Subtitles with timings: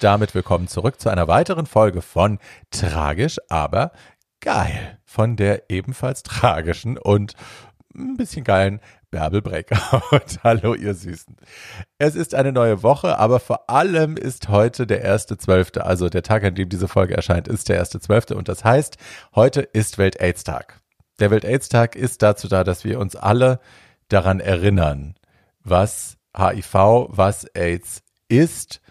[0.00, 2.38] Damit willkommen zurück zu einer weiteren Folge von
[2.70, 3.92] Tragisch, aber
[4.40, 4.98] geil.
[5.04, 7.32] Von der ebenfalls tragischen und
[7.94, 10.02] ein bisschen geilen Bärbel Breakout.
[10.44, 11.36] Hallo, ihr Süßen.
[11.96, 16.22] Es ist eine neue Woche, aber vor allem ist heute der erste Zwölfte, also der
[16.22, 18.98] Tag, an dem diese Folge erscheint, ist der erste Zwölfte und das heißt,
[19.34, 20.80] heute ist Welt-Aids-Tag.
[21.20, 23.60] Der Welt-Aids-Tag ist dazu da, dass wir uns alle
[24.08, 25.14] daran erinnern,
[25.64, 26.74] was HIV,
[27.08, 28.82] was AIDS ist,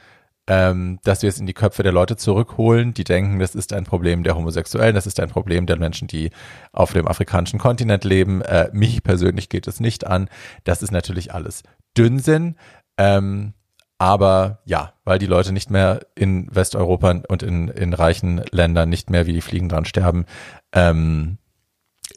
[0.47, 3.83] ähm, dass wir es in die Köpfe der Leute zurückholen, die denken, das ist ein
[3.83, 6.29] Problem der Homosexuellen, das ist ein Problem der Menschen, die
[6.71, 8.41] auf dem afrikanischen Kontinent leben.
[8.41, 10.29] Äh, mich persönlich geht es nicht an.
[10.63, 11.63] Das ist natürlich alles
[11.97, 12.55] Dünnsinn.
[12.97, 13.53] Ähm,
[13.97, 19.09] aber ja, weil die Leute nicht mehr in Westeuropa und in, in reichen Ländern nicht
[19.09, 20.25] mehr wie die Fliegen dran sterben,
[20.73, 21.37] ähm,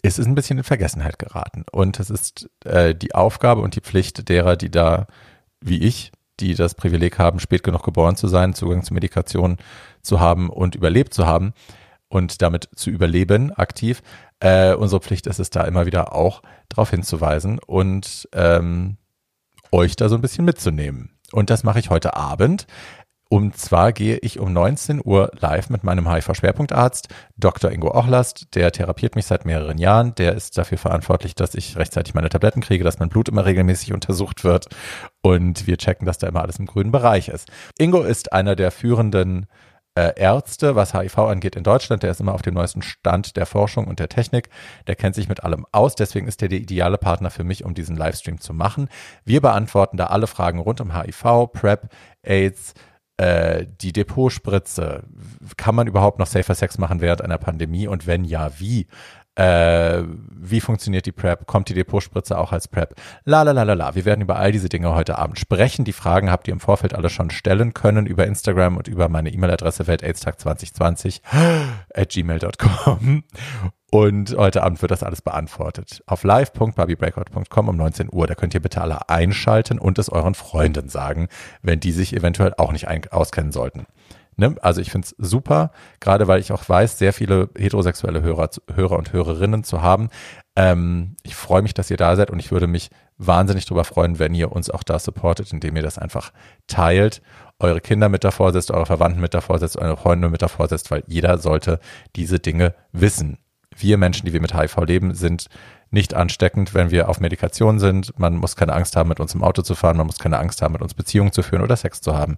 [0.02, 1.64] ist es ein bisschen in Vergessenheit geraten.
[1.70, 5.06] Und es ist äh, die Aufgabe und die Pflicht derer, die da,
[5.60, 9.56] wie ich, die das Privileg haben, spät genug geboren zu sein, Zugang zu Medikation
[10.02, 11.52] zu haben und überlebt zu haben
[12.08, 14.02] und damit zu überleben aktiv.
[14.40, 18.96] Äh, unsere Pflicht ist es da immer wieder auch darauf hinzuweisen und ähm,
[19.72, 21.18] euch da so ein bisschen mitzunehmen.
[21.32, 22.66] Und das mache ich heute Abend.
[23.30, 27.70] Und zwar gehe ich um 19 Uhr live mit meinem HIV-Schwerpunktarzt, Dr.
[27.70, 28.54] Ingo Ochlast.
[28.54, 30.14] Der therapiert mich seit mehreren Jahren.
[30.14, 33.92] Der ist dafür verantwortlich, dass ich rechtzeitig meine Tabletten kriege, dass mein Blut immer regelmäßig
[33.92, 34.68] untersucht wird.
[35.20, 37.50] Und wir checken, dass da immer alles im grünen Bereich ist.
[37.76, 39.46] Ingo ist einer der führenden
[39.94, 42.02] äh, Ärzte, was HIV angeht in Deutschland.
[42.04, 44.48] Der ist immer auf dem neuesten Stand der Forschung und der Technik.
[44.86, 45.96] Der kennt sich mit allem aus.
[45.96, 48.88] Deswegen ist er der ideale Partner für mich, um diesen Livestream zu machen.
[49.24, 51.88] Wir beantworten da alle Fragen rund um HIV, PrEP,
[52.22, 52.74] AIDS,
[53.18, 55.02] äh, die Depotspritze,
[55.56, 58.86] kann man überhaupt noch Safer Sex machen während einer Pandemie und wenn ja, wie?
[59.38, 60.02] Äh,
[60.40, 61.46] wie funktioniert die PrEP?
[61.46, 62.96] Kommt die Depotspritze auch als PrEP?
[63.24, 63.94] La la la la la.
[63.94, 65.84] Wir werden über all diese Dinge heute Abend sprechen.
[65.84, 69.30] Die Fragen habt ihr im Vorfeld alle schon stellen können über Instagram und über meine
[69.30, 71.20] E-Mail-Adresse weltaidstag2020
[71.94, 73.22] at gmail.com.
[73.90, 76.02] Und heute Abend wird das alles beantwortet.
[76.06, 78.26] Auf live.barbiebreakout.com um 19 Uhr.
[78.26, 81.28] Da könnt ihr bitte alle einschalten und es euren Freunden sagen,
[81.62, 83.86] wenn die sich eventuell auch nicht auskennen sollten.
[84.38, 84.54] Ne?
[84.62, 88.96] Also ich finde es super, gerade weil ich auch weiß, sehr viele heterosexuelle Hörer, Hörer
[88.96, 90.10] und Hörerinnen zu haben.
[90.56, 94.20] Ähm, ich freue mich, dass ihr da seid und ich würde mich wahnsinnig darüber freuen,
[94.20, 96.32] wenn ihr uns auch da supportet, indem ihr das einfach
[96.68, 97.20] teilt,
[97.58, 100.92] eure Kinder mit davor setzt, eure Verwandten mit davor setzt, eure Freunde mit davor setzt,
[100.92, 101.80] weil jeder sollte
[102.14, 103.38] diese Dinge wissen
[103.80, 105.48] wir Menschen, die wir mit HIV leben, sind
[105.90, 108.18] nicht ansteckend, wenn wir auf Medikation sind.
[108.18, 109.96] Man muss keine Angst haben, mit uns im Auto zu fahren.
[109.96, 112.36] Man muss keine Angst haben, mit uns Beziehungen zu führen oder Sex zu haben.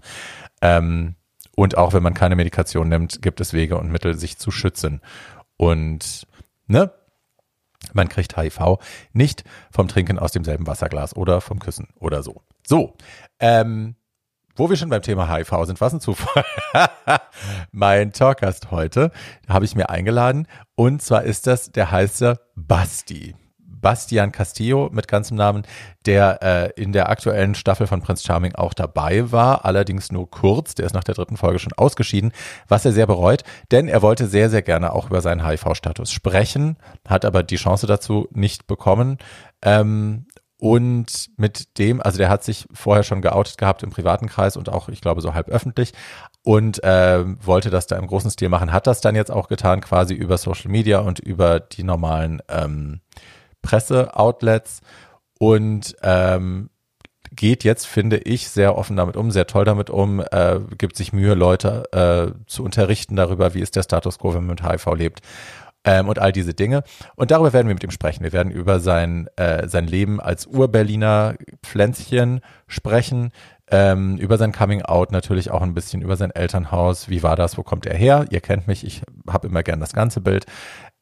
[0.62, 1.16] Ähm,
[1.56, 5.00] und auch wenn man keine Medikation nimmt, gibt es Wege und Mittel, sich zu schützen.
[5.56, 6.27] Und,
[6.66, 6.93] ne?
[7.93, 8.78] Man kriegt HIV
[9.12, 12.43] nicht vom Trinken aus demselben Wasserglas oder vom Küssen oder so.
[12.66, 12.94] So,
[13.39, 13.97] ähm,
[14.55, 16.44] wo wir schon beim Thema HIV sind, was ein Zufall.
[17.72, 19.10] mein Talkgast heute
[19.49, 23.34] habe ich mir eingeladen und zwar ist das der heiße Basti.
[23.81, 25.63] Bastian Castillo mit ganzem Namen,
[26.07, 30.75] der äh, in der aktuellen Staffel von Prince Charming auch dabei war, allerdings nur kurz.
[30.75, 32.33] Der ist nach der dritten Folge schon ausgeschieden,
[32.69, 36.77] was er sehr bereut, denn er wollte sehr, sehr gerne auch über seinen HIV-Status sprechen,
[37.07, 39.19] hat aber die Chance dazu nicht bekommen.
[39.63, 40.27] Ähm,
[40.61, 44.69] und mit dem, also der hat sich vorher schon geoutet gehabt im privaten Kreis und
[44.69, 45.95] auch, ich glaube, so halb öffentlich
[46.43, 49.81] und äh, wollte das da im großen Stil machen, hat das dann jetzt auch getan,
[49.81, 53.01] quasi über Social Media und über die normalen ähm,
[53.62, 54.81] Presse-Outlets
[55.38, 56.71] und ähm,
[57.32, 61.12] geht jetzt, finde ich, sehr offen damit um, sehr toll damit um, äh, gibt sich
[61.12, 64.94] Mühe, Leute äh, zu unterrichten darüber, wie ist der Status quo, wenn man mit HIV
[64.94, 65.21] lebt
[65.84, 66.83] ähm, und all diese Dinge.
[67.16, 68.24] Und darüber werden wir mit ihm sprechen.
[68.24, 73.30] Wir werden über sein, äh, sein Leben als Ur-Berliner Pflänzchen sprechen,
[73.71, 77.09] ähm, über sein Coming Out natürlich auch ein bisschen, über sein Elternhaus.
[77.09, 77.56] Wie war das?
[77.56, 78.27] Wo kommt er her?
[78.30, 80.47] Ihr kennt mich, ich habe immer gern das ganze Bild.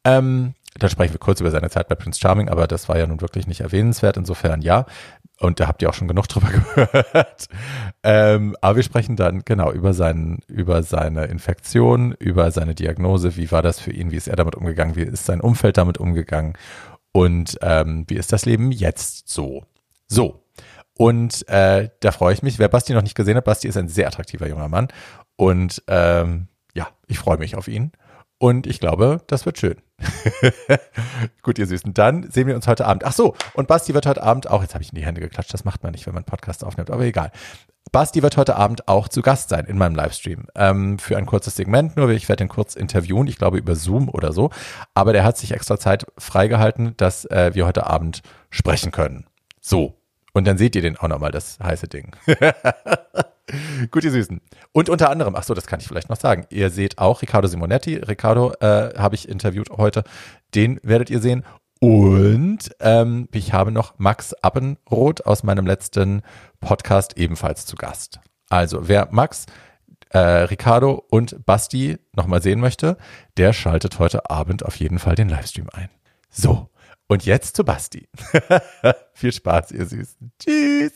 [0.05, 3.07] Ähm, dann sprechen wir kurz über seine Zeit bei Prince Charming, aber das war ja
[3.07, 4.17] nun wirklich nicht erwähnenswert.
[4.17, 4.85] Insofern ja.
[5.39, 7.47] Und da habt ihr auch schon genug drüber gehört.
[8.03, 13.35] Ähm, aber wir sprechen dann genau über, seinen, über seine Infektion, über seine Diagnose.
[13.35, 14.11] Wie war das für ihn?
[14.11, 14.95] Wie ist er damit umgegangen?
[14.95, 16.53] Wie ist sein Umfeld damit umgegangen?
[17.11, 19.63] Und ähm, wie ist das Leben jetzt so?
[20.07, 20.43] So.
[20.97, 22.59] Und äh, da freue ich mich.
[22.59, 24.89] Wer Basti noch nicht gesehen hat, Basti ist ein sehr attraktiver junger Mann.
[25.37, 27.93] Und ähm, ja, ich freue mich auf ihn.
[28.39, 29.75] Und ich glaube, das wird schön.
[31.43, 31.93] Gut, ihr Süßen.
[31.93, 33.03] Dann sehen wir uns heute Abend.
[33.03, 35.53] Ach so, und Basti wird heute Abend auch, jetzt habe ich in die Hände geklatscht,
[35.53, 37.31] das macht man nicht, wenn man Podcast aufnimmt, aber egal.
[37.91, 40.47] Basti wird heute Abend auch zu Gast sein in meinem Livestream.
[40.55, 42.09] Ähm, für ein kurzes Segment nur.
[42.11, 44.51] Ich werde ihn kurz interviewen, ich glaube über Zoom oder so.
[44.93, 48.21] Aber der hat sich extra Zeit freigehalten, dass äh, wir heute Abend
[48.51, 49.25] sprechen können.
[49.59, 49.98] So.
[50.33, 52.15] Und dann seht ihr den auch nochmal, das heiße Ding.
[53.91, 54.41] Gut, ihr Süßen.
[54.71, 56.45] Und unter anderem, ach so, das kann ich vielleicht noch sagen.
[56.49, 57.95] Ihr seht auch Riccardo Simonetti.
[57.95, 60.03] Riccardo äh, habe ich interviewt heute.
[60.53, 61.43] Den werdet ihr sehen.
[61.79, 66.21] Und ähm, ich habe noch Max Abbenroth aus meinem letzten
[66.59, 68.19] Podcast ebenfalls zu Gast.
[68.49, 69.45] Also, wer Max,
[70.09, 72.97] äh, Ricardo und Basti nochmal sehen möchte,
[73.37, 75.89] der schaltet heute Abend auf jeden Fall den Livestream ein.
[76.29, 76.69] So,
[77.09, 78.07] und jetzt zu Basti.
[79.13, 80.31] Viel Spaß, ihr Süßen.
[80.39, 80.93] Tschüss.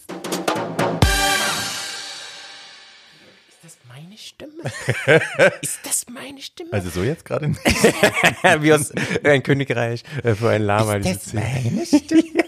[3.50, 4.64] Ist das meine Stimme?
[5.62, 6.72] Ist das meine Stimme?
[6.72, 7.60] Also so jetzt gerade nicht.
[8.60, 8.94] Wie aus
[9.24, 10.96] ein Königreich äh, für ein Lama.
[10.96, 11.44] Ist das Szene.
[11.66, 12.44] meine Stimme?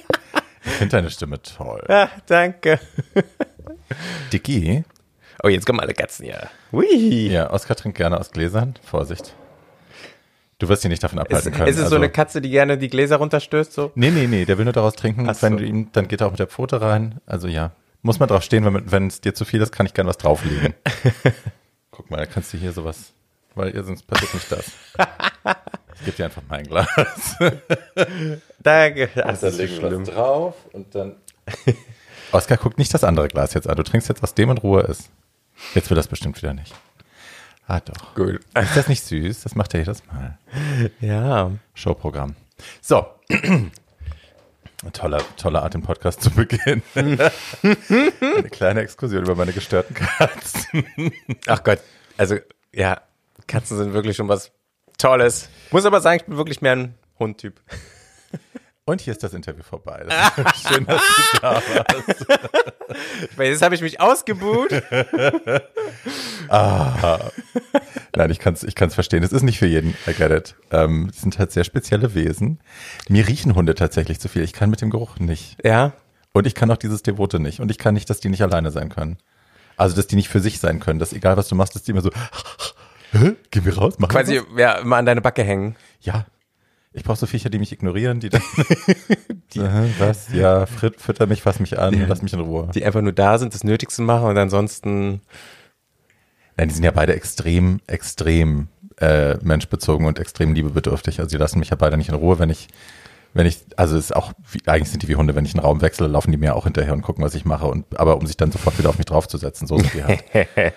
[0.63, 1.83] Ich finde deine Stimme toll.
[1.87, 2.79] Ah, danke.
[4.31, 4.83] Dicky?
[5.43, 6.49] Oh, jetzt kommen alle Katzen, ja.
[6.71, 7.29] Hui.
[7.29, 8.75] Ja, Oskar trinkt gerne aus Gläsern.
[8.83, 9.35] Vorsicht.
[10.57, 11.67] Du wirst ihn nicht davon abhalten können.
[11.67, 13.73] ist es so Also- eine Katze, die gerne die Gläser runterstößt?
[13.73, 13.91] So?
[13.95, 15.27] Nee, nee, nee, der will nur daraus trinken.
[15.29, 15.59] Ach Wenn so.
[15.59, 17.19] du ihn, dann geht er auch mit der Pfote rein.
[17.25, 17.71] Also ja,
[18.01, 20.73] muss man drauf stehen, wenn, es dir zu viel ist, kann ich gerne was drauflegen.
[21.91, 23.11] Guck mal, da kannst du hier sowas,
[23.55, 24.71] weil ihr sonst passiert nicht das.
[25.97, 26.87] Ich gebe dir einfach mein Glas.
[28.61, 29.09] Danke.
[29.15, 30.07] Das Dann ist legen so wir schlimm.
[30.07, 31.15] was drauf und dann.
[32.31, 33.75] Oskar, guck nicht das andere Glas jetzt an.
[33.75, 35.09] Du trinkst jetzt, was dem in Ruhe ist.
[35.73, 36.73] Jetzt will das bestimmt wieder nicht.
[37.67, 38.13] Ah, doch.
[38.15, 38.39] Gut.
[38.53, 39.41] Ist das nicht süß?
[39.41, 40.37] Das macht er jedes Mal.
[40.99, 41.51] Ja.
[41.73, 42.35] Showprogramm.
[42.81, 43.05] So.
[44.93, 46.83] Toller, toller Art, den Podcast zu beginnen.
[46.93, 50.85] Eine kleine Exkursion über meine gestörten Katzen.
[51.47, 51.79] Ach Gott.
[52.17, 52.37] Also,
[52.71, 53.01] ja,
[53.47, 54.51] Katzen sind wirklich schon was
[54.99, 55.49] Tolles.
[55.71, 57.61] Muss aber sagen, ich bin wirklich mehr ein Hundtyp.
[58.87, 60.05] Und hier ist das Interview vorbei.
[60.07, 62.25] Das ist schön, dass du da warst.
[63.35, 64.69] Weil jetzt habe ich mich ausgebuht.
[68.15, 69.23] Nein, ich kann es ich kann's verstehen.
[69.23, 69.95] Es ist nicht für jeden.
[70.07, 70.53] I get it.
[70.69, 72.59] Ähm, es sind halt sehr spezielle Wesen.
[73.09, 74.43] Mir riechen Hunde tatsächlich zu viel.
[74.43, 75.57] Ich kann mit dem Geruch nicht.
[75.65, 75.93] Ja.
[76.31, 77.61] Und ich kann auch dieses Devote nicht.
[77.61, 79.17] Und ich kann nicht, dass die nicht alleine sein können.
[79.77, 80.99] Also, dass die nicht für sich sein können.
[80.99, 82.11] Dass egal, was du machst, dass die immer so,
[83.13, 83.35] Hä?
[83.49, 85.75] gehen wir raus, wir Quasi ja, immer an deine Backe hängen.
[86.01, 86.27] Ja.
[86.95, 88.41] Ich brauche so Viecher, die mich ignorieren, die dann.
[89.57, 90.31] Aha, was?
[90.33, 92.69] Ja, fritt, fütter mich, fass mich an, lass mich in Ruhe.
[92.73, 95.21] Die einfach nur da sind, das Nötigste machen und ansonsten.
[96.57, 98.69] Nein, die sind ja beide extrem, extrem
[98.99, 101.19] äh, menschbezogen und extrem liebebedürftig.
[101.19, 102.69] Also die lassen mich ja beide nicht in Ruhe, wenn ich,
[103.33, 105.65] wenn ich, also es ist auch, wie, eigentlich sind die wie Hunde, wenn ich einen
[105.65, 107.67] Raum wechsle, laufen die mir auch hinterher und gucken, was ich mache.
[107.67, 110.23] Und aber um sich dann sofort wieder auf mich draufzusetzen, so sind die halt.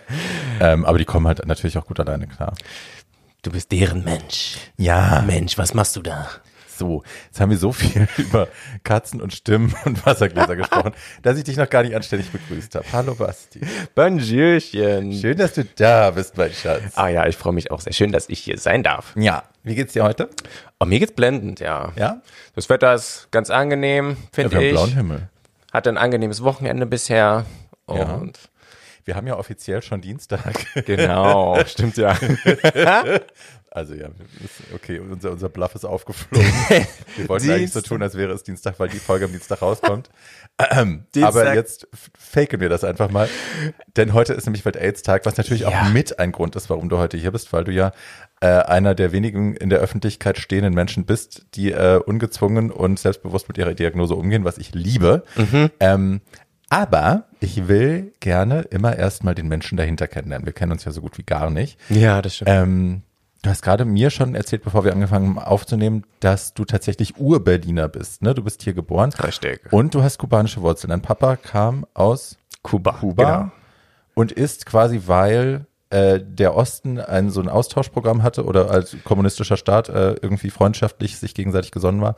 [0.60, 2.54] ähm, aber die kommen halt natürlich auch gut alleine klar.
[3.42, 4.56] Du bist deren Mensch.
[4.76, 5.22] Ja.
[5.26, 6.28] Mensch, was machst du da?
[6.76, 8.48] So, jetzt haben wir so viel über
[8.82, 10.92] Katzen und Stimmen und Wassergläser gesprochen,
[11.22, 12.84] dass ich dich noch gar nicht anständig begrüßt habe.
[12.92, 13.60] Hallo Basti.
[13.94, 15.12] Bonjourchen.
[15.12, 16.82] Schön, dass du da bist, mein Schatz.
[16.96, 19.14] Ah ja, ich freue mich auch sehr schön, dass ich hier sein darf.
[19.16, 20.30] Ja, wie geht's dir heute?
[20.80, 21.92] Oh, mir geht's blendend, ja.
[21.96, 22.20] Ja?
[22.54, 24.72] Das Wetter ist ganz angenehm, ja finde haben ich.
[24.72, 25.28] blauen Himmel.
[25.72, 27.44] Hatte ein angenehmes Wochenende bisher.
[27.88, 28.22] Ja.
[29.08, 30.54] Wir haben ja offiziell schon Dienstag.
[30.84, 32.14] genau, stimmt ja.
[33.70, 34.08] Also ja,
[34.74, 36.46] okay, unser, unser Bluff ist aufgeflogen.
[37.16, 40.10] Wir wollten eigentlich so tun, als wäre es Dienstag, weil die Folge am Dienstag rauskommt.
[41.14, 41.24] Dienstag.
[41.24, 41.88] Aber jetzt
[42.18, 43.30] faken wir das einfach mal.
[43.96, 45.68] Denn heute ist nämlich Welt-Aids-Tag, was natürlich Ja.
[45.68, 47.92] auch mit ein Grund ist, warum du heute hier bist, weil du ja
[48.40, 53.48] äh, einer der wenigen in der Öffentlichkeit stehenden Menschen bist, die äh, ungezwungen und selbstbewusst
[53.48, 55.24] mit ihrer Diagnose umgehen, was ich liebe.
[55.36, 55.70] Mhm.
[55.80, 56.20] Ähm,
[56.70, 60.46] aber ich will gerne immer erstmal den Menschen dahinter kennenlernen.
[60.46, 61.78] Wir kennen uns ja so gut wie gar nicht.
[61.88, 62.50] Ja, das stimmt.
[62.50, 63.02] Ähm,
[63.42, 67.88] du hast gerade mir schon erzählt, bevor wir angefangen haben aufzunehmen, dass du tatsächlich Ur-Berliner
[67.88, 68.22] bist.
[68.22, 68.34] Ne?
[68.34, 69.12] Du bist hier geboren.
[69.12, 69.72] Richtig.
[69.72, 70.90] Und du hast kubanische Wurzeln.
[70.90, 72.92] Dein Papa kam aus Kuba.
[73.00, 73.50] Kuba Genau.
[74.14, 79.56] und ist quasi, weil äh, der Osten ein so ein Austauschprogramm hatte oder als kommunistischer
[79.56, 82.14] Staat äh, irgendwie freundschaftlich sich gegenseitig gesonnen war,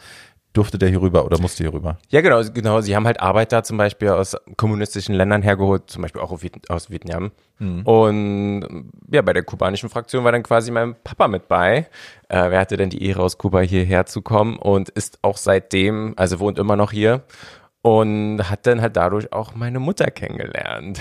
[0.52, 1.98] durfte der hier rüber oder musste hier rüber.
[2.08, 2.80] Ja, genau, genau.
[2.80, 6.68] Sie haben halt Arbeiter zum Beispiel aus kommunistischen Ländern hergeholt, zum Beispiel auch aus Viet-
[6.68, 7.30] aus Vietnam.
[7.84, 11.88] Und ja, bei der kubanischen Fraktion war dann quasi mein Papa mit bei.
[12.28, 16.14] Äh, wer hatte denn die Ehre, aus Kuba hierher zu kommen und ist auch seitdem,
[16.16, 17.22] also wohnt immer noch hier.
[17.82, 21.00] Und hat dann halt dadurch auch meine Mutter kennengelernt.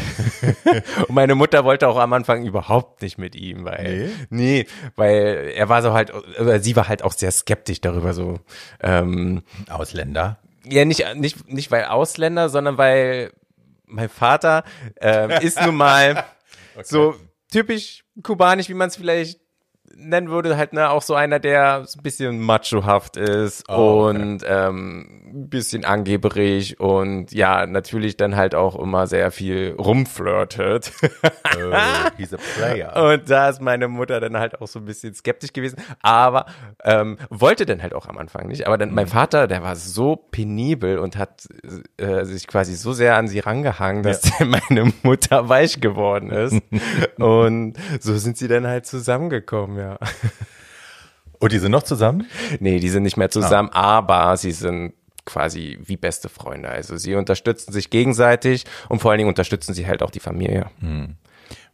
[1.07, 5.67] und meine Mutter wollte auch am Anfang überhaupt nicht mit ihm, weil, nee, weil er
[5.67, 8.39] war so halt, oder sie war halt auch sehr skeptisch darüber, so,
[8.81, 10.39] ähm, Ausländer.
[10.63, 13.33] ja, nicht, nicht, nicht weil Ausländer, sondern weil
[13.85, 14.63] mein Vater
[15.01, 16.23] ähm, ist nun mal
[16.83, 17.15] so
[17.51, 19.41] typisch kubanisch, wie man es vielleicht
[19.95, 24.17] nennen würde, halt ne, auch so einer, der ein bisschen machohaft ist Oh, okay.
[24.21, 30.91] und ähm, ein bisschen angeberig und ja, natürlich dann halt auch immer sehr viel rumflirtet.
[31.57, 31.73] Oh,
[32.17, 32.95] he's a player.
[33.13, 36.45] Und da ist meine Mutter dann halt auch so ein bisschen skeptisch gewesen, aber
[36.83, 38.67] ähm, wollte dann halt auch am Anfang nicht.
[38.67, 39.09] Aber dann mein Mhm.
[39.09, 41.47] Vater, der war so penibel und hat
[41.97, 46.61] äh, sich quasi so sehr an sie rangehangen, dass meine Mutter weich geworden ist.
[47.17, 49.97] und so sind sie dann halt zusammengekommen, ja.
[51.39, 52.27] Und die sind noch zusammen?
[52.59, 54.93] Nee, die sind nicht mehr zusammen, aber sie sind
[55.25, 56.69] quasi wie beste Freunde.
[56.69, 60.69] Also sie unterstützen sich gegenseitig und vor allen Dingen unterstützen sie halt auch die Familie.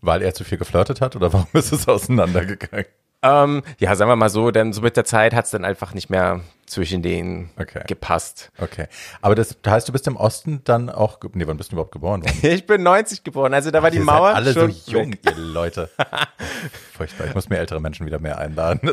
[0.02, 2.86] Weil er zu viel geflirtet hat oder warum ist es auseinandergegangen?
[3.28, 6.10] Ähm, ja, sagen wir mal so, denn so mit der Zeit hat's dann einfach nicht
[6.12, 7.82] mehr zwischen denen Okay.
[7.88, 8.52] gepasst.
[8.60, 8.88] Okay.
[9.22, 12.24] Aber das heißt, du bist im Osten dann auch, nee, wann bist du überhaupt geboren
[12.24, 12.38] worden?
[12.44, 15.20] Ich bin 90 geboren, also da war die Mauer alle schon so jung, weg.
[15.26, 15.90] ihr Leute.
[16.94, 17.28] Furchtbar.
[17.28, 18.92] Ich muss mir ältere Menschen wieder mehr einladen.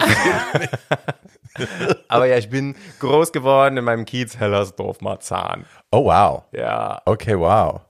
[2.09, 5.67] Aber ja, ich bin groß geworden in meinem Kiez Hellersdorf Marzahn.
[5.91, 6.45] oh, wow.
[6.53, 7.81] Ja, Okay, wow.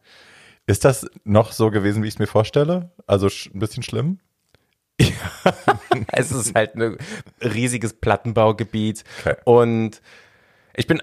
[0.67, 2.91] Ist das noch so gewesen, wie ich es mir vorstelle?
[3.07, 4.21] Also ein bisschen schlimm?
[6.13, 6.97] es ist halt ein
[7.43, 9.37] riesiges Plattenbaugebiet Okay.
[9.45, 10.01] und
[10.75, 11.03] ich bin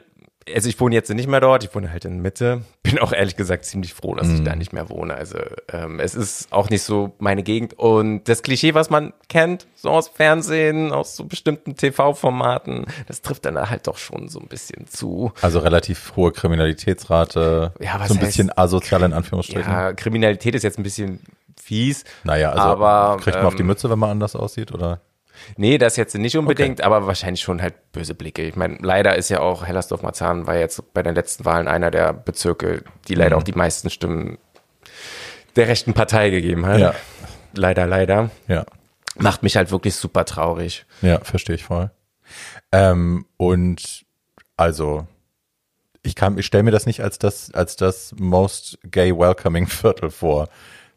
[0.56, 2.64] also ich wohne jetzt nicht mehr dort, ich wohne halt in Mitte.
[2.82, 5.14] Bin auch ehrlich gesagt ziemlich froh, dass ich da nicht mehr wohne.
[5.14, 5.38] Also
[5.72, 7.78] ähm, es ist auch nicht so meine Gegend.
[7.78, 13.46] Und das Klischee, was man kennt, so aus Fernsehen, aus so bestimmten TV-Formaten, das trifft
[13.46, 15.32] dann halt doch schon so ein bisschen zu.
[15.42, 17.74] Also relativ hohe Kriminalitätsrate.
[17.80, 19.72] Ja, so ein bisschen heißt- asozial in Anführungsstrichen.
[19.72, 21.20] Ja, Kriminalität ist jetzt ein bisschen
[21.70, 22.04] fies.
[22.24, 25.02] Naja, also aber, kriegt man auf die ähm, Mütze, wenn man anders aussieht, oder?
[25.56, 28.42] Nee, das jetzt nicht unbedingt, aber wahrscheinlich schon halt böse Blicke.
[28.42, 32.12] Ich meine, leider ist ja auch Hellersdorf-Marzahn war jetzt bei den letzten Wahlen einer der
[32.12, 33.40] Bezirke, die leider Mhm.
[33.40, 34.38] auch die meisten Stimmen
[35.56, 36.80] der rechten Partei gegeben hat.
[36.80, 36.94] Ja.
[37.54, 38.32] Leider, leider.
[38.48, 38.66] Ja.
[39.16, 40.86] Macht mich halt wirklich super traurig.
[41.02, 41.92] Ja, verstehe ich voll.
[42.72, 44.06] Ähm, und
[44.58, 45.08] also,
[46.04, 50.10] ich kann, ich stelle mir das nicht als das, als das most gay welcoming Viertel
[50.10, 50.50] vor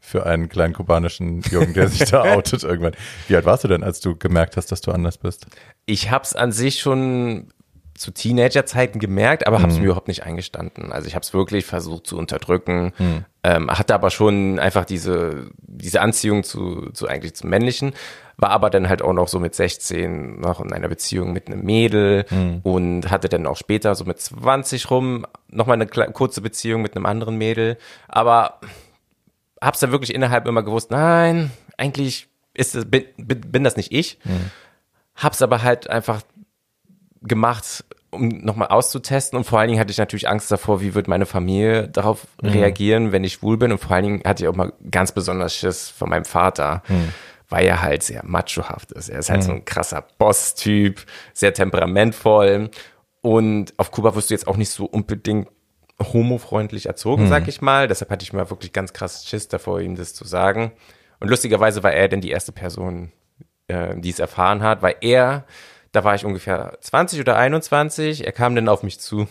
[0.05, 2.93] für einen kleinen kubanischen Jungen, der sich da outet irgendwann.
[3.29, 5.47] Wie alt warst du denn, als du gemerkt hast, dass du anders bist?
[5.87, 7.49] Ich hab's an sich schon
[7.95, 9.63] zu Teenagerzeiten gemerkt, aber Mhm.
[9.63, 10.91] hab's mir überhaupt nicht eingestanden.
[10.93, 13.25] Also ich hab's wirklich versucht zu unterdrücken, Mhm.
[13.45, 17.93] ähm, hatte aber schon einfach diese, diese Anziehung zu, zu eigentlich zum Männlichen,
[18.39, 21.63] war aber dann halt auch noch so mit 16 noch in einer Beziehung mit einem
[21.63, 22.61] Mädel Mhm.
[22.65, 27.07] und hatte dann auch später so mit 20 rum nochmal eine kurze Beziehung mit einem
[27.07, 27.77] anderen Mädel,
[28.09, 28.59] aber
[29.63, 34.19] hab's dann wirklich innerhalb immer gewusst, nein, eigentlich ist es, bin, bin, das nicht ich.
[35.15, 36.23] Hab's aber halt einfach
[37.23, 39.39] gemacht, um nochmal auszutesten.
[39.39, 43.13] Und vor allen Dingen hatte ich natürlich Angst davor, wie wird meine Familie darauf reagieren,
[43.13, 43.73] wenn ich schwul bin.
[43.73, 46.83] Und vor allen Dingen hatte ich auch mal ganz besonders Schiss von meinem Vater,
[47.49, 49.09] weil er halt sehr machohaft ist.
[49.09, 52.71] Er ist halt so ein krasser Boss-Typ, sehr temperamentvoll.
[53.23, 55.49] Und auf Kuba wirst du jetzt auch nicht so unbedingt
[56.01, 57.89] homofreundlich erzogen, sag ich mal.
[57.89, 60.73] Deshalb hatte ich mal wirklich ganz krass Schiss davor, ihm das zu sagen.
[61.21, 63.13] Und lustigerweise war er denn die erste Person,
[63.69, 65.45] äh, die es erfahren hat, weil er,
[65.93, 69.29] da war ich ungefähr 20 oder 21, er kam dann auf mich zu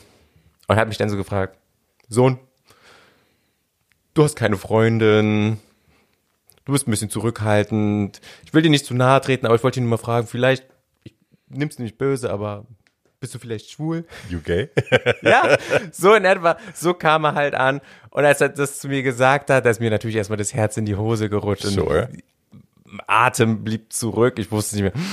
[0.67, 1.57] und hat mich dann so gefragt,
[2.07, 2.39] Sohn,
[4.13, 5.59] du hast keine Freundin,
[6.65, 9.79] du bist ein bisschen zurückhaltend, ich will dir nicht zu nahe treten, aber ich wollte
[9.79, 10.65] dich nur mal fragen, vielleicht,
[11.03, 11.13] ich
[11.49, 12.65] nimm's nicht böse, aber
[13.21, 14.03] bist du vielleicht schwul?
[14.29, 14.69] You gay?
[15.21, 15.55] Ja,
[15.91, 17.79] so in etwa, so kam er halt an.
[18.09, 20.75] Und als er das zu mir gesagt hat, da ist mir natürlich erstmal das Herz
[20.75, 21.65] in die Hose gerutscht.
[21.65, 22.09] Sure.
[23.07, 24.39] Atem blieb zurück.
[24.39, 25.03] Ich wusste nicht mehr.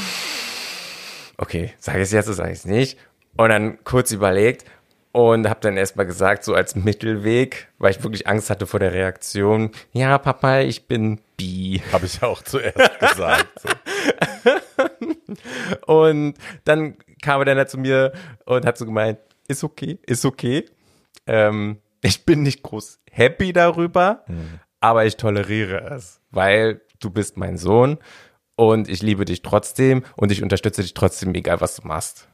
[1.37, 2.99] Okay, sage ich es jetzt oder sage ich es nicht?
[3.37, 4.65] Und dann kurz überlegt
[5.13, 8.95] und habe dann erstmal gesagt, so als Mittelweg, weil ich wirklich Angst hatte vor der
[8.95, 9.71] Reaktion.
[9.93, 11.83] Ja, Papa, ich bin bi.
[11.93, 13.49] Habe ich auch zuerst gesagt.
[13.61, 13.69] So.
[15.87, 16.35] Und
[16.65, 18.13] dann kam er dann halt zu mir
[18.45, 20.65] und hat so gemeint, ist okay, ist okay.
[21.27, 24.25] Ähm, ich bin nicht groß happy darüber,
[24.81, 27.99] aber ich toleriere es, weil du bist mein Sohn
[28.57, 32.29] und ich liebe dich trotzdem und ich unterstütze dich trotzdem, egal was du machst.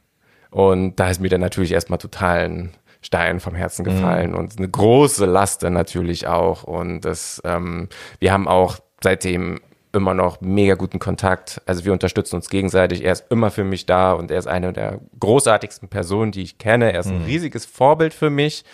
[0.50, 4.69] Und da ist mir dann natürlich erstmal total ein Stein vom Herzen gefallen und eine
[4.69, 6.62] große Last dann natürlich auch.
[6.62, 7.88] Und das, ähm,
[8.19, 9.61] wir haben auch seitdem
[9.94, 11.62] immer noch mega guten Kontakt.
[11.66, 13.04] Also wir unterstützen uns gegenseitig.
[13.04, 16.58] Er ist immer für mich da und er ist eine der großartigsten Personen, die ich
[16.58, 16.92] kenne.
[16.92, 18.64] Er ist ein riesiges Vorbild für mich,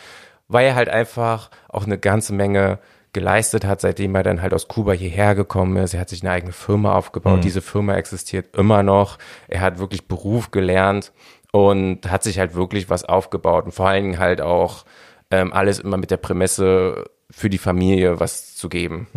[0.48, 2.78] weil er halt einfach auch eine ganze Menge
[3.12, 5.94] geleistet hat, seitdem er dann halt aus Kuba hierher gekommen ist.
[5.94, 7.44] Er hat sich eine eigene Firma aufgebaut.
[7.44, 9.18] Diese Firma existiert immer noch.
[9.48, 11.12] Er hat wirklich Beruf gelernt
[11.52, 14.84] und hat sich halt wirklich was aufgebaut und vor allen Dingen halt auch
[15.32, 19.08] ähm, alles immer mit der Prämisse für die Familie was zu geben.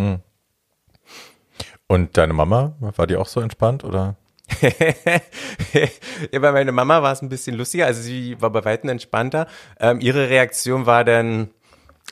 [1.88, 4.16] Und deine Mama, war die auch so entspannt oder?
[6.32, 9.48] ja, bei meiner Mama war es ein bisschen lustiger, also sie war bei weitem entspannter.
[9.80, 11.50] Ähm, ihre Reaktion war dann,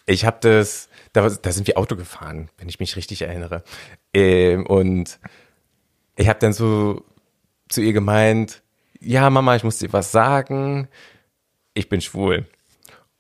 [0.06, 3.64] ich habe das, da, da sind wir Auto gefahren, wenn ich mich richtig erinnere.
[4.14, 5.20] Ähm, und
[6.16, 7.04] ich habe dann so
[7.70, 8.62] zu ihr gemeint,
[9.00, 10.88] ja Mama, ich muss dir was sagen,
[11.74, 12.46] ich bin schwul.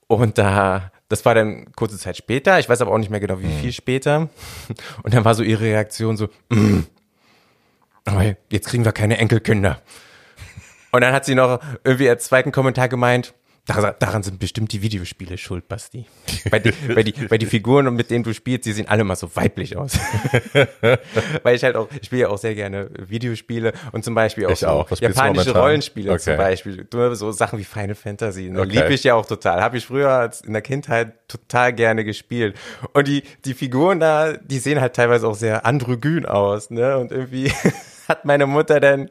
[0.07, 3.41] Und da, das war dann kurze Zeit später, ich weiß aber auch nicht mehr genau,
[3.41, 4.29] wie viel später.
[5.03, 6.81] Und dann war so ihre Reaktion so, mm,
[8.05, 9.81] aber jetzt kriegen wir keine Enkelkinder.
[10.91, 13.33] Und dann hat sie noch irgendwie als zweiten Kommentar gemeint,
[13.65, 16.05] daran, sind bestimmt die Videospiele schuld, Basti.
[16.49, 19.15] Weil die, weil, die, weil die Figuren, mit denen du spielst, die sehen alle mal
[19.15, 19.99] so weiblich aus.
[21.43, 24.55] weil ich halt auch, ich spiele ja auch sehr gerne Videospiele und zum Beispiel auch,
[24.55, 24.91] so auch.
[24.99, 25.55] Japanische?
[25.55, 26.37] Rollenspiele zum Okay.
[26.37, 26.87] Beispiel.
[26.89, 28.49] Du, So Sachen wie Final Fantasy.
[28.49, 28.61] Ne?
[28.61, 28.71] Okay.
[28.71, 29.61] Lieb ich ja auch total.
[29.61, 32.55] Habe ich früher als in der Kindheit total gerne gespielt.
[32.93, 36.71] Und die, die Figuren da, die sehen halt teilweise auch sehr androgyn aus.
[36.71, 36.97] Ne?
[36.97, 37.51] Und irgendwie
[38.07, 39.09] hat meine Mutter dann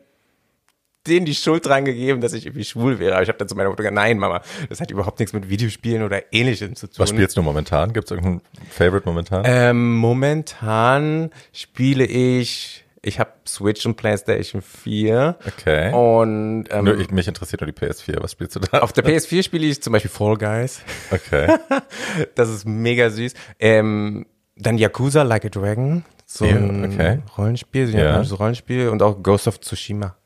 [1.11, 3.15] denen die Schuld dran gegeben, dass ich irgendwie schwul wäre.
[3.15, 5.49] Aber ich habe dann zu meiner Mutter gesagt, nein, Mama, das hat überhaupt nichts mit
[5.51, 6.97] Videospielen oder ähnlichem zu tun.
[6.99, 7.93] Was spielst du momentan?
[7.93, 8.41] Gibt es irgendein
[8.71, 9.43] Favorite momentan?
[9.47, 15.93] Ähm, momentan spiele ich, ich habe Switch und PlayStation 4 okay.
[15.93, 18.23] und ähm, Nö, ich, mich interessiert nur die PS4.
[18.23, 18.79] Was spielst du da?
[18.81, 20.81] auf der PS4 spiele ich zum Beispiel Fall Guys.
[21.11, 21.57] Okay.
[22.35, 23.35] Das ist mega süß.
[23.59, 24.27] Ähm,
[24.57, 27.19] dann Yakuza Like a Dragon, so ein okay.
[27.37, 28.21] Rollenspiel, so ein Ja.
[28.21, 30.17] Rollenspiel und auch Ghost of Tsushima.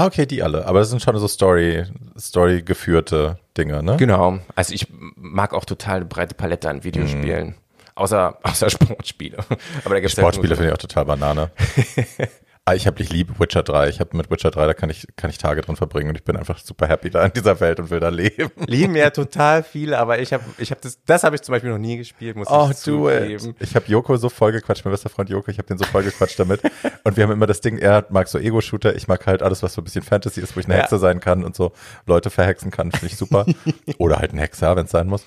[0.00, 0.66] Ah, okay, die alle.
[0.66, 1.84] Aber das sind schon so Story,
[2.18, 3.96] Story geführte Dinge, ne?
[3.98, 4.38] Genau.
[4.54, 7.48] Also ich mag auch total eine breite Palette an Videospielen.
[7.48, 7.54] Mhm.
[7.96, 9.36] Außer, außer Sportspiele.
[9.84, 11.50] Aber da gibt's Sportspiele so- finde ich auch total Banane.
[12.70, 13.88] ah, ich habe, ich liebe Witcher 3.
[13.88, 16.24] Ich habe mit Witcher 3, da kann ich, kann ich Tage drin verbringen und ich
[16.24, 18.50] bin einfach super happy da in dieser Welt und will da leben.
[18.66, 21.70] lieben ja total viele, aber ich habe ich hab das, das habe ich zum Beispiel
[21.70, 23.54] noch nie gespielt, muss Oh, ich zugeben.
[23.58, 26.02] Ich habe Joko so voll gequatscht, mein bester Freund Joko, ich habe den so voll
[26.02, 26.62] gequatscht damit.
[27.04, 29.74] Und wir haben immer das Ding, er mag so Ego-Shooter, ich mag halt alles, was
[29.74, 30.82] so ein bisschen Fantasy ist, wo ich eine Ja.
[30.82, 31.72] Hexe sein kann und so
[32.06, 33.46] Leute verhexen kann, finde ich super.
[33.98, 35.24] Oder halt ein Hexer, wenn es sein muss.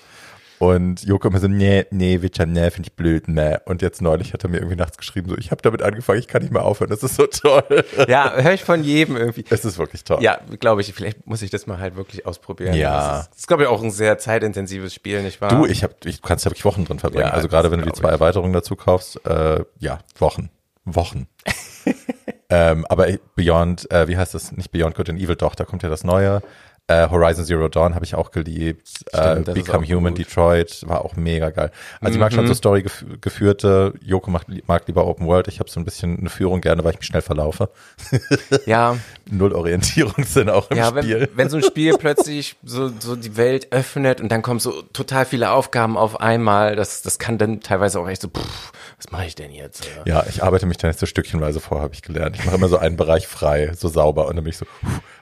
[0.64, 3.58] Und Joko immer so, nee, nee, Witcher, nee, finde ich blöd, nee.
[3.66, 6.26] Und jetzt neulich hat er mir irgendwie nachts geschrieben, so, ich habe damit angefangen, ich
[6.26, 7.62] kann nicht mehr aufhören, das ist so toll.
[8.08, 9.44] Ja, höre ich von jedem irgendwie.
[9.50, 10.22] Es ist wirklich toll.
[10.22, 12.74] Ja, glaube ich, vielleicht muss ich das mal halt wirklich ausprobieren.
[12.74, 13.18] Ja.
[13.18, 15.50] Das ist, ist glaube ich, auch ein sehr zeitintensives Spiel, nicht wahr?
[15.50, 17.26] Du, ich habe, ich kannst wirklich Wochen drin verbringen.
[17.26, 18.12] Ja, also gerade wenn du die zwei ich.
[18.12, 20.48] Erweiterungen dazu kaufst, äh, ja, Wochen,
[20.86, 21.26] Wochen.
[22.48, 24.52] ähm, aber Beyond, äh, wie heißt das?
[24.52, 26.42] Nicht Beyond Good and Evil, doch, da kommt ja das Neue.
[26.86, 28.86] Äh, Horizon Zero Dawn habe ich auch geliebt.
[29.12, 30.26] äh, das ist Become Human gut.
[30.26, 31.70] Detroit war auch mega geil.
[32.02, 32.36] Also ich mag Mhm.
[32.36, 33.94] schon so Story gef geführte.
[34.02, 35.48] Joko macht, mag lieber Open World.
[35.48, 37.70] Ich habe so ein bisschen eine Führung gerne, weil ich mich schnell verlaufe.
[38.66, 38.98] ja,
[39.30, 41.20] Null Orientierungssinn auch im ja Spiel.
[41.22, 44.82] wenn, wenn so ein Spiel plötzlich so, so die Welt öffnet und dann kommen so
[44.92, 49.10] total viele Aufgaben auf einmal, das, das kann dann teilweise auch echt so, pff, was
[49.10, 49.88] mache ich denn jetzt?
[50.04, 52.36] Ja, ich arbeite mich dann jetzt so stückchenweise vor, habe ich gelernt.
[52.38, 54.66] Ich mache immer so einen Bereich frei, so sauber und dann bin ich so,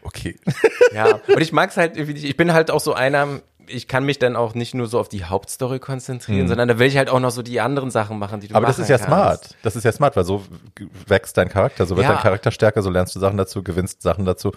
[0.02, 0.34] okay.
[0.92, 2.24] Ja, und ich mag es halt irgendwie nicht.
[2.24, 5.08] Ich bin halt auch so einer, ich kann mich dann auch nicht nur so auf
[5.08, 8.40] die Hauptstory konzentrieren, sondern da will ich halt auch noch so die anderen Sachen machen,
[8.40, 8.56] die du Mhm.
[8.56, 9.08] Aber das ist ja kannst.
[9.08, 9.56] smart.
[9.62, 10.42] Das ist ja smart, weil so
[11.06, 12.14] wächst dein Charakter, so wird Ja.
[12.14, 14.52] dein Charakter stärker, so lernst du Sachen dazu, gewinnst Sachen dazu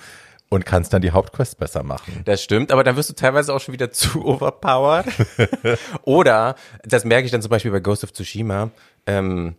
[0.50, 2.22] und kannst dann die Hauptquest besser machen.
[2.26, 5.06] Das stimmt, aber dann wirst du teilweise auch schon wieder zu overpowered.
[6.04, 8.70] Oder, das merke ich dann zum Beispiel bei Ghost of Tsushima,
[9.06, 9.56] ähm,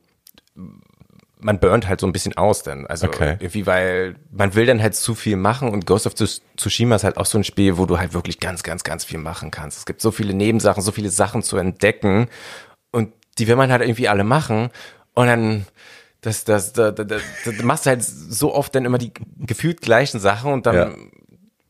[1.38, 2.86] man burnt halt so ein bisschen aus dann.
[2.86, 3.36] Also Okay.
[3.40, 7.04] irgendwie, weil man will dann halt zu viel machen und Ghost of Tsus- Tsushima ist
[7.04, 9.78] halt auch so ein Spiel, wo du halt wirklich ganz, ganz, ganz viel machen kannst.
[9.78, 12.28] Es gibt so viele Nebensachen, so viele Sachen zu entdecken
[12.90, 14.70] und die will man halt irgendwie alle machen
[15.14, 15.66] und dann
[16.22, 19.80] das, das, da, da, da, da machst du halt so oft dann immer die gefühlt
[19.82, 20.90] gleichen Sachen und dann Ja.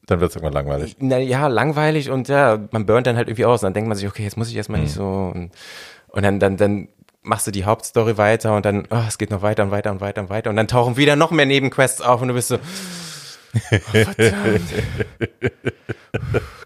[0.09, 0.97] Dann wird es irgendwann langweilig.
[1.01, 3.63] na ja, langweilig und ja, man burnt dann halt irgendwie aus.
[3.63, 5.03] Und dann denkt man sich, okay, jetzt muss ich erstmal nicht so.
[5.35, 5.51] Und,
[6.07, 6.87] und dann, dann, dann
[7.27, 10.01] machst du die Hauptstory weiter und dann, oh, es geht noch weiter und weiter und
[10.01, 10.51] weiter und weiter.
[10.51, 14.73] Und dann tauchen wieder noch mehr Nebenquests auf und du bist so, oh, verdammt.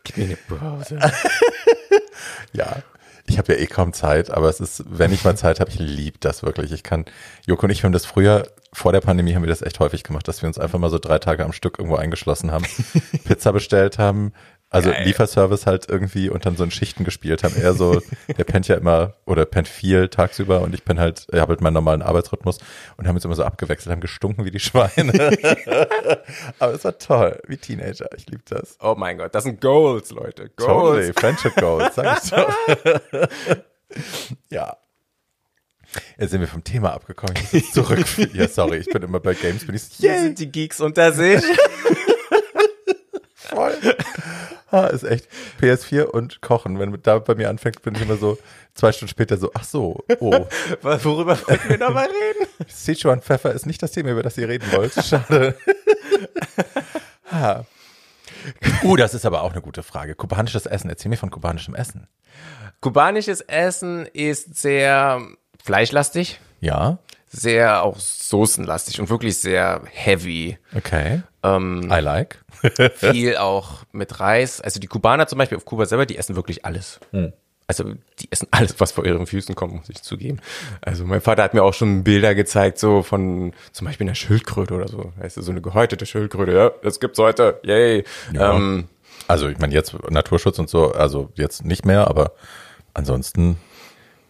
[0.04, 0.98] Gib mir eine Pause.
[2.52, 2.82] Ja.
[3.26, 5.78] Ich habe ja eh kaum Zeit, aber es ist, wenn ich mal Zeit habe, ich
[5.78, 6.72] liebe das wirklich.
[6.72, 7.04] Ich kann,
[7.46, 10.26] Joko und ich haben das früher, vor der Pandemie haben wir das echt häufig gemacht,
[10.26, 12.66] dass wir uns einfach mal so drei Tage am Stück irgendwo eingeschlossen haben,
[13.24, 14.32] Pizza bestellt haben,
[14.72, 15.02] also Geil.
[15.04, 17.56] Lieferservice halt irgendwie und dann so in Schichten gespielt haben.
[17.56, 18.00] Er so,
[18.38, 21.60] der pennt ja immer oder pennt viel tagsüber und ich penn halt, ich habe halt
[21.60, 22.58] meinen normalen Arbeitsrhythmus
[22.96, 25.12] und haben uns immer so abgewechselt, haben gestunken wie die Schweine.
[26.60, 28.08] aber es war toll, wie Teenager.
[28.16, 28.76] Ich liebe das.
[28.80, 30.50] Oh mein Gott, das sind Goals, Leute.
[30.50, 30.68] Goals.
[30.68, 32.36] Totally, Friendship Goals, sag ich so.
[34.50, 34.76] ja.
[36.16, 37.34] Jetzt sind wir vom Thema abgekommen.
[37.50, 38.06] Ich muss zurück.
[38.34, 40.80] ja, sorry, ich bin immer bei Games, bin ich so, Hier yay, sind die Geeks
[40.80, 41.42] unter sich.
[43.34, 43.74] voll.
[44.72, 45.28] Ah, ist echt.
[45.60, 46.78] PS4 und Kochen.
[46.78, 48.38] Wenn da bei mir anfängt, bin ich immer so
[48.74, 50.46] zwei Stunden später so, ach so, oh,
[50.82, 52.06] Worüber wollten wir nochmal
[52.58, 52.68] reden?
[52.68, 54.92] Sichuan Pfeffer ist nicht das Thema, über das ihr reden wollt.
[54.94, 55.56] Schade.
[58.84, 60.14] uh, das ist aber auch eine gute Frage.
[60.14, 60.88] Kubanisches Essen.
[60.88, 62.06] Erzähl mir von kubanischem Essen.
[62.80, 65.20] Kubanisches Essen ist sehr
[65.62, 66.40] fleischlastig.
[66.60, 66.98] Ja.
[67.28, 70.58] Sehr auch soßenlastig und wirklich sehr heavy.
[70.74, 71.22] Okay.
[71.42, 72.38] Ähm, I like.
[72.96, 74.60] viel auch mit Reis.
[74.60, 77.00] Also die Kubaner zum Beispiel auf Kuba selber, die essen wirklich alles.
[77.66, 77.84] Also
[78.18, 80.40] die essen alles, was vor ihren Füßen kommt, muss ich zugeben.
[80.82, 84.74] Also mein Vater hat mir auch schon Bilder gezeigt, so von zum Beispiel einer Schildkröte
[84.74, 85.12] oder so.
[85.18, 86.52] Weißt du, so eine gehäutete Schildkröte.
[86.52, 87.60] Ja, das gibt's heute.
[87.62, 88.04] Yay.
[88.32, 88.54] Ja.
[88.56, 88.88] Ähm,
[89.28, 92.32] Also ich meine jetzt Naturschutz und so, also jetzt nicht mehr, aber
[92.94, 93.56] ansonsten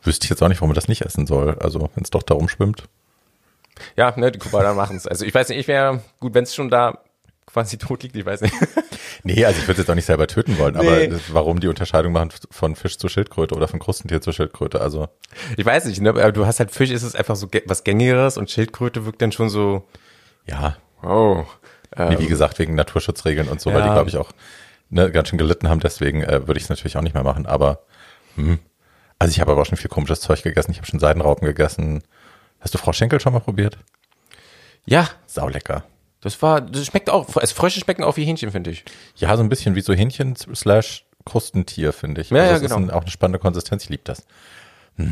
[0.03, 1.57] wüsste ich jetzt auch nicht, warum man das nicht essen soll.
[1.61, 2.85] Also wenn es doch da rumschwimmt.
[3.96, 5.06] Ja, ne, die Kubaner machen's.
[5.06, 6.98] Also ich weiß nicht, ich wäre gut, wenn es schon da
[7.46, 8.54] quasi tot liegt, ich weiß nicht.
[9.22, 11.08] Nee, also ich würde es jetzt auch nicht selber töten wollen, aber Nee.
[11.08, 14.80] das- warum die Unterscheidung machen von Fisch zu Schildkröte oder von Krustentier zu Schildkröte?
[14.80, 15.08] Also
[15.58, 18.38] Ich weiß nicht, ne, aber du hast halt Fisch, ist es einfach so was Gängigeres
[18.38, 19.86] und Schildkröte wirkt dann schon so,
[20.46, 21.44] ja, oh.
[21.98, 23.94] nee, wie gesagt, wegen Naturschutzregeln und so, weil die, Ja.
[23.94, 24.30] glaube ich, auch
[24.88, 27.44] ne, ganz schön gelitten haben, deswegen äh, würde ich es natürlich auch nicht mehr machen.
[27.44, 27.80] Aber
[28.36, 28.58] hm.
[29.18, 30.70] also ich habe aber auch schon viel komisches Zeug gegessen.
[30.70, 32.02] Ich habe schon Seidenraupen gegessen.
[32.61, 33.79] Hast du Frau Schenkel schon mal probiert?
[34.87, 35.85] Ja, Saulecker.
[36.20, 38.85] das war, das schmeckt auch, also Frösche schmecken auch wie Hähnchen, finde ich.
[39.16, 42.31] Ja, so ein bisschen wie so Hähnchen slash Krustentier, finde ich.
[42.31, 42.77] Ja, ja, das genau.
[42.77, 43.85] ist ein, auch eine spannende Konsistenz.
[43.85, 44.25] Ich liebe das.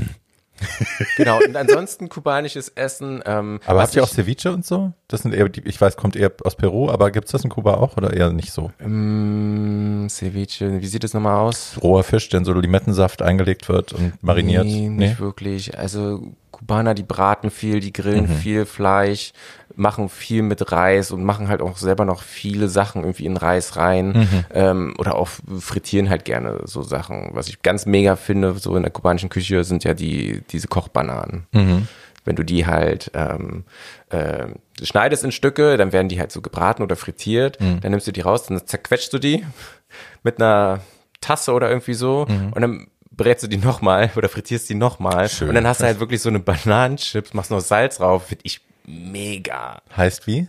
[1.17, 3.23] Genau, und ansonsten kubanisches Essen.
[3.27, 4.93] Ähm, Aber habt ihr auch ich- Ceviche und so?
[5.07, 7.75] Das sind eher, die, ich weiß, kommt eher aus Peru, aber gibt's das in Kuba
[7.75, 8.73] auch oder eher nicht so?
[8.85, 11.79] Mm, Ceviche, wie sieht das nochmal aus?
[11.81, 14.65] Roher Fisch, der in so Limettensaft eingelegt wird und mariniert?
[14.65, 15.79] Nee, nicht wirklich.
[15.79, 18.35] Also Kubaner, die braten viel, die grillen Mhm.
[18.37, 19.33] viel Fleisch,
[19.77, 23.77] machen viel mit Reis und machen halt auch selber noch viele Sachen irgendwie in Reis
[23.77, 24.45] rein Mhm.
[24.53, 25.29] ähm, oder auch
[25.61, 27.31] frittieren halt gerne so Sachen.
[27.33, 31.47] Was ich ganz mega finde, so in der kubanischen Küche sind ja die diese Kochbananen.
[31.53, 31.87] Mhm.
[32.25, 33.65] Wenn du die halt ähm,
[34.11, 34.49] äh,
[34.83, 37.61] schneidest in Stücke, dann werden die halt so gebraten oder frittiert.
[37.61, 37.81] Mhm.
[37.81, 39.45] Dann nimmst du die raus, dann zerquetschst du die
[40.23, 40.81] mit einer
[41.21, 42.53] Tasse oder irgendwie so Mhm.
[42.53, 42.87] und dann
[43.19, 46.31] brätst du die nochmal oder frittierst die nochmal und dann hast du halt wirklich so
[46.31, 49.83] eine Bananenchips, machst noch Salz drauf, finde ich mega.
[49.95, 50.49] Heißt wie?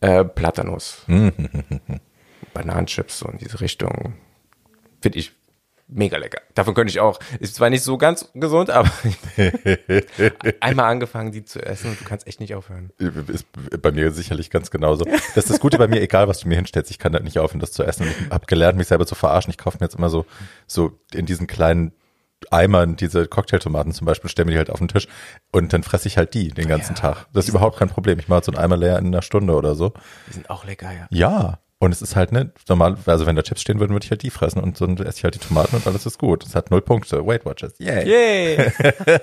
[0.00, 1.04] Äh, Platanos.
[2.54, 4.14] Bananenchips so in diese Richtung.
[5.00, 5.32] Finde ich
[5.88, 6.40] mega lecker.
[6.54, 7.18] Davon könnte ich auch.
[7.40, 8.90] Ist zwar nicht so ganz gesund, aber
[10.60, 12.90] einmal angefangen, die zu essen und du kannst echt nicht aufhören.
[12.98, 13.46] Ist
[13.80, 15.04] bei mir sicherlich ganz genauso.
[15.04, 17.38] Das ist das Gute bei mir, egal was du mir hinstellst, ich kann da nicht
[17.38, 18.04] aufhören, das zu essen.
[18.04, 19.50] Und ich habe gelernt, mich selber zu verarschen.
[19.50, 20.26] Ich kaufe mir jetzt immer so,
[20.66, 21.92] so in diesen kleinen
[22.50, 25.08] Eimern diese Cocktailtomaten zum Beispiel, stelle mir die halt auf den Tisch
[25.52, 27.26] und dann fresse ich halt die den ganzen Tag.
[27.32, 28.18] Das ist überhaupt kein Problem.
[28.18, 29.92] Ich mache so einen Eimer leer in einer Stunde oder so.
[30.28, 31.06] Die sind auch lecker, ja.
[31.10, 31.58] Ja.
[31.80, 34.22] Und es ist halt ne, normal, also wenn da Chips stehen würden, würde ich halt
[34.24, 36.44] die fressen und dann esse ich halt die Tomaten und alles ist gut.
[36.44, 37.24] Es hat null Punkte.
[37.24, 37.74] Weight Watchers.
[37.78, 38.04] Yay.
[38.04, 38.72] Yay!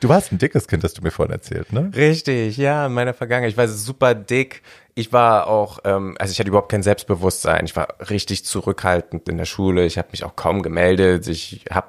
[0.00, 1.90] Du warst ein dickes Kind, hast du mir vorhin erzählt, ne?
[1.94, 3.52] Richtig, ja, in meiner Vergangenheit.
[3.52, 4.62] Ich war super dick.
[4.94, 7.64] Ich war auch, ähm, also ich hatte überhaupt kein Selbstbewusstsein.
[7.66, 9.86] Ich war richtig zurückhaltend in der Schule.
[9.86, 11.28] Ich habe mich auch kaum gemeldet.
[11.28, 11.88] Ich habe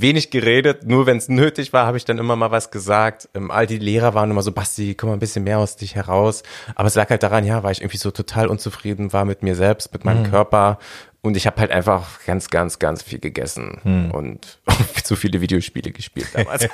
[0.00, 0.84] wenig geredet.
[0.86, 3.28] Nur wenn es nötig war, habe ich dann immer mal was gesagt.
[3.34, 5.94] Ähm, all die Lehrer waren immer so, Basti, komm mal ein bisschen mehr aus dich
[5.94, 6.42] heraus.
[6.74, 9.54] Aber es lag halt daran, ja, weil ich irgendwie so total unzufrieden war mit mir
[9.54, 10.78] selbst, mit meinem Körper.
[11.22, 14.60] Und ich habe halt einfach ganz, ganz, ganz viel gegessen und
[15.04, 16.68] zu viele Videospiele gespielt damals.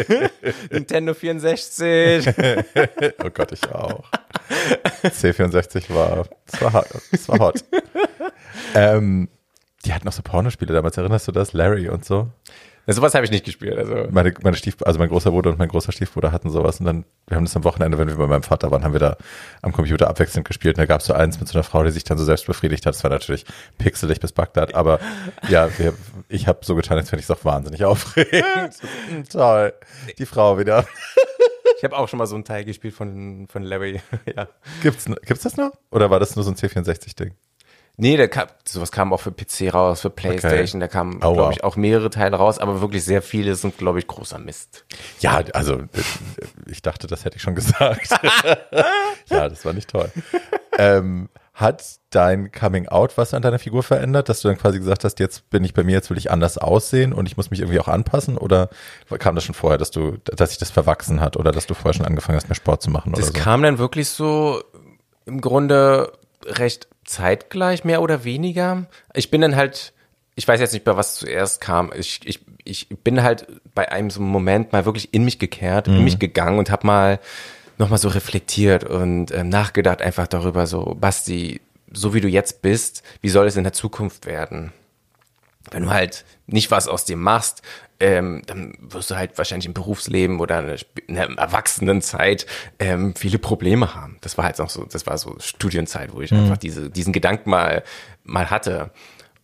[0.70, 2.26] Nintendo 64.
[3.24, 4.04] Oh Gott, ich auch.
[5.04, 6.86] C64 war, das war hot.
[7.12, 7.64] Das war hot.
[8.74, 9.28] ähm,
[9.84, 11.52] die hatten noch so Pornospiele damals, erinnerst du das?
[11.52, 12.28] Larry und so.
[12.86, 13.78] Ja, sowas habe ich nicht gespielt.
[13.78, 16.86] Also Meine, meine Stief, also mein großer Bruder und mein großer Stiefbruder hatten sowas und
[16.86, 19.16] dann, wir haben das am Wochenende, wenn wir bei meinem Vater waren, haben wir da
[19.62, 21.92] am Computer abwechselnd gespielt und da gab es so eins mit so einer Frau, die
[21.92, 22.94] sich dann so selbst befriedigt hat.
[22.94, 23.44] Das war natürlich
[23.78, 24.98] pixelig bis Bagdad, aber
[25.48, 25.94] ja, wir,
[26.28, 28.76] ich habe so getan, als fände ich es auch wahnsinnig aufregend.
[29.30, 29.72] Toll.
[30.18, 30.84] Die Frau wieder.
[31.78, 34.02] ich habe auch schon mal so einen Teil gespielt von, von Larry.
[34.36, 34.48] ja.
[34.82, 35.70] Gibt's, gibt's das noch?
[35.92, 37.32] Oder war das nur so ein C64-Ding?
[38.02, 41.62] Nee, der kam, sowas kam auch für PC raus, für Playstation, da kamen, glaube ich,
[41.62, 44.84] auch mehrere Teile raus, aber wirklich sehr viele sind, glaube ich, großer Mist.
[45.20, 45.82] Ja, also
[46.66, 48.10] ich dachte, das hätte ich schon gesagt.
[49.30, 50.10] ja, das war nicht toll.
[50.78, 55.04] Ähm, hat dein Coming Out was an deiner Figur verändert, dass du dann quasi gesagt
[55.04, 57.60] hast, jetzt bin ich bei mir, jetzt will ich anders aussehen und ich muss mich
[57.60, 58.36] irgendwie auch anpassen?
[58.36, 58.68] Oder
[59.20, 61.92] kam das schon vorher, dass du, dass sich das verwachsen hat oder dass du vorher
[61.92, 63.44] schon angefangen hast, mehr Sport zu machen Das oder so?
[63.44, 64.60] kam dann wirklich so
[65.24, 66.10] im Grunde
[66.44, 68.86] recht zeitgleich, mehr oder weniger.
[69.14, 69.92] Ich bin dann halt,
[70.34, 71.92] ich weiß jetzt nicht, bei was zuerst kam.
[71.94, 76.04] Ich, ich, ich bin halt bei einem so Moment mal wirklich in mich gekehrt, in
[76.04, 77.20] mich gegangen und habe mal
[77.78, 81.60] nochmal so reflektiert und ähm, nachgedacht einfach darüber so, Basti,
[81.92, 84.72] so wie du jetzt bist, wie soll es in der Zukunft werden?
[85.70, 87.62] wenn du halt nicht was aus dem machst,
[88.02, 92.46] ähm, dann wirst du halt wahrscheinlich im Berufsleben oder in einer Erwachsenenzeit
[92.80, 94.18] ähm, viele Probleme haben.
[94.22, 96.40] Das war halt auch so, das war so Studienzeit, wo ich mhm.
[96.40, 97.84] einfach diese, diesen Gedanken mal,
[98.24, 98.90] mal hatte.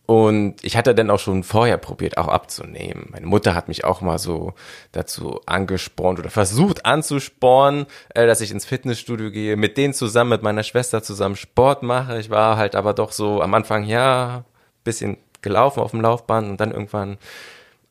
[0.05, 3.07] Und ich hatte dann auch schon vorher probiert, auch abzunehmen.
[3.11, 4.53] Meine Mutter hat mich auch mal so
[4.91, 10.43] dazu angespornt oder versucht anzuspornen, äh, dass ich ins Fitnessstudio gehe, mit denen zusammen, mit
[10.43, 12.19] meiner Schwester zusammen Sport mache.
[12.19, 14.43] Ich war halt aber doch so am Anfang, ja,
[14.83, 17.17] bisschen gelaufen auf dem Laufband und dann irgendwann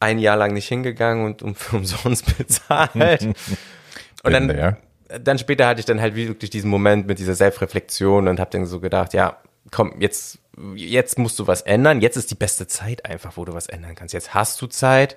[0.01, 3.23] ein Jahr lang nicht hingegangen und um, umsonst bezahlt.
[4.23, 4.77] und dann,
[5.23, 8.67] dann später hatte ich dann halt wirklich diesen Moment mit dieser Selbstreflexion und habe dann
[8.67, 9.39] so gedacht, ja,
[9.71, 10.39] komm, jetzt
[10.75, 13.95] jetzt musst du was ändern, jetzt ist die beste Zeit einfach, wo du was ändern
[13.95, 14.15] kannst.
[14.15, 15.17] Jetzt hast du Zeit.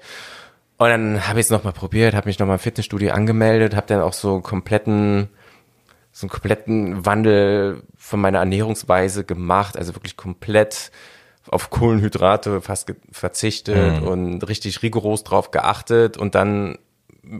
[0.77, 4.01] Und dann habe ich es nochmal probiert, habe mich nochmal im Fitnessstudio angemeldet, habe dann
[4.01, 5.29] auch so kompletten,
[6.11, 10.91] so einen kompletten Wandel von meiner Ernährungsweise gemacht, also wirklich komplett
[11.49, 14.07] auf Kohlenhydrate fast verzichtet mhm.
[14.07, 16.77] und richtig rigoros drauf geachtet und dann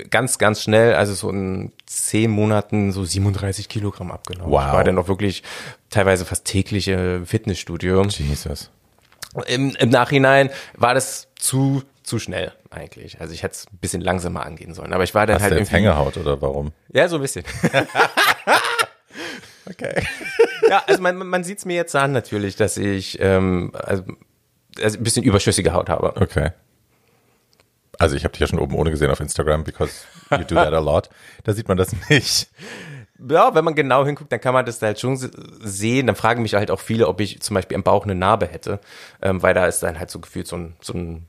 [0.09, 4.51] ganz, ganz schnell, also so in zehn Monaten so 37 Kilogramm abgenommen.
[4.51, 4.65] Wow.
[4.67, 5.43] Ich war dann auch wirklich
[5.89, 8.03] teilweise fast täglich im Fitnessstudio.
[8.03, 8.69] Jesus.
[9.47, 13.21] Im, Im Nachhinein war das zu zu schnell eigentlich.
[13.21, 14.91] Also ich hätte es ein bisschen langsamer angehen sollen.
[14.91, 16.71] Aber ich war dann Hast halt du jetzt Hängehaut oder warum?
[16.91, 17.45] Ja, so ein bisschen.
[19.69, 20.03] okay.
[20.69, 24.03] Ja, also man, man sieht es mir jetzt an natürlich, dass ich ähm, also,
[24.81, 26.15] also ein bisschen überschüssige Haut habe.
[26.21, 26.51] Okay.
[27.99, 30.73] Also ich habe dich ja schon oben ohne gesehen auf Instagram, because you do that
[30.73, 31.09] a lot.
[31.43, 32.49] Da sieht man das nicht.
[33.29, 36.07] Ja, wenn man genau hinguckt, dann kann man das halt schon sehen.
[36.07, 38.79] Dann fragen mich halt auch viele, ob ich zum Beispiel am Bauch eine Narbe hätte,
[39.21, 41.27] ähm, weil da ist dann halt so gefühlt so ein, so ein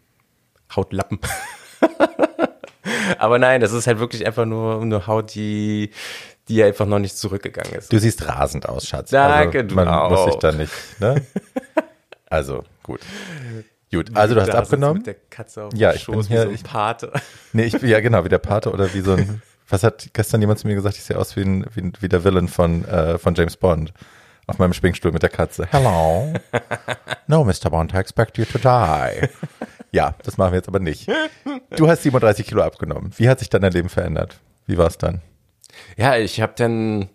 [0.74, 1.18] Hautlappen.
[3.18, 5.90] Aber nein, das ist halt wirklich einfach nur eine Haut, die,
[6.48, 7.92] die einfach noch nicht zurückgegangen ist.
[7.92, 9.10] Du siehst rasend aus, Schatz.
[9.10, 10.10] Danke, also, du Man auch.
[10.10, 11.22] muss sich da nicht, ne?
[12.28, 13.00] Also, gut.
[13.92, 14.98] Gut, also du hast abgenommen.
[14.98, 17.12] Mit der Katze auf ja, ich Schoß, bin hier, wie so ein Pate.
[17.52, 19.42] Nee, ich bin ja genau wie der Pate oder wie so ein.
[19.68, 20.96] Was hat gestern jemand zu mir gesagt?
[20.96, 23.92] Ich sehe aus wie, ein, wie, wie der Villain von äh, von James Bond
[24.46, 25.66] auf meinem Schwingstuhl mit der Katze.
[25.70, 26.32] Hello.
[27.26, 27.70] No, Mr.
[27.70, 29.28] Bond, I expect you to die.
[29.92, 31.06] Ja, das machen wir jetzt aber nicht.
[31.76, 33.12] Du hast 37 Kilo abgenommen.
[33.16, 34.40] Wie hat sich dann dein Leben verändert?
[34.66, 35.20] Wie war es dann?
[35.96, 37.08] Ja, ich habe dann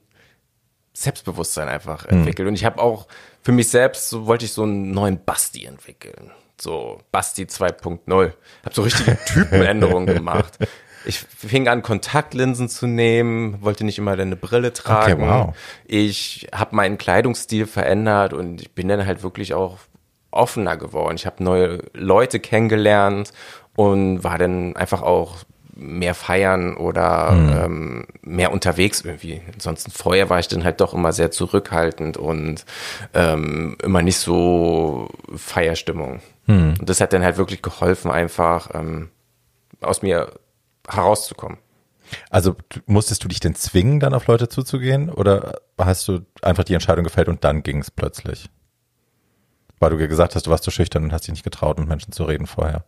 [0.93, 2.47] Selbstbewusstsein einfach entwickelt hm.
[2.47, 3.07] und ich habe auch
[3.41, 8.33] für mich selbst so wollte ich so einen neuen Basti entwickeln so Basti 2.0.
[8.63, 10.57] Hab so richtige Typenänderungen gemacht.
[11.05, 15.23] Ich fing an, Kontaktlinsen zu nehmen, wollte nicht immer eine Brille tragen.
[15.23, 15.55] Okay, wow.
[15.85, 19.77] Ich habe meinen Kleidungsstil verändert und ich bin dann halt wirklich auch
[20.31, 21.15] offener geworden.
[21.15, 23.31] Ich habe neue Leute kennengelernt
[23.75, 25.37] und war dann einfach auch
[25.77, 27.49] mehr feiern oder mhm.
[27.51, 29.41] ähm, mehr unterwegs irgendwie.
[29.53, 32.65] Ansonsten vorher war ich dann halt doch immer sehr zurückhaltend und
[33.13, 36.21] ähm, immer nicht so Feierstimmung.
[36.47, 36.75] Mhm.
[36.79, 39.09] Und das hat dann halt wirklich geholfen, einfach ähm,
[39.81, 40.31] aus mir
[40.87, 41.57] herauszukommen.
[42.29, 46.73] Also musstest du dich denn zwingen, dann auf Leute zuzugehen oder hast du einfach die
[46.73, 48.49] Entscheidung gefällt und dann ging es plötzlich?
[49.79, 52.13] Weil du gesagt hast, du warst zu schüchtern und hast dich nicht getraut, mit Menschen
[52.13, 52.85] zu reden vorher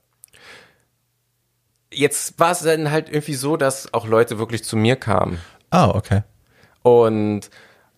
[1.91, 5.39] jetzt war es dann halt irgendwie so, dass auch Leute wirklich zu mir kamen.
[5.69, 6.23] Ah, okay.
[6.81, 7.49] Und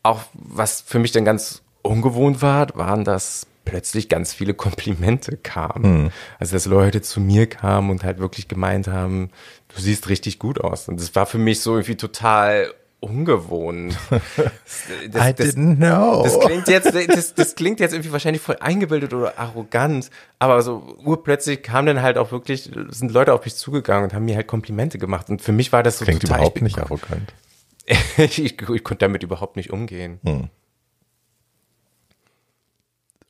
[0.03, 6.03] auch was für mich dann ganz ungewohnt war, waren, dass plötzlich ganz viele Komplimente kamen.
[6.03, 6.11] Mhm.
[6.39, 9.29] Also dass Leute zu mir kamen und halt wirklich gemeint haben,
[9.73, 10.87] du siehst richtig gut aus.
[10.87, 13.97] Und das war für mich so irgendwie total ungewohnt.
[15.11, 16.23] Das, I das, didn't know.
[16.23, 20.09] Das klingt jetzt, das, das klingt jetzt irgendwie wahrscheinlich voll eingebildet oder arrogant,
[20.39, 24.25] aber so urplötzlich kamen dann halt auch wirklich, sind Leute auf mich zugegangen und haben
[24.25, 27.33] mir halt Komplimente gemacht und für mich war das so klingt total, überhaupt nicht arrogant.
[27.85, 30.19] ich, ich, ich, konnte damit überhaupt nicht umgehen.
[30.23, 30.49] Hm.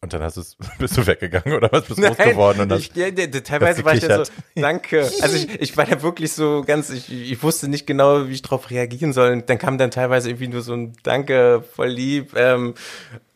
[0.04, 2.62] Und dann hast du's, bist du weggegangen oder was bist du groß geworden?
[2.62, 5.10] Und ich, ja, teilweise war ich dann so, danke.
[5.22, 8.42] Also ich, ich war da wirklich so ganz, ich, ich wusste nicht genau, wie ich
[8.42, 9.32] darauf reagieren soll.
[9.32, 12.36] Und dann kam dann teilweise irgendwie nur so ein Danke, voll lieb.
[12.36, 12.74] Ähm,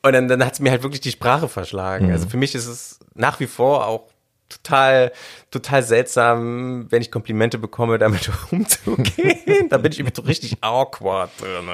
[0.02, 2.08] und dann, dann hat es mir halt wirklich die Sprache verschlagen.
[2.08, 2.14] Mhm.
[2.14, 4.10] Also für mich ist es nach wie vor auch
[4.50, 5.12] total,
[5.52, 9.70] total seltsam, wenn ich Komplimente bekomme, damit umzugehen.
[9.70, 11.70] da bin ich richtig awkward drin.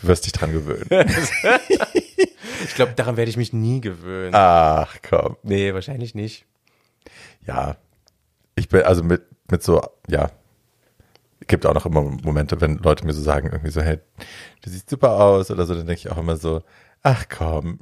[0.00, 0.86] Du wirst dich dran gewöhnen.
[2.64, 4.34] Ich glaube, daran werde ich mich nie gewöhnen.
[4.34, 5.36] Ach, komm.
[5.42, 6.46] Nee, wahrscheinlich nicht.
[7.46, 7.76] Ja.
[8.54, 10.30] Ich bin also mit, mit so, ja.
[11.46, 13.98] Gibt auch noch immer Momente, wenn Leute mir so sagen, irgendwie so, hey,
[14.62, 16.62] du siehst super aus oder so, dann denke ich auch immer so,
[17.02, 17.80] ach komm.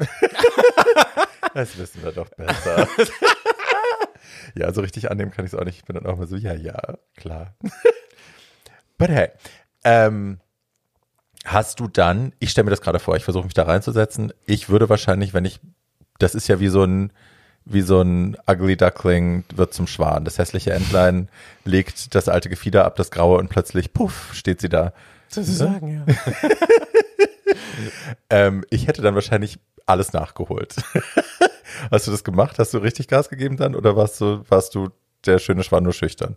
[1.54, 2.88] das wissen wir doch besser.
[4.54, 5.78] ja, so richtig annehmen kann ich es auch nicht.
[5.78, 6.80] Ich bin dann auch immer so, ja, ja,
[7.16, 7.54] klar.
[8.98, 9.28] But hey,
[9.84, 10.40] ähm,
[11.44, 14.68] hast du dann, ich stelle mir das gerade vor, ich versuche mich da reinzusetzen, ich
[14.68, 15.60] würde wahrscheinlich, wenn ich,
[16.18, 17.12] das ist ja wie so ein,
[17.64, 20.24] wie so ein Ugly Duckling wird zum Schwan.
[20.24, 21.28] Das hässliche Entlein
[21.64, 24.92] legt das alte Gefieder ab, das graue und plötzlich, puff, steht sie da.
[25.28, 26.14] Sozusagen, ja.
[28.28, 30.76] Ähm, ich hätte dann wahrscheinlich alles nachgeholt.
[31.90, 32.58] Hast du das gemacht?
[32.58, 34.90] Hast du richtig Gas gegeben dann oder warst du, warst du
[35.26, 36.36] der schöne Schwan nur schüchtern?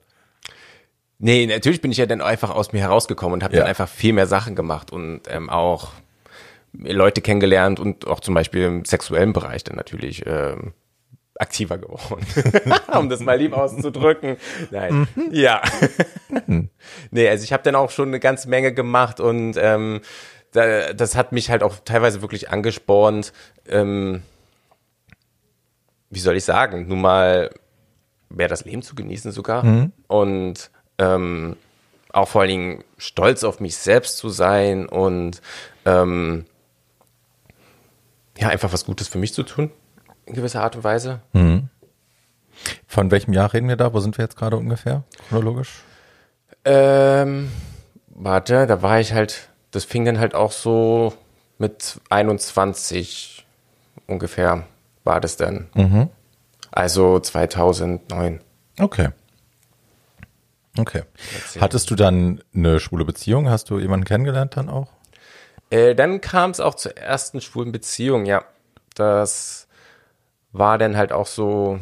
[1.20, 3.62] Nee, natürlich bin ich ja dann einfach aus mir herausgekommen und habe Ja.
[3.62, 5.92] dann einfach viel mehr Sachen gemacht und ähm, auch
[6.74, 10.74] Leute kennengelernt und auch zum Beispiel im sexuellen Bereich dann natürlich ähm,
[11.36, 12.26] aktiver geworden.
[12.98, 14.38] um das mal lieb auszudrücken.
[14.72, 15.08] Nein.
[15.32, 15.62] Ja.
[17.12, 20.02] nee, also ich habe dann auch schon eine ganze Menge gemacht und ähm,
[20.52, 23.34] da, das hat mich halt auch teilweise wirklich angespornt,
[23.68, 24.22] ähm,
[26.10, 27.50] wie soll ich sagen, nun mal
[28.30, 29.64] mehr das Leben zu genießen sogar
[30.08, 31.56] und ähm,
[32.12, 35.42] auch vor allen Dingen stolz auf mich selbst zu sein und
[35.86, 36.46] ähm,
[38.38, 39.72] ja, einfach was Gutes für mich zu tun,
[40.26, 41.22] in gewisser Art und Weise.
[42.88, 43.94] Von welchem Jahr reden wir da?
[43.94, 45.04] Wo sind wir jetzt gerade ungefähr?
[45.28, 45.82] Chronologisch?
[46.66, 47.52] Ähm,
[48.08, 51.14] warte, da war ich halt, das fing dann halt auch so
[51.58, 53.46] mit 21
[54.08, 54.66] ungefähr
[55.04, 55.68] war das dann.
[56.72, 58.40] Also 2009.
[58.80, 59.10] Okay.
[60.78, 61.04] Okay.
[61.60, 63.50] Hattest du dann eine schwule Beziehung?
[63.50, 64.88] Hast du jemanden kennengelernt dann auch?
[65.70, 68.44] Äh, dann kam es auch zur ersten schwulen Beziehung, ja.
[68.96, 69.68] Das
[70.52, 71.80] war dann halt auch so.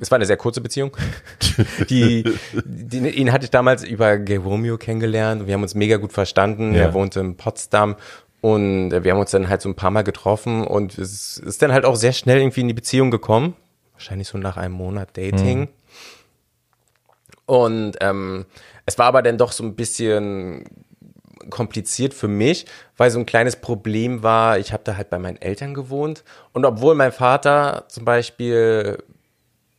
[0.00, 0.96] Es war eine sehr kurze Beziehung.
[1.88, 2.24] die,
[2.64, 5.46] die, ihn hatte ich damals über Gay Romeo kennengelernt.
[5.46, 6.74] Wir haben uns mega gut verstanden.
[6.74, 6.82] Ja.
[6.82, 7.96] Er wohnte in Potsdam.
[8.40, 11.72] Und wir haben uns dann halt so ein paar Mal getroffen und es ist dann
[11.72, 13.54] halt auch sehr schnell irgendwie in die Beziehung gekommen.
[13.92, 15.68] Wahrscheinlich so nach einem Monat Dating.
[17.46, 18.46] Und ähm,
[18.86, 20.64] es war aber dann doch so ein bisschen
[21.50, 25.40] kompliziert für mich, weil so ein kleines Problem war, ich habe da halt bei meinen
[25.40, 28.98] Eltern gewohnt und obwohl mein Vater zum Beispiel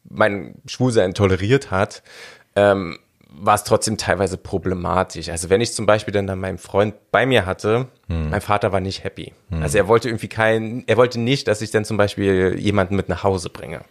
[0.04, 2.04] mein Schwulsein toleriert hat,
[2.56, 3.00] ähm,
[3.36, 5.30] war es trotzdem teilweise problematisch.
[5.30, 7.88] Also wenn ich zum Beispiel dann, dann meinen Freund bei mir hatte,
[8.30, 9.34] mein Vater war nicht happy.
[9.62, 13.10] Also er wollte irgendwie keinen, er wollte nicht, dass ich dann zum Beispiel jemanden mit
[13.10, 13.82] nach Hause bringe.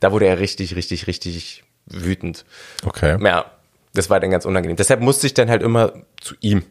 [0.00, 2.44] Da wurde er richtig, richtig, richtig wütend.
[2.84, 3.16] Okay.
[3.24, 3.46] Ja,
[3.94, 4.76] das war dann ganz unangenehm.
[4.76, 6.62] Deshalb musste ich dann halt immer zu ihm.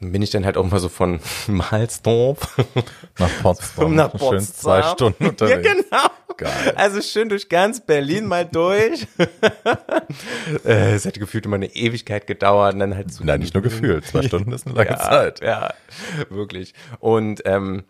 [0.00, 2.56] Dann bin ich dann halt auch mal so von Mahlsdorf
[3.18, 3.94] Nach Potsdam.
[3.96, 4.40] nach Schön Potsdam.
[4.54, 5.66] zwei Stunden unterwegs.
[5.66, 6.06] Ja, genau.
[6.36, 6.72] Geil.
[6.76, 9.08] Also schön durch ganz Berlin mal durch.
[10.64, 12.74] äh, es hätte gefühlt immer eine Ewigkeit gedauert.
[12.74, 14.06] Und dann halt so Nein, nicht nur gefühlt.
[14.06, 15.40] Zwei Stunden ist eine lange ja, Zeit.
[15.42, 15.74] Ja,
[16.30, 16.74] wirklich.
[17.00, 17.82] Und ähm,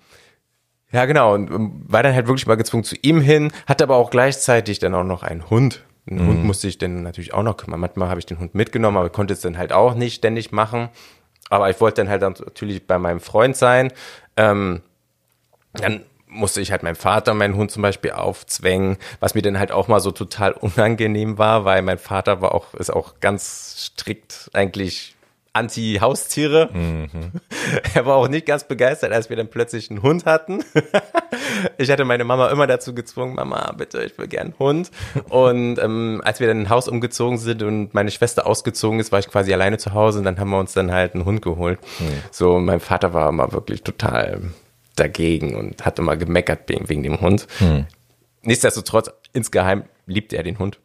[0.90, 1.34] ja, genau.
[1.34, 4.78] Und ähm, war dann halt wirklich mal gezwungen zu ihm hin, hatte aber auch gleichzeitig
[4.78, 5.82] dann auch noch einen Hund.
[6.10, 7.80] Den Hund musste ich dann natürlich auch noch kümmern.
[7.80, 10.88] Manchmal habe ich den Hund mitgenommen, aber konnte es dann halt auch nicht ständig machen.
[11.50, 13.92] Aber ich wollte dann halt natürlich bei meinem Freund sein.
[14.36, 14.82] Ähm,
[15.74, 19.72] dann musste ich halt meinem Vater meinen Hund zum Beispiel aufzwängen, was mir dann halt
[19.72, 24.50] auch mal so total unangenehm war, weil mein Vater war auch, ist auch ganz strikt
[24.52, 25.14] eigentlich
[25.58, 26.70] Anti-Haustiere.
[27.94, 30.64] Er war auch nicht ganz begeistert, als wir dann plötzlich einen Hund hatten.
[31.76, 34.90] Ich hatte meine Mama immer dazu gezwungen, Mama, bitte, ich will gern einen Hund.
[35.28, 39.18] Und ähm, als wir dann ein Haus umgezogen sind und meine Schwester ausgezogen ist, war
[39.18, 41.80] ich quasi alleine zu Hause und dann haben wir uns dann halt einen Hund geholt.
[42.30, 44.42] So, mein Vater war immer wirklich total
[44.94, 47.46] dagegen und hat immer gemeckert wegen, dem Hund.
[48.42, 50.78] Nichtsdestotrotz, insgeheim liebt er den Hund.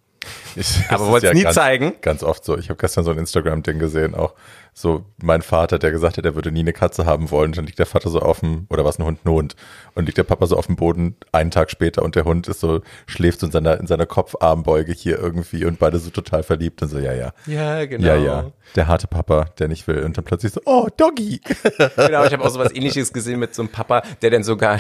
[0.55, 1.93] Ich, Aber das wollt's ist nie ganz, zeigen?
[2.01, 2.57] Ganz oft so.
[2.57, 4.33] Ich habe gestern so ein Instagram-Ding gesehen, auch
[4.73, 7.51] so mein Vater, der gesagt hat, er würde nie eine Katze haben wollen.
[7.51, 9.55] Dann liegt der Vater so auf dem, oder was ein Hund, ein Hund.
[9.93, 12.59] Und liegt der Papa so auf dem Boden einen Tag später und der Hund ist
[12.59, 16.81] so, schläft so in seiner, in seiner Kopfarmbeuge hier irgendwie und beide so total verliebt
[16.81, 17.33] und so, ja, ja.
[17.45, 18.07] Ja, genau.
[18.07, 18.51] Ja, ja.
[18.75, 20.03] Der harte Papa, der nicht will.
[20.03, 21.41] Und dann plötzlich so, oh, Doggy.
[21.95, 24.79] Genau, ich habe auch sowas ähnliches gesehen mit so einem Papa, der dann sogar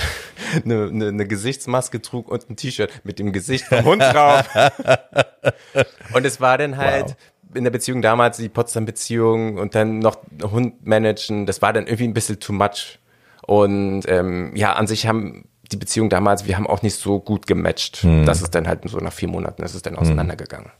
[0.63, 4.47] eine, eine, eine Gesichtsmaske trug und ein T-Shirt mit dem Gesicht vom Hund drauf.
[6.13, 7.15] Und es war dann halt Wow.
[7.55, 12.07] In der Beziehung damals, die Potsdam-Beziehung und dann noch Hund managen, das war dann irgendwie
[12.07, 12.99] ein bisschen too much.
[13.45, 17.47] Und ähm, ja, an sich haben die Beziehung damals, wir haben auch nicht so gut
[17.47, 18.05] gematcht.
[18.25, 20.71] Das ist dann halt so nach vier Monaten, das ist dann auseinandergegangen.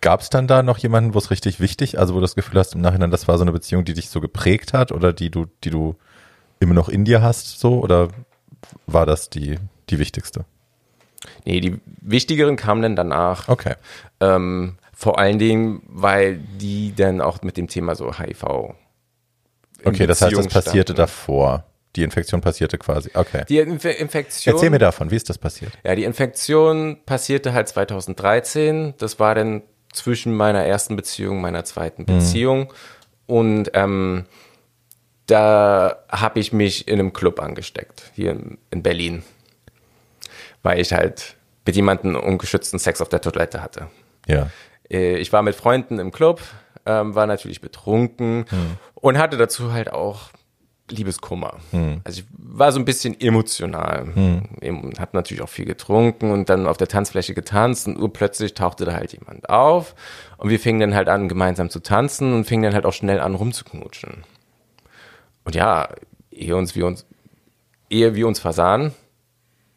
[0.00, 2.58] Gab es dann da noch jemanden, wo es richtig wichtig, also wo du das Gefühl
[2.58, 5.30] hast im Nachhinein, das war so eine Beziehung, die dich so geprägt hat oder die
[5.30, 5.96] du, die du
[6.60, 8.08] immer noch in dir hast, so oder
[8.86, 9.58] war das die,
[9.90, 10.44] die wichtigste?
[11.44, 13.48] Nee, die wichtigeren kamen dann danach.
[13.48, 13.74] Okay.
[14.20, 18.74] Ähm, vor allen Dingen, weil die dann auch mit dem Thema so HIV.
[19.84, 20.96] Okay, das heißt, das passierte standen.
[20.96, 21.64] davor.
[21.96, 23.10] Die Infektion passierte quasi.
[23.14, 23.44] Okay.
[23.48, 24.54] Die Inf Infektion.
[24.54, 25.72] Erzähl mir davon, wie ist das passiert?
[25.84, 28.94] Ja, die Infektion passierte halt 2013.
[28.98, 32.72] Das war dann zwischen meiner ersten Beziehung, meiner zweiten Beziehung.
[33.26, 34.24] Und ähm,
[35.26, 39.22] da habe ich mich in einem Club angesteckt, hier in, in Berlin.
[40.64, 43.88] weil ich halt mit jemandem ungeschützten Sex auf der Toilette hatte.
[44.26, 44.50] Ja.
[44.94, 46.40] Äh, Ich war mit Freunden im Club,
[46.86, 48.44] ähm, war natürlich betrunken
[48.94, 50.30] und hatte dazu halt auch
[50.90, 51.54] Liebeskummer.
[52.04, 54.06] Also ich war so ein bisschen emotional.
[54.60, 58.84] Em- Hab natürlich auch viel getrunken und dann auf der Tanzfläche getanzt und urplötzlich tauchte
[58.84, 59.94] da halt jemand auf
[60.36, 63.18] und wir fingen dann halt an, gemeinsam zu tanzen und fingen dann halt auch schnell
[63.20, 64.24] an, rumzuknutschen.
[65.44, 65.88] Und ja,
[66.30, 67.06] ehe uns wir uns,
[67.88, 68.92] ehe wir uns versahen,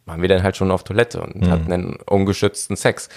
[0.05, 3.07] waren wir dann halt schon auf Toilette und hatten einen ungeschützten Sex.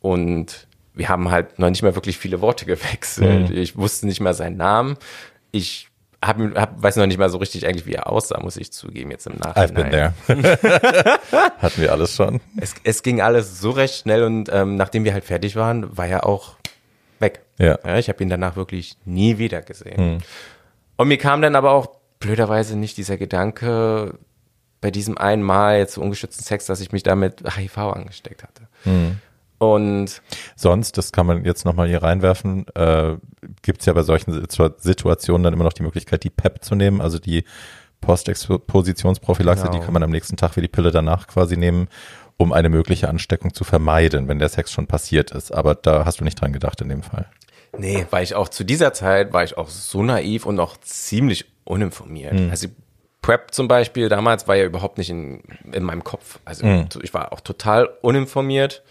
[0.00, 0.66] Und
[1.00, 3.48] wir haben halt noch nicht mal wirklich viele Worte gewechselt.
[3.50, 4.98] Ich wusste nicht mal seinen Namen.
[5.50, 5.88] Ich
[6.22, 9.10] hab, hab, weiß noch nicht mal so richtig eigentlich, wie er aussah, muss ich zugeben,
[9.10, 10.14] jetzt im I've been Nachhinein.
[10.26, 11.18] there.
[11.58, 12.42] Hatten wir alles schon.
[12.58, 16.06] Es, es ging alles so recht schnell und ähm, nachdem wir halt fertig waren, war
[16.06, 16.56] er auch
[17.18, 17.40] weg.
[17.56, 17.78] Ja.
[17.96, 20.22] ich habe ihn danach wirklich nie wieder gesehen.
[20.96, 21.86] Und mir kam dann aber auch
[22.18, 24.18] blöderweise nicht dieser Gedanke
[24.82, 29.14] bei diesem einen Mal jetzt so ungeschützten Sex, dass ich mich damit HIV angesteckt hatte.
[29.60, 30.22] Und
[30.56, 33.16] Sonst, das kann man jetzt nochmal hier reinwerfen, äh,
[33.60, 36.74] gibt es ja bei solchen Situ- Situationen dann immer noch die Möglichkeit, die PEP zu
[36.74, 37.44] nehmen, also die
[38.00, 39.78] Postexpositionsprophylaxe, Genau.
[39.78, 41.88] die kann man am nächsten Tag wie die Pille danach quasi nehmen,
[42.38, 45.52] um eine mögliche Ansteckung zu vermeiden, wenn der Sex schon passiert ist.
[45.52, 47.26] Aber da hast du nicht dran gedacht in dem Fall.
[47.76, 51.44] nee, war ich auch zu dieser Zeit, war ich auch so naiv und auch ziemlich
[51.64, 52.32] uninformiert.
[52.50, 52.66] Also
[53.22, 56.38] Prep zum Beispiel damals war ja überhaupt nicht in, in meinem Kopf.
[56.46, 56.66] Also
[57.02, 58.82] ich war auch total uninformiert.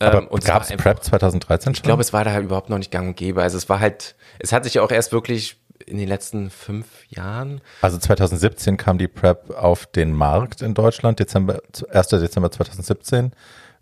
[0.00, 1.78] Aber Ähm, gab es PrEP 2013 schon?
[1.78, 3.42] Ich glaube, es war da halt überhaupt noch nicht gang und gäbe.
[3.42, 6.86] Also es war halt, es hat sich ja auch erst wirklich in den letzten fünf
[7.08, 7.60] Jahren.
[7.82, 12.08] Also 2017 kam die PrEP auf den Markt in Deutschland, Dezember, 1.
[12.08, 13.32] Dezember 2017.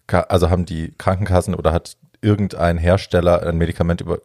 [0.06, 1.96] Ka- Also haben die Krankenkassen oder hat
[2.26, 4.18] irgendein Hersteller ein Medikament über,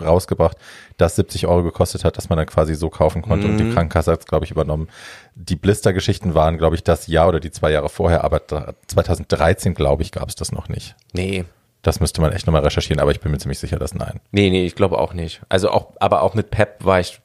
[0.00, 0.56] rausgebracht,
[0.96, 4.10] das 70 Euro gekostet hat, dass man dann quasi so kaufen konnte und die Krankenkasse
[4.12, 4.88] hat es, glaube ich, übernommen.
[5.36, 9.74] Die Blister-Geschichten waren, glaube ich, das Jahr oder die zwei Jahre vorher, aber da, 2013,
[9.74, 10.96] glaube ich, gab es das noch nicht.
[11.12, 11.44] Nee,
[11.82, 14.20] Das müsste man echt nochmal recherchieren, aber ich bin mir ziemlich sicher, dass nein.
[14.32, 15.40] nee, nee, ich glaube auch nicht.
[15.48, 17.20] Also auch, aber auch mit PEP war ich,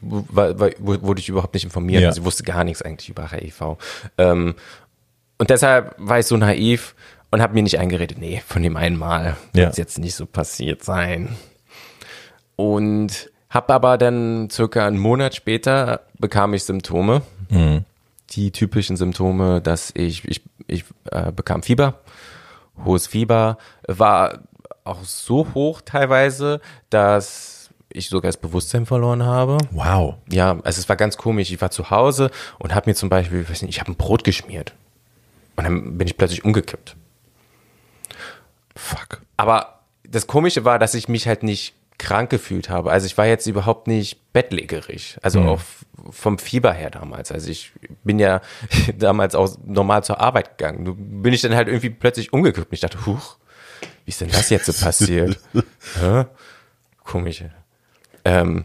[0.00, 2.02] wurde ich überhaupt nicht informiert.
[2.02, 2.08] Ja.
[2.08, 3.76] Also ich wusste gar nichts eigentlich über HIV.
[4.16, 4.54] Ähm,
[5.38, 6.94] und deshalb war ich so naiv
[7.30, 9.62] und habe mir nicht eingeredet, nee, von dem einen Mal Ja.
[9.62, 11.36] wird es jetzt nicht so passiert sein.
[12.56, 17.22] Und habe aber dann circa einen Monat später bekam ich Symptome.
[18.30, 21.94] Die typischen Symptome, dass ich, ich, ich äh, bekam Fieber,
[22.84, 23.58] hohes Fieber,
[23.88, 24.40] war
[24.84, 26.60] auch so hoch teilweise,
[26.90, 29.58] dass ich sogar das Bewusstsein verloren habe.
[29.72, 30.14] Wow.
[30.30, 31.50] Ja, also es war ganz komisch.
[31.50, 34.22] Ich war zu Hause und habe mir zum Beispiel, weiß nicht, ich habe ein Brot
[34.22, 34.74] geschmiert.
[35.56, 36.94] Und dann bin ich plötzlich umgekippt.
[38.76, 39.20] Fuck.
[39.36, 42.90] Aber das Komische war, dass ich mich halt nicht krank gefühlt habe.
[42.90, 45.18] Also ich war jetzt überhaupt nicht bettlägerig.
[45.22, 47.30] Also auch f- vom Fieber her damals.
[47.30, 47.72] Also ich
[48.04, 48.40] bin ja
[48.96, 50.84] damals auch normal zur Arbeit gegangen.
[50.86, 52.68] Du bin ich dann halt irgendwie plötzlich umgekippt.
[52.68, 53.36] Und ich dachte, huch,
[54.06, 55.38] wie ist denn das jetzt so passiert?
[57.04, 57.44] Komisch.
[58.24, 58.64] Ähm,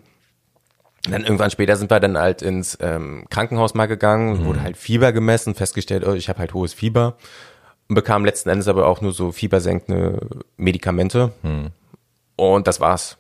[1.10, 5.12] dann irgendwann später sind wir dann halt ins ähm, Krankenhaus mal gegangen, wurde halt Fieber
[5.12, 7.16] gemessen, festgestellt, oh, ich habe halt hohes Fieber
[7.88, 10.28] bekam letzten Endes aber auch nur so fiebersenkende
[10.58, 11.32] Medikamente
[12.36, 13.18] und das war's.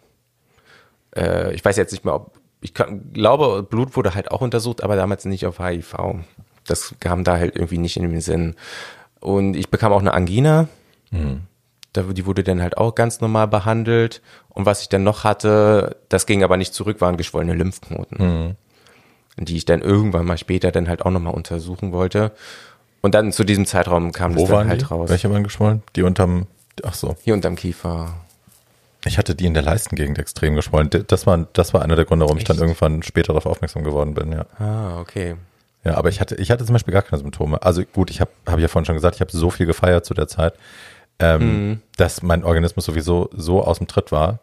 [1.16, 4.84] Äh, ich weiß jetzt nicht mehr, ob ich kann, glaube, Blut wurde halt auch untersucht,
[4.84, 5.95] aber damals nicht auf HIV.
[6.66, 8.55] Das kam da halt irgendwie nicht in den Sinn.
[9.20, 10.68] Und ich bekam auch eine Angina.
[11.93, 14.22] Da, die wurde dann halt auch ganz normal behandelt.
[14.49, 18.18] Und was ich dann noch hatte, das ging aber nicht zurück, waren geschwollene Lymphknoten.
[19.38, 22.32] Die ich dann irgendwann mal später dann halt auch nochmal untersuchen wollte.
[23.06, 24.86] Und dann zu diesem Zeitraum kam Wo das dann halt die?
[24.86, 25.12] raus.
[25.12, 25.84] Welche waren geschwollen?
[25.95, 26.47] Die unterm,
[26.82, 27.16] ach so.
[27.22, 28.16] Hier unterm Kiefer.
[29.06, 30.89] Ich hatte die in der Leistengegend extrem geschwollen.
[31.06, 32.64] Das war, das war einer der Gründe, warum ich dann Echt?
[32.64, 34.47] irgendwann später darauf aufmerksam geworden bin, ja.
[34.58, 35.36] Ah, okay.
[35.84, 37.62] Ja, aber ich hatte, ich hatte zum Beispiel gar keine Symptome.
[37.62, 40.03] Also gut, ich habe hab ich ja vorhin schon gesagt, ich habe so viel gefeiert
[40.03, 40.56] zu der Zeit,
[41.20, 44.39] ähm, dass mein Organismus sowieso so aus dem Tritt war.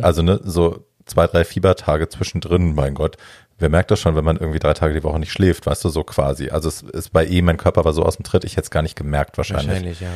[0.00, 3.16] Also ne, so zwei, drei Fiebertage zwischendrin, mein Gott.
[3.58, 5.88] Wer merkt das schon, wenn man irgendwie drei Tage die Woche nicht schläft, weißt du,
[5.88, 6.50] so quasi.
[6.50, 8.70] Also es ist bei ihm, mein Körper war so aus dem Tritt, ich hätte es
[8.70, 9.68] gar nicht gemerkt wahrscheinlich.
[9.68, 10.10] Wahrscheinlich, ja.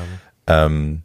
[0.47, 1.03] Ähm,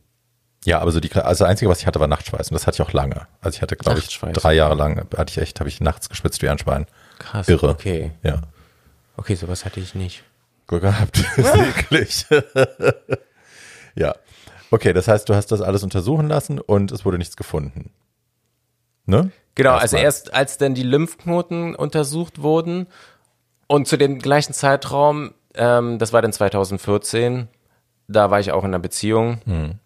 [0.65, 2.49] ja, aber so die, also das Einzige, was ich hatte, war Nachtschweiß.
[2.49, 3.27] Und das hatte ich auch lange.
[3.39, 6.41] Also ich hatte, glaube ich, drei Jahre lang, hatte ich echt, habe ich nachts geschwitzt
[6.41, 6.87] wie ein Schwein.
[7.19, 7.47] Krass.
[7.47, 7.69] Irre.
[7.69, 8.11] Okay.
[8.23, 8.41] Ja.
[9.15, 10.23] Okay, sowas hatte ich nicht.
[10.67, 11.23] Glück gehabt.
[11.37, 12.25] eklig.
[13.95, 14.15] ja.
[14.71, 17.91] Okay, das heißt, du hast das alles untersuchen lassen und es wurde nichts gefunden.
[19.05, 19.31] Ne?
[19.55, 19.81] Genau, Erstmal.
[19.81, 22.87] also erst als dann die Lymphknoten untersucht wurden
[23.67, 27.47] und zu dem gleichen Zeitraum, ähm, das war dann 2014,
[28.07, 29.39] da war ich auch in einer Beziehung,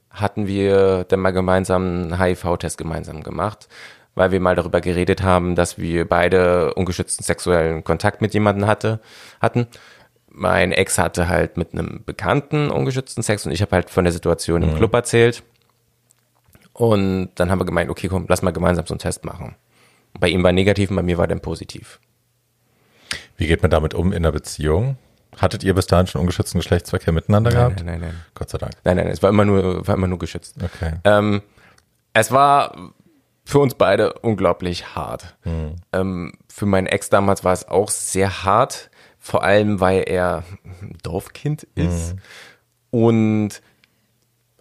[0.10, 3.68] hatten wir dann mal gemeinsam einen HIV-Test gemeinsam gemacht,
[4.16, 9.00] weil wir mal darüber geredet haben, dass wir beide ungeschützten sexuellen Kontakt mit jemandem hatte,
[9.40, 9.68] hatten.
[10.32, 14.12] mein Ex hatte halt mit einem Bekannten ungeschützten Sex und ich habe halt von der
[14.14, 15.44] Situation im Club erzählt.
[16.80, 19.54] Und dann haben wir gemeint, okay, komm, lass mal gemeinsam so einen Test machen.
[20.18, 22.00] Bei ihm war negativ und bei mir war dann positiv.
[23.36, 24.98] Wie geht man damit um in einer Beziehung?
[25.38, 27.76] Hattet ihr bis dahin schon ungeschützten Geschlechtsverkehr miteinander Nein, gehabt?
[27.84, 28.24] nein, nein, nein.
[28.34, 28.76] Gott sei Dank.
[28.86, 30.56] Nein, nein, es war immer nur, war immer nur geschützt.
[30.64, 30.94] Okay.
[31.04, 31.42] Ähm,
[32.14, 32.94] es war
[33.44, 35.36] für uns beide unglaublich hart.
[35.92, 40.46] Ähm, für meinen Ex damals war es auch sehr hart, vor allem weil er
[41.04, 42.16] Dorfkind ist
[42.90, 43.62] und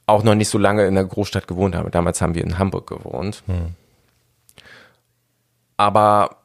[0.08, 1.90] auch noch nicht so lange in der Großstadt gewohnt habe.
[1.90, 3.42] Damals haben wir in Hamburg gewohnt.
[5.76, 6.38] Aber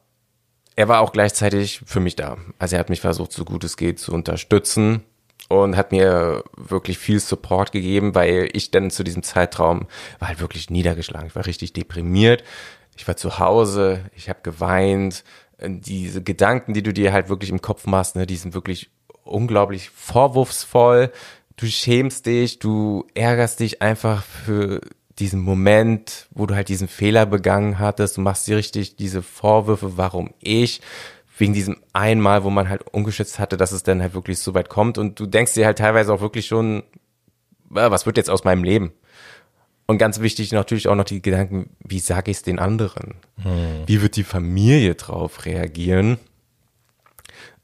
[0.75, 2.37] er war auch gleichzeitig für mich da.
[2.59, 5.03] Also er hat mich versucht, so gut es geht, zu unterstützen
[5.47, 9.87] und hat mir wirklich viel Support gegeben, weil ich dann zu diesem Zeitraum
[10.19, 11.27] war halt wirklich niedergeschlagen.
[11.27, 12.43] Ich war richtig deprimiert.
[12.95, 15.23] Ich war zu Hause, ich habe geweint.
[15.59, 18.89] Diese Gedanken, die du dir halt wirklich im Kopf machst, ne, die sind wirklich
[19.23, 21.11] unglaublich vorwurfsvoll.
[21.55, 24.81] Du schämst dich, du ärgerst dich einfach für
[25.19, 28.17] diesen Moment, wo du halt diesen Fehler begangen hattest.
[28.17, 30.81] Du machst dir richtig diese Vorwürfe, warum ich,
[31.37, 34.69] wegen diesem einmal, wo man halt ungeschützt hatte, dass es dann halt wirklich so weit
[34.69, 34.97] kommt.
[34.97, 36.83] Und du denkst dir halt teilweise auch wirklich schon,
[37.69, 38.91] was wird jetzt aus meinem Leben?
[39.85, 43.15] Und ganz wichtig natürlich auch noch die Gedanken, wie sage ich es den anderen?
[43.85, 46.17] Wie wird die Familie drauf reagieren?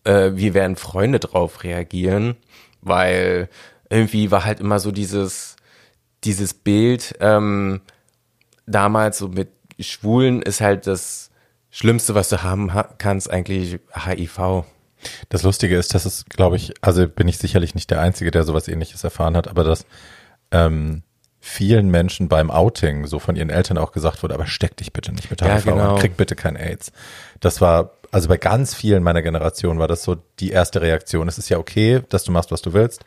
[0.04, 2.36] Äh, wie werden Freunde drauf reagieren?
[2.82, 3.50] Weil
[3.90, 5.56] irgendwie war halt immer so dieses,
[6.24, 7.82] dieses Bild, ähm,
[8.66, 11.32] damals so mit Schwulen ist halt das
[11.72, 14.66] Schlimmste, was du haben ha kannst, eigentlich HIV.
[15.30, 18.44] Das Lustige ist, dass es, glaube ich, also bin ich sicherlich nicht der Einzige, der
[18.44, 19.86] sowas ähnliches erfahren hat, aber dass
[20.52, 21.04] ähm,
[21.40, 25.14] vielen Menschen beim Outing so von ihren Eltern auch gesagt wurde, aber steck dich bitte
[25.14, 25.96] nicht mit Ja, HIV genau.
[25.96, 26.92] an, krieg bitte kein AIDS.
[27.40, 31.30] Das war, also bei ganz vielen meiner Generation war das so die erste Reaktion.
[31.30, 33.06] Es ist ja okay, dass du machst, was du willst,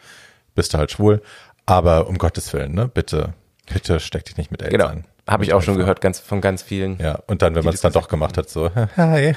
[0.55, 1.22] bist du halt schwul,
[1.66, 3.34] aber um Gottes Willen, ne, bitte,
[3.72, 4.86] bitte steck dich nicht mit AIDS Genau.
[4.86, 5.05] an.
[5.28, 6.98] Habe ich auch schon gehört, ganz von ganz vielen.
[6.98, 9.34] Ja, und dann, wenn man es dann doch gemacht hat, so, hi.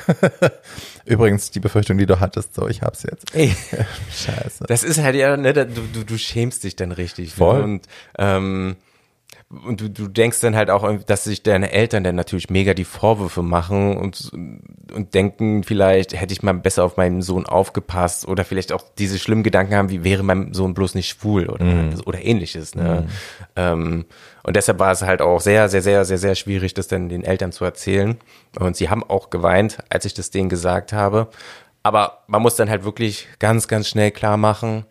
[1.05, 3.35] Übrigens, die Befürchtung, die du hattest, so, ich hab's jetzt.
[3.35, 3.55] Ey,
[4.11, 4.65] Scheiße.
[4.67, 7.33] das ist halt ja, ne, du, du, du schämst dich dann richtig.
[7.35, 7.57] Voll.
[7.59, 7.63] Ne?
[7.63, 7.87] Und,
[8.17, 8.75] ähm,
[9.49, 12.83] und du, du denkst dann halt auch, dass sich deine Eltern dann natürlich mega die
[12.83, 14.31] Vorwürfe machen und,
[14.93, 19.19] und denken, vielleicht hätte ich mal besser auf meinen Sohn aufgepasst oder vielleicht auch diese
[19.19, 21.63] schlimmen Gedanken haben, wie wäre mein Sohn bloß nicht schwul oder,
[22.05, 22.73] oder ähnliches.
[22.73, 23.07] Ne?
[23.55, 24.05] Ähm,
[24.41, 27.23] und deshalb war es halt auch sehr, sehr, sehr, sehr, sehr schwierig, das dann den
[27.23, 28.17] Eltern zu erzählen.
[28.59, 31.29] Und sie haben auch geweint, als ich das denen gesagt habe.
[31.83, 34.85] Aber man muss dann halt wirklich ganz, ganz schnell klar machen,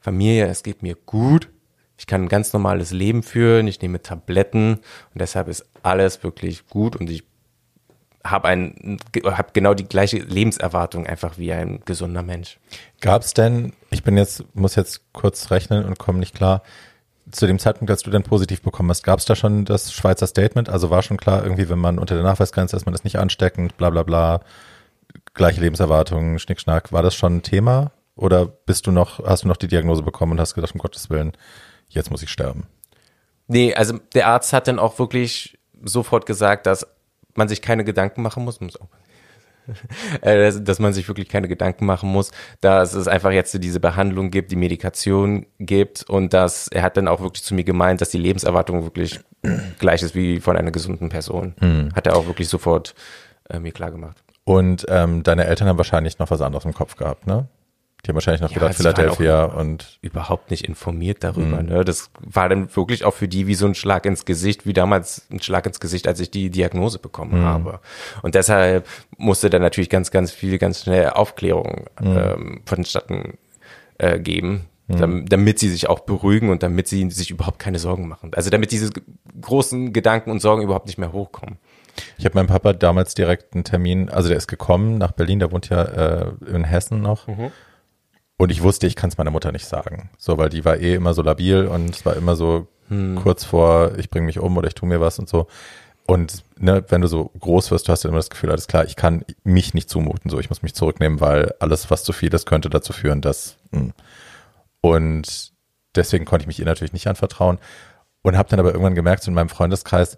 [0.00, 1.48] Familie, es geht mir gut.
[1.98, 3.66] Ich kann ein ganz normales Leben führen.
[3.68, 7.24] Ich nehme Tabletten und deshalb ist alles wirklich gut und ich
[8.24, 12.58] habe ein, habe genau die gleiche Lebenserwartung einfach wie ein gesunder Mensch.
[13.00, 16.62] Gab's denn, ich bin jetzt, muss jetzt kurz rechnen und komme nicht klar,
[17.30, 20.68] zu dem Zeitpunkt, als du dann positiv bekommen hast, gab's da schon das Schweizer Statement?
[20.68, 23.76] Also war schon klar, irgendwie, wenn man unter der Nachweisgrenze ist, man ist nicht ansteckend,
[23.76, 24.40] bla bla bla,
[25.34, 26.92] gleiche Lebenserwartung, Schnickschnack.
[26.92, 27.90] War das schon ein Thema?
[28.14, 31.10] Oder bist du noch, hast du noch die Diagnose bekommen und hast gedacht, um Gottes
[31.10, 31.32] Willen,
[31.88, 32.66] jetzt muss ich sterben?
[33.48, 36.86] Nee, also der Arzt hat dann auch wirklich sofort gesagt, dass
[37.34, 38.58] man sich keine Gedanken machen muss.
[40.20, 42.30] äh, dass, man sich wirklich keine Gedanken machen muss,
[42.60, 47.08] dass es einfach jetzt diese Behandlung gibt, die Medikation gibt und dass er hat dann
[47.08, 49.20] auch wirklich zu mir gemeint, dass die Lebenserwartung wirklich
[49.78, 51.54] gleich ist wie von einer gesunden Person.
[51.94, 52.94] Hat er auch wirklich sofort
[53.50, 54.22] äh, mir klar gemacht.
[54.44, 57.48] Und ähm, deine Eltern haben wahrscheinlich noch was anderes im Kopf gehabt, ne?
[58.04, 61.62] Die haben wahrscheinlich noch Ja, gedacht, Philadelphia und überhaupt nicht informiert darüber.
[61.62, 61.84] Ne?
[61.84, 65.26] Das war dann wirklich auch für die wie so ein Schlag ins Gesicht, wie damals
[65.30, 67.80] ein Schlag ins Gesicht, als ich die Diagnose bekommen habe.
[68.22, 68.86] Und deshalb
[69.16, 73.38] musste dann natürlich ganz, ganz viel, ganz schnell Aufklärung ähm, vonstatten
[73.98, 74.66] äh, geben.
[74.86, 78.30] dam- Damit sie sich auch beruhigen und damit sie sich überhaupt keine Sorgen machen.
[78.36, 78.92] Also damit diese
[79.40, 81.58] großen Gedanken und Sorgen überhaupt nicht mehr hochkommen.
[82.18, 85.50] Ich habe meinem Papa damals direkt einen Termin, also der ist gekommen nach Berlin, der
[85.50, 87.26] wohnt ja äh, in Hessen noch.
[88.38, 90.10] Und ich wusste, ich kann es meiner Mutter nicht sagen.
[90.18, 92.66] So, weil die war eh immer so labil und es war immer so
[93.20, 95.48] kurz vor, ich bringe mich um oder ich tue mir was und so.
[96.06, 98.84] Und ne, wenn du so groß wirst, du hast du immer das Gefühl, alles klar,
[98.84, 102.32] ich kann mich nicht zumuten, so ich muss mich zurücknehmen, weil alles, was zu viel
[102.32, 103.56] ist, könnte dazu führen, dass.
[103.72, 103.90] Mh.
[104.82, 105.52] Und
[105.96, 107.58] deswegen konnte ich mich ihr natürlich nicht anvertrauen
[108.22, 110.16] und habe dann aber irgendwann gemerkt, so in meinem Freundeskreis,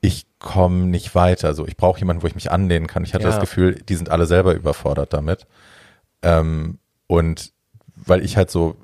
[0.00, 1.54] ich komme nicht weiter.
[1.54, 3.04] So, ich brauche jemanden, wo ich mich anlehnen kann.
[3.04, 3.30] Ich hatte Ja.
[3.30, 5.46] das Gefühl, die sind alle selber überfordert damit.
[6.22, 6.78] Ähm,
[7.08, 7.52] und
[7.96, 8.76] weil ich halt so,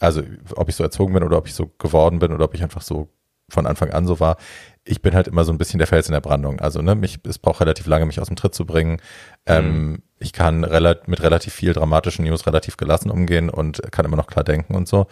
[0.00, 0.22] also
[0.56, 2.82] ob ich so erzogen bin oder ob ich so geworden bin oder ob ich einfach
[2.82, 3.08] so
[3.48, 4.38] von Anfang an so war,
[4.84, 6.60] ich bin halt immer so ein bisschen der Fels in der Brandung.
[6.60, 9.00] Also, ne, mich, es braucht relativ lange, mich aus dem Tritt zu bringen.
[9.44, 10.02] Ähm, mhm.
[10.18, 14.26] Ich kann relat mit relativ viel dramatischen News relativ gelassen umgehen und kann immer noch
[14.26, 15.06] klar denken und so.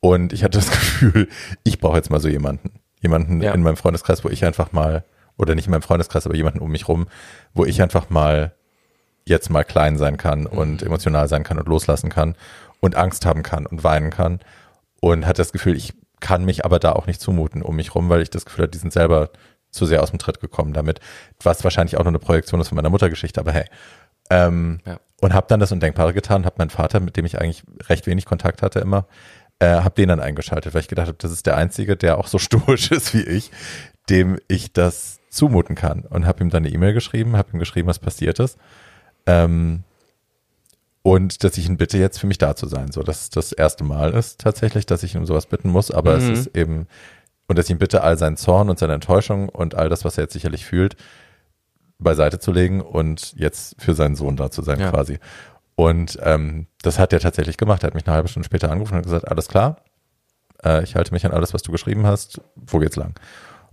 [0.00, 1.28] Und ich hatte das Gefühl,
[1.64, 2.80] ich brauche jetzt mal so jemanden.
[3.00, 3.52] Jemanden ja.
[3.52, 5.04] in meinem Freundeskreis, wo ich einfach mal,
[5.36, 7.06] oder nicht in meinem Freundeskreis, aber jemanden um mich rum,
[7.54, 8.54] wo ich einfach mal
[9.28, 10.86] jetzt mal klein sein kann und mhm.
[10.86, 12.34] emotional sein kann und loslassen kann
[12.80, 14.40] und Angst haben kann und weinen kann.
[15.00, 18.08] Und hatte das Gefühl, ich kann mich aber da auch nicht zumuten um mich rum,
[18.08, 19.30] weil ich das Gefühl hatte, die sind selber
[19.70, 21.00] zu sehr aus dem Tritt gekommen damit,
[21.42, 23.66] was wahrscheinlich auch nur eine Projektion ist von meiner Muttergeschichte, aber hey.
[24.30, 24.98] Ähm, ja.
[25.20, 28.24] Und habe dann das Undenkbare getan, habe meinen Vater, mit dem ich eigentlich recht wenig
[28.24, 29.06] Kontakt hatte immer,
[29.58, 32.26] äh, habe den dann eingeschaltet, weil ich gedacht habe, das ist der Einzige, der auch
[32.26, 33.50] so stoisch ist wie ich,
[34.10, 36.02] dem ich das zumuten kann.
[36.02, 38.58] Und habe ihm dann eine E-Mail geschrieben, habe ihm geschrieben, was passiert ist.
[39.28, 39.84] Ähm,
[41.02, 42.90] und dass ich ihn bitte, jetzt für mich da zu sein.
[42.90, 46.16] So, dass das erste Mal ist tatsächlich, dass ich ihn um sowas bitten muss, aber
[46.16, 46.32] mhm.
[46.32, 46.86] es ist eben,
[47.46, 50.18] und dass ich ihn bitte, all seinen Zorn und seine Enttäuschung und all das, was
[50.18, 50.96] er jetzt sicherlich fühlt,
[51.98, 54.90] beiseite zu legen und jetzt für seinen Sohn da zu sein, ja.
[54.90, 55.18] quasi.
[55.74, 57.82] Und ähm, das hat er tatsächlich gemacht.
[57.82, 59.76] Er hat mich eine halbe Stunde später angerufen und gesagt, alles klar,
[60.64, 63.14] äh, ich halte mich an alles, was du geschrieben hast, wo geht's lang?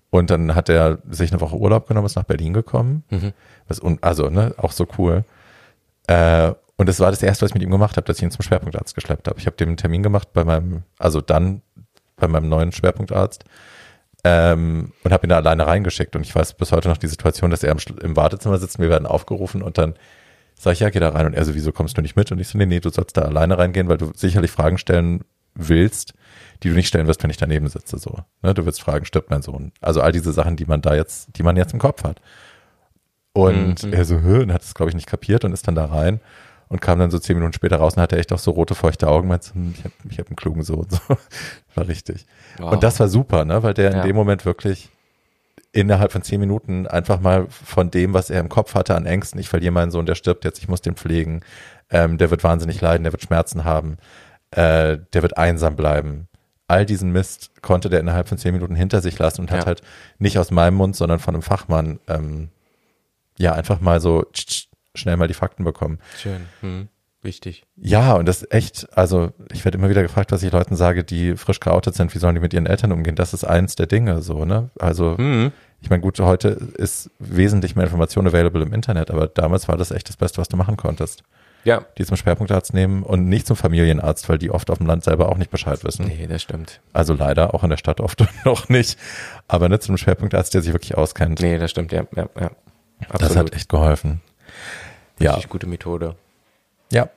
[0.09, 3.03] Und dann hat er sich eine Woche Urlaub genommen, ist nach Berlin gekommen.
[3.09, 3.33] Mhm.
[3.67, 5.25] Was, also, ne, auch so cool.
[6.07, 8.31] Äh, und das war das erste, was ich mit ihm gemacht habe, dass ich ihn
[8.31, 9.39] zum Schwerpunktarzt geschleppt habe.
[9.39, 11.61] Ich habe dem einen Termin gemacht bei meinem, also dann
[12.17, 13.45] bei meinem neuen Schwerpunktarzt
[14.23, 16.15] ähm, und habe ihn da alleine reingeschickt.
[16.15, 18.89] Und ich weiß bis heute noch die Situation, dass er im, im Wartezimmer sitzt, wir
[18.89, 19.95] werden aufgerufen und dann
[20.57, 21.27] sage ich, ja, geh da rein.
[21.27, 22.31] Und er so, wieso kommst du nicht mit?
[22.31, 25.23] Und ich so, nee, nee, du sollst da alleine reingehen, weil du sicherlich Fragen stellen
[25.53, 26.13] willst,
[26.63, 27.97] die du nicht stellen wirst, wenn ich daneben sitze.
[27.97, 28.53] So, ne?
[28.53, 29.71] Du wirst fragen, stirbt mein Sohn?
[29.81, 32.21] Also all diese Sachen, die man da jetzt, die man jetzt im Kopf hat.
[33.35, 33.91] Und mhm.
[33.91, 36.21] er so, hö, und hat es, glaube ich, nicht kapiert und ist dann da rein
[36.69, 39.09] und kam dann so zehn Minuten später raus und hatte echt auch so rote, feuchte
[39.09, 39.27] Augen.
[39.27, 40.87] Meinte, hm, ich habe ich hab einen klugen Sohn.
[40.89, 40.99] So.
[41.75, 42.25] War richtig.
[42.57, 42.71] Wow.
[42.71, 43.61] Und das war super, ne?
[43.61, 44.03] weil der in ja.
[44.03, 44.89] dem Moment wirklich
[45.73, 49.41] innerhalb von zehn Minuten einfach mal von dem, was er im Kopf hatte an Ängsten,
[49.41, 51.41] ich verliere meinen Sohn, der stirbt jetzt, ich muss den pflegen,
[51.89, 53.97] ähm, der wird wahnsinnig leiden, der wird Schmerzen haben,
[54.51, 56.29] äh, der wird einsam bleiben.
[56.67, 59.57] All diesen Mist konnte der innerhalb von zehn Minuten hinter sich lassen und ja.
[59.57, 59.81] hat halt
[60.17, 62.49] nicht aus meinem Mund, sondern von einem Fachmann ähm,
[63.37, 65.99] ja einfach mal so tsch, tsch, schnell mal die Fakten bekommen.
[66.17, 66.45] Schön.
[66.61, 66.89] Hm.
[67.25, 67.63] Wichtig.
[67.75, 71.35] Ja, und das echt, also ich werde immer wieder gefragt, was ich Leuten sage, die
[71.35, 73.15] frisch geoutet sind, wie sollen die mit ihren Eltern umgehen?
[73.15, 74.69] Das ist eins der Dinge, so, ne?
[74.77, 75.51] Also, mhm.
[75.81, 79.89] ich meine, gut, heute ist wesentlich mehr Information available im Internet, aber damals war das
[79.89, 81.23] echt das Beste, was du machen konntest.
[81.63, 81.83] Ja.
[81.97, 85.29] Die zum Schwerpunktarzt nehmen und nicht zum Familienarzt, weil die oft auf dem Land selber
[85.29, 86.05] auch nicht Bescheid wissen.
[86.05, 86.79] Nee, das stimmt.
[86.93, 88.99] Also leider, auch in der Stadt oft noch nicht.
[89.47, 91.41] Aber nicht zum Schwerpunktarzt, der sich wirklich auskennt.
[91.41, 92.51] Nee, das stimmt, ja, ja, ja.
[93.01, 93.21] Absolut.
[93.21, 94.21] Das hat echt geholfen.
[95.19, 95.49] Richtig ja.
[95.49, 96.15] gute Methode.
[96.91, 97.09] Ja.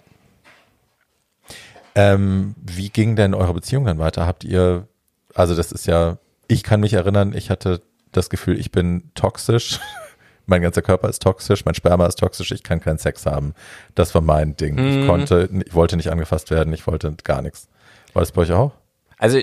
[1.94, 4.26] Ähm, wie ging denn eure Beziehung dann weiter?
[4.26, 4.86] Habt ihr,
[5.34, 7.80] also das ist ja, ich kann mich erinnern, ich hatte
[8.12, 9.80] das Gefühl, ich bin toxisch.
[10.46, 13.54] mein ganzer Körper ist toxisch, mein Sperma ist toxisch, ich kann keinen Sex haben.
[13.94, 14.76] Das war mein Ding.
[14.76, 15.00] Mhm.
[15.02, 17.68] Ich konnte, ich wollte nicht angefasst werden, ich wollte gar nichts.
[18.14, 18.72] War das bei euch auch?
[19.18, 19.40] Also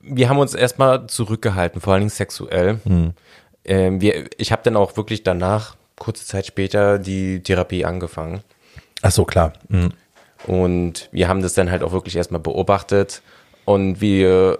[0.00, 2.80] wir haben uns erstmal zurückgehalten, vor allen Dingen sexuell.
[2.84, 3.12] Mhm.
[3.64, 8.40] Ähm, wir, ich habe dann auch wirklich danach kurze Zeit später die Therapie angefangen.
[9.02, 9.52] Ach so, klar.
[9.68, 9.92] Mhm.
[10.46, 13.22] Und wir haben das dann halt auch wirklich erstmal beobachtet
[13.64, 14.58] und wir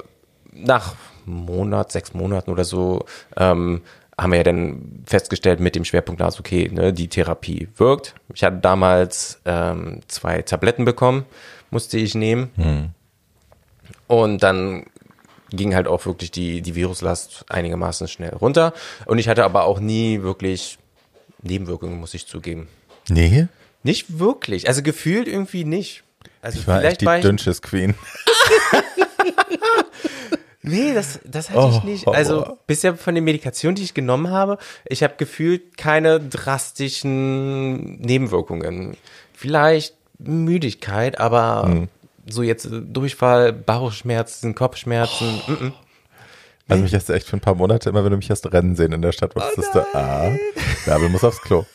[0.52, 0.94] nach
[1.26, 3.04] Monat, sechs Monaten oder so,
[3.36, 3.82] ähm,
[4.16, 8.14] haben wir ja dann festgestellt mit dem Schwerpunkt, also okay, ne, die Therapie wirkt.
[8.32, 11.24] Ich hatte damals ähm, zwei Tabletten bekommen,
[11.70, 12.50] musste ich nehmen.
[12.56, 12.90] Mhm.
[14.06, 14.86] Und dann
[15.56, 18.72] ging halt auch wirklich die, die Viruslast einigermaßen schnell runter.
[19.06, 20.78] Und ich hatte aber auch nie wirklich
[21.42, 22.68] Nebenwirkungen, muss ich zugeben.
[23.08, 23.48] Nee?
[23.82, 24.68] Nicht wirklich.
[24.68, 26.02] Also gefühlt irgendwie nicht.
[26.40, 27.94] Also ich war vielleicht echt die war Dünnschiss Queen.
[30.62, 32.08] nee, das, das hatte oh, ich nicht.
[32.08, 38.96] Also bisher von den Medikationen, die ich genommen habe, ich habe gefühlt keine drastischen Nebenwirkungen.
[39.34, 41.88] Vielleicht Müdigkeit, aber hm.
[42.26, 45.40] So jetzt Durchfall, Bauchschmerzen, Kopfschmerzen.
[45.46, 45.50] Oh.
[45.50, 45.72] Mm -mm.
[46.68, 48.74] Also mich hast du echt für ein paar Monate, immer wenn du mich hast rennen
[48.74, 50.34] sehen in der Stadt, wusstest oh du, ah,
[50.86, 51.66] Bärbel muss aufs Klo.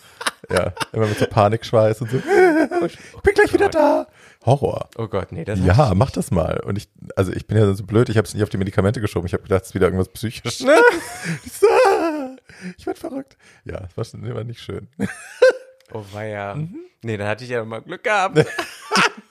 [0.49, 4.07] Ja, immer mit so Panikschweiß und so, ich bin gleich wieder da.
[4.45, 4.89] Horror.
[4.97, 6.61] Oh Gott, nee, das Ja, mach das mal.
[6.61, 9.01] Und ich, also ich bin ja so blöd, ich habe es nicht auf die Medikamente
[9.01, 9.27] geschoben.
[9.27, 10.61] Ich habe gedacht, es ist wieder irgendwas psychisches.
[12.77, 13.37] ich werd verrückt.
[13.65, 14.87] Ja, das war, schon, immer nicht schön.
[15.91, 16.55] Oh weia.
[16.55, 16.85] Mhm.
[17.01, 18.45] Nee, dann hatte ich ja mal Glück gehabt.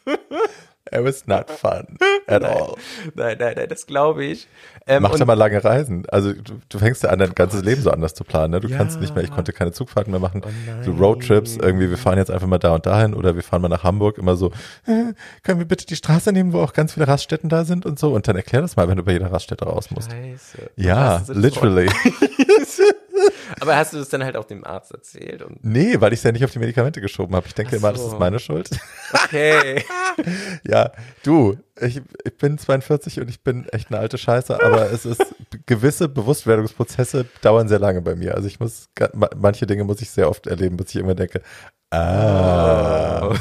[0.93, 2.75] It was not fun at all.
[3.15, 4.49] Nein, nein, nein, das glaube ich.
[4.87, 6.05] Ähm, Mach doch mal lange Reisen.
[6.09, 8.53] Also du, du fängst ja an, dein ganzes Leben so anders zu planen.
[8.53, 8.61] Ne?
[8.61, 8.77] Du Ja.
[8.79, 10.43] kannst nicht mehr, ich konnte keine Zugfahrten mehr machen.
[10.45, 10.49] Oh
[10.85, 13.69] so Roadtrips, irgendwie, wir fahren jetzt einfach mal da und dahin oder wir fahren mal
[13.69, 14.17] nach Hamburg.
[14.19, 14.49] Immer so,
[14.87, 15.13] äh,
[15.43, 18.15] können wir bitte die Straße nehmen, wo auch ganz viele Raststätten da sind und so.
[18.15, 20.11] Und dann erklär das mal, wenn du bei jeder Raststätte raus musst.
[20.13, 20.71] Scheiße.
[20.77, 21.89] Ja, literally.
[23.61, 25.43] Aber hast du das dann halt auch dem Arzt erzählt?
[25.43, 27.47] Und Nee, weil ich es ja nicht auf die Medikamente geschoben habe.
[27.47, 28.09] Ich denke Ach immer, das so.
[28.09, 28.71] ist meine Schuld.
[29.13, 29.85] okay.
[30.67, 30.91] Ja,
[31.23, 35.25] du, ich, ich bin 42 und ich bin echt eine alte Scheiße, aber es ist,
[35.67, 38.35] gewisse Bewusstwerdungsprozesse dauern sehr lange bei mir.
[38.35, 38.89] Also ich muss,
[39.37, 41.41] manche Dinge muss ich sehr oft erleben, bis ich immer denke,
[41.91, 43.33] ah,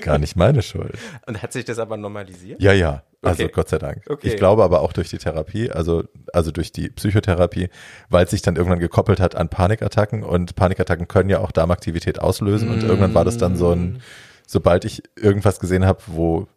[0.00, 0.94] gar nicht meine Schuld.
[1.26, 2.62] Und hat sich das aber normalisiert?
[2.62, 3.52] Ja, ja, also Okay.
[3.54, 4.02] Gott sei Dank.
[4.08, 4.28] Okay.
[4.28, 7.68] Ich glaube aber auch durch die Therapie, also, also durch die Psychotherapie,
[8.08, 12.20] weil es sich dann irgendwann gekoppelt hat an Panikattacken und Panikattacken können ja auch Darmaktivität
[12.20, 14.00] auslösen und irgendwann war das dann so ein,
[14.46, 16.48] sobald ich irgendwas gesehen habe, wo,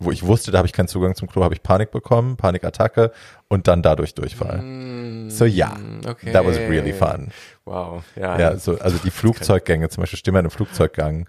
[0.00, 3.12] wo ich wusste, da habe ich keinen Zugang zum Klo, habe ich Panik bekommen, Panikattacke
[3.48, 5.28] und dann dadurch Durchfall.
[5.28, 5.76] So ja,
[6.08, 6.32] okay.
[6.32, 7.28] that was really fun.
[7.64, 8.36] Wow, ja.
[8.38, 11.28] Ja, so, also die Flugzeuggänge, zum Beispiel steh mal in einem Flugzeuggang.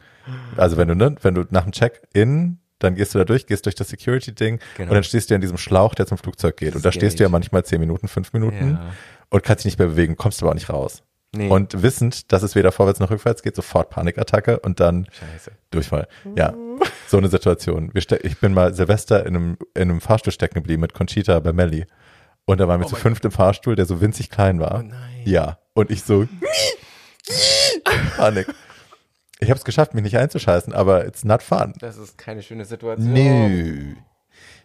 [0.57, 3.65] Also wenn du, ne, wenn du nach dem Check-in, dann gehst du da durch, gehst
[3.65, 4.89] durch das Security-Ding Genau.
[4.89, 6.75] und dann stehst du ja in diesem Schlauch, der zum Flugzeug geht.
[6.75, 8.91] Und da stehst du ja manchmal zehn Minuten, fünf Minuten Ja.
[9.29, 11.03] und kannst dich nicht mehr bewegen, kommst aber auch nicht raus.
[11.33, 11.47] Nee.
[11.47, 15.51] Und wissend, dass es weder vorwärts noch rückwärts geht, sofort Panikattacke und dann Scheiße.
[15.71, 16.07] Durchfall.
[16.35, 16.53] Ja,
[17.07, 17.89] so eine Situation.
[17.93, 21.85] Ich bin mal Silvester in einem, in einem Fahrstuhl stecken geblieben mit Conchita bei Melli.
[22.43, 24.79] Und da waren wir zu fünft im Fahrstuhl, der so winzig klein war.
[24.79, 25.21] Oh nein.
[25.23, 26.27] Ja, und ich so
[28.17, 28.47] Panik.
[29.41, 31.73] Ich habe es geschafft, mich nicht einzuscheißen, aber it's not fun.
[31.79, 33.11] Das ist keine schöne Situation.
[33.11, 33.95] Nö.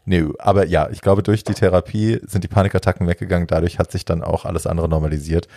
[0.05, 3.49] Nö, aber ja, ich glaube, durch die Therapie sind die Panikattacken weggegangen.
[3.49, 5.49] Dadurch hat sich dann auch alles andere normalisiert.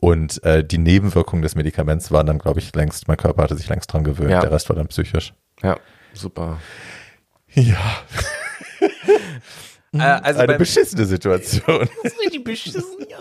[0.00, 3.68] Und äh, die Nebenwirkungen des Medikaments waren dann, glaube ich, längst, mein Körper hatte sich
[3.68, 4.30] längst dran gewöhnt.
[4.30, 4.40] Ja.
[4.40, 5.34] Der Rest war dann psychisch.
[5.62, 5.76] Ja,
[6.14, 6.58] super.
[7.52, 7.76] Ja,
[9.92, 11.88] Äh, also eine beim, beschissene Situation.
[12.02, 13.18] Das ist richtig beschissen, ja.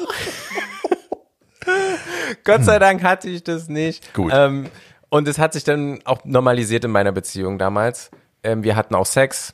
[2.43, 4.13] Gott sei Dank hatte ich das nicht.
[4.13, 4.31] Gut.
[4.33, 4.67] Ähm,
[5.09, 8.11] und es hat sich dann auch normalisiert in meiner Beziehung damals.
[8.43, 9.53] Ähm, wir hatten auch Sex,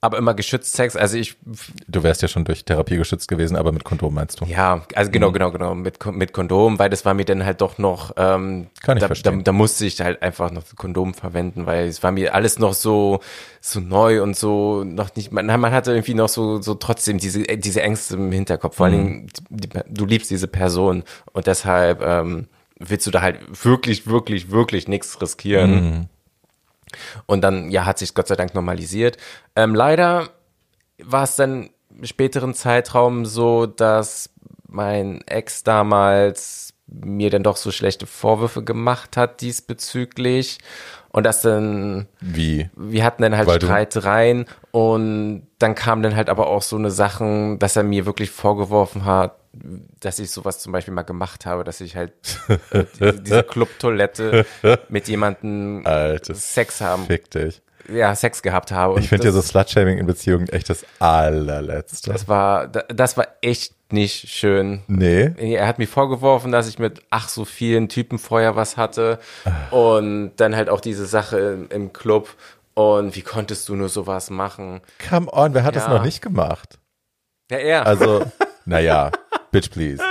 [0.00, 0.96] aber immer geschützt Sex.
[0.96, 1.36] Also ich,
[1.86, 4.46] Du wärst ja schon durch Therapie geschützt gewesen, aber mit Kondom meinst du?
[4.46, 5.32] ja, also genau, Mhm.
[5.34, 8.96] genau, genau, mit, mit Kondom, weil das war mir dann halt doch noch, ähm, Kann
[8.96, 9.44] ich da, da, verstehen.
[9.44, 13.20] da musste ich halt einfach noch Kondom verwenden, weil es war mir alles noch so,
[13.60, 17.46] so neu und so noch nicht, man, man hatte irgendwie noch so, so trotzdem diese,
[17.48, 19.06] äh, diese Ängste im Hinterkopf, vor allen Mhm.
[19.06, 22.48] Dingen, die, du liebst diese Person und deshalb, ähm,
[22.88, 25.70] willst du da halt wirklich, wirklich, wirklich nichts riskieren.
[25.74, 26.08] Mhm.
[27.26, 29.16] Und dann, ja, hat sich Gott sei Dank normalisiert.
[29.56, 30.28] Ähm, leider
[31.02, 34.30] war es dann im späteren Zeitraum so, dass
[34.68, 40.58] mein Ex damals mir dann doch so schlechte Vorwürfe gemacht hat diesbezüglich.
[41.10, 42.70] Und das dann, Wie?
[42.74, 46.90] wir hatten dann halt Weil Streitereien und dann kamen dann halt aber auch so eine
[46.90, 49.36] Sachen, dass er mir wirklich vorgeworfen hat,
[50.00, 52.12] dass ich sowas zum Beispiel mal gemacht habe, dass ich halt
[52.70, 54.46] äh, diese, diese Clubtoilette
[54.88, 56.54] mit jemandem Altes.
[56.54, 57.60] Sex haben, Fick dich.
[57.92, 58.98] ja, Sex gehabt habe.
[59.00, 62.12] Ich finde ja so das- Slutshaming in Beziehungen echt das allerletzte.
[62.12, 64.82] Das war, da- das war echt nicht schön.
[64.86, 65.32] nee.
[65.36, 69.18] Er hat mir vorgeworfen, dass ich mit ach so vielen Typen vorher was hatte
[69.70, 72.30] und dann halt auch diese Sache im, im Club
[72.72, 74.80] und wie konntest du nur sowas machen?
[75.10, 75.90] Come on, wer hat das Ja.
[75.92, 76.78] noch nicht gemacht?
[77.50, 77.86] Ja, er.
[77.86, 78.24] Also,
[78.64, 79.10] naja,
[79.52, 80.02] bitch please.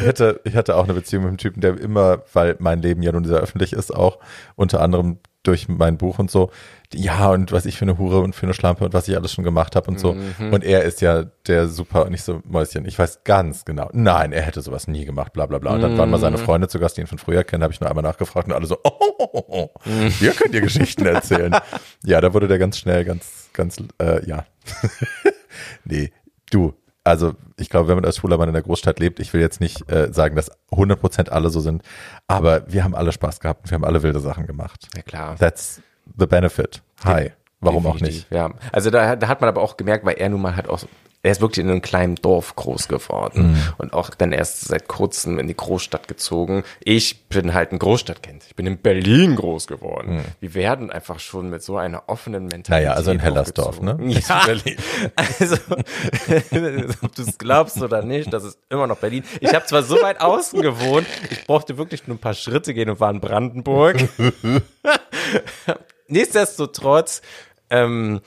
[0.00, 3.02] Ich hatte, ich hatte auch eine Beziehung mit einem Typen, der immer, weil mein Leben
[3.02, 4.18] ja nun sehr öffentlich ist, auch
[4.54, 6.50] unter anderem durch mein Buch und so,
[6.92, 9.32] ja, und was ich für eine Hure und für eine Schlampe und was ich alles
[9.32, 10.12] schon gemacht habe und so.
[10.12, 10.52] Mhm.
[10.52, 14.32] Und er ist ja der super, und nicht so Mäuschen, ich weiß ganz genau, nein,
[14.32, 15.72] er hätte sowas nie gemacht, bla bla bla.
[15.74, 16.42] Und dann waren mal seine Mhm.
[16.42, 18.66] Freunde zu Gast, die ihn von früher kennen, habe ich nur einmal nachgefragt und alle
[18.66, 19.70] so, oh, oh, oh, oh.
[19.86, 20.12] Mhm.
[20.20, 21.56] ihr könnt ihr Geschichten erzählen.
[22.04, 24.44] ja, da wurde der ganz schnell, ganz, ganz, äh, ja.
[25.84, 26.12] nee,
[26.50, 26.74] du,
[27.10, 29.60] also ich glaube, wenn man als schwuler Mann in der Großstadt lebt, ich will jetzt
[29.60, 31.82] nicht äh, sagen, dass 100% alle so sind,
[32.26, 34.88] aber wir haben alle Spaß gehabt und wir haben alle wilde Sachen gemacht.
[34.96, 35.36] ja, klar.
[35.36, 35.82] That's
[36.18, 36.82] the benefit.
[37.04, 37.32] Hi.
[37.60, 38.32] Warum auch Definitiv, nicht?
[38.32, 40.80] Ja, also da, da hat man aber auch gemerkt, weil er nun mal halt auch,
[41.22, 43.58] er ist wirklich in einem kleinen Dorf groß geworden Mhm.
[43.78, 46.64] und auch dann erst seit kurzem in die Großstadt gezogen.
[46.82, 48.44] Ich bin halt ein Großstadtkind.
[48.46, 50.24] Ich bin in Berlin groß geworden.
[50.40, 52.70] Wir werden einfach schon mit so einer offenen Mentalität.
[52.70, 52.84] Mhm.
[52.86, 53.98] Naja, also in Hellersdorf, ne?
[54.00, 54.40] Ja,
[55.16, 55.56] also
[57.02, 59.24] ob du es glaubst oder nicht, das ist immer noch Berlin.
[59.40, 62.88] Ich habe zwar so weit außen gewohnt, ich brauchte wirklich nur ein paar Schritte gehen
[62.88, 63.96] und war in Brandenburg.
[66.08, 67.22] Nichtsdestotrotz,
[67.70, 68.20] ähm,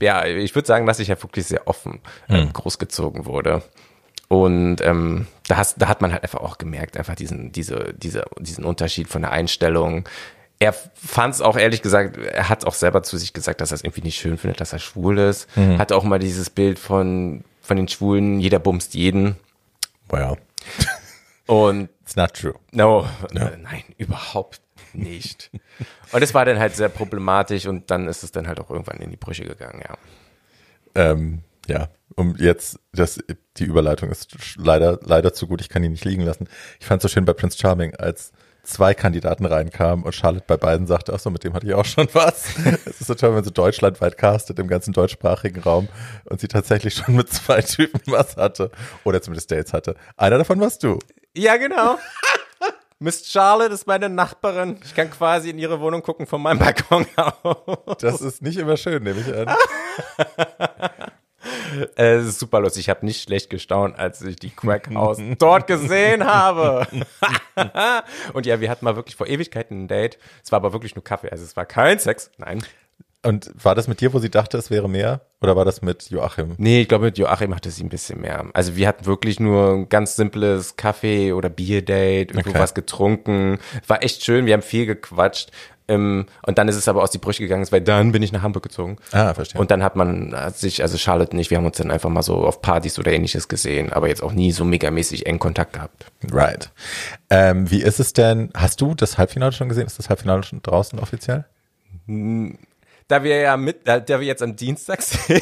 [0.00, 3.62] ja, ich würde sagen, dass ich ja wirklich sehr offen ähm, großgezogen wurde.
[4.28, 8.24] Und ähm, da, hast, da hat man halt einfach auch gemerkt, einfach diesen, diese, diese,
[8.38, 10.08] diesen Unterschied von der Einstellung.
[10.58, 13.76] er fand es auch ehrlich gesagt, er hat auch selber zu sich gesagt, dass er
[13.76, 15.54] es irgendwie nicht schön findet, dass er schwul ist.
[15.56, 15.78] Mhm.
[15.78, 19.36] Hat auch mal dieses Bild von, von den Schwulen, jeder bumst jeden.
[20.08, 20.36] Well.
[21.46, 22.54] Und It's not true.
[22.72, 23.50] No, no.
[23.62, 24.60] nein, überhaupt
[24.96, 25.50] nicht.
[26.12, 28.98] und es war dann halt sehr problematisch und dann ist es dann halt auch irgendwann
[28.98, 29.96] in die Brüche gegangen, ja.
[30.94, 33.18] Ähm, ja, um jetzt, das,
[33.56, 36.48] die Überleitung ist leider, leider zu gut, ich kann die nicht liegen lassen.
[36.80, 38.32] Ich fand es so schön bei Prince Charming, als
[38.66, 41.84] zwei Kandidaten reinkamen und Charlotte bei beiden sagte, ach so, mit dem hatte ich auch
[41.84, 42.56] schon was.
[42.84, 45.88] es ist so toll, wenn sie deutschlandweit castet im ganzen deutschsprachigen Raum
[46.24, 48.70] und sie tatsächlich schon mit zwei Typen was hatte
[49.04, 49.94] oder zumindest Dates hatte.
[50.16, 50.98] Einer davon warst du.
[51.34, 51.98] Ja, genau.
[52.98, 54.78] Miss Charlotte ist meine Nachbarin.
[54.82, 57.98] Ich kann quasi in ihre Wohnung gucken von meinem Balkon aus.
[58.00, 59.54] Das ist nicht immer schön, nehme ich an.
[61.94, 62.84] Es ist super lustig.
[62.84, 66.86] Ich habe nicht schlecht gestaunt, als ich die Crack House dort gesehen habe.
[68.32, 70.18] und ja, wir hatten mal wirklich vor Ewigkeiten ein Date.
[70.42, 71.30] Es war aber wirklich nur Kaffee.
[71.30, 72.30] Also es war kein Sex.
[72.38, 72.64] Nein.
[73.26, 75.22] Und war das mit dir, wo sie dachte, es wäre mehr?
[75.40, 76.54] Oder war das mit Joachim?
[76.58, 78.46] Nee, ich glaube, mit Joachim hatte sie ein bisschen mehr.
[78.54, 82.60] Also wir hatten wirklich nur ein ganz simples Kaffee- oder Bierdate, irgendwo okay.
[82.60, 83.58] was getrunken.
[83.88, 85.50] War echt schön, wir haben viel gequatscht.
[85.88, 88.42] Ähm, und dann ist es aber aus die Brüche gegangen, weil dann bin ich nach
[88.42, 88.96] Hamburg gezogen.
[89.12, 89.60] Ah, verstehe.
[89.60, 92.10] Und dann hat man hat sich, also Charlotte und ich, wir haben uns dann einfach
[92.10, 95.74] mal so auf Partys oder ähnliches gesehen, aber jetzt auch nie so megamäßig eng Kontakt
[95.74, 96.06] gehabt.
[96.30, 96.70] Right.
[97.30, 99.86] Ähm, wie ist es denn, hast du das Halbfinale schon gesehen?
[99.86, 101.44] Ist das Halbfinale schon draußen offiziell?
[103.08, 105.40] Da wir ja mit, da wir jetzt am Dienstag sind,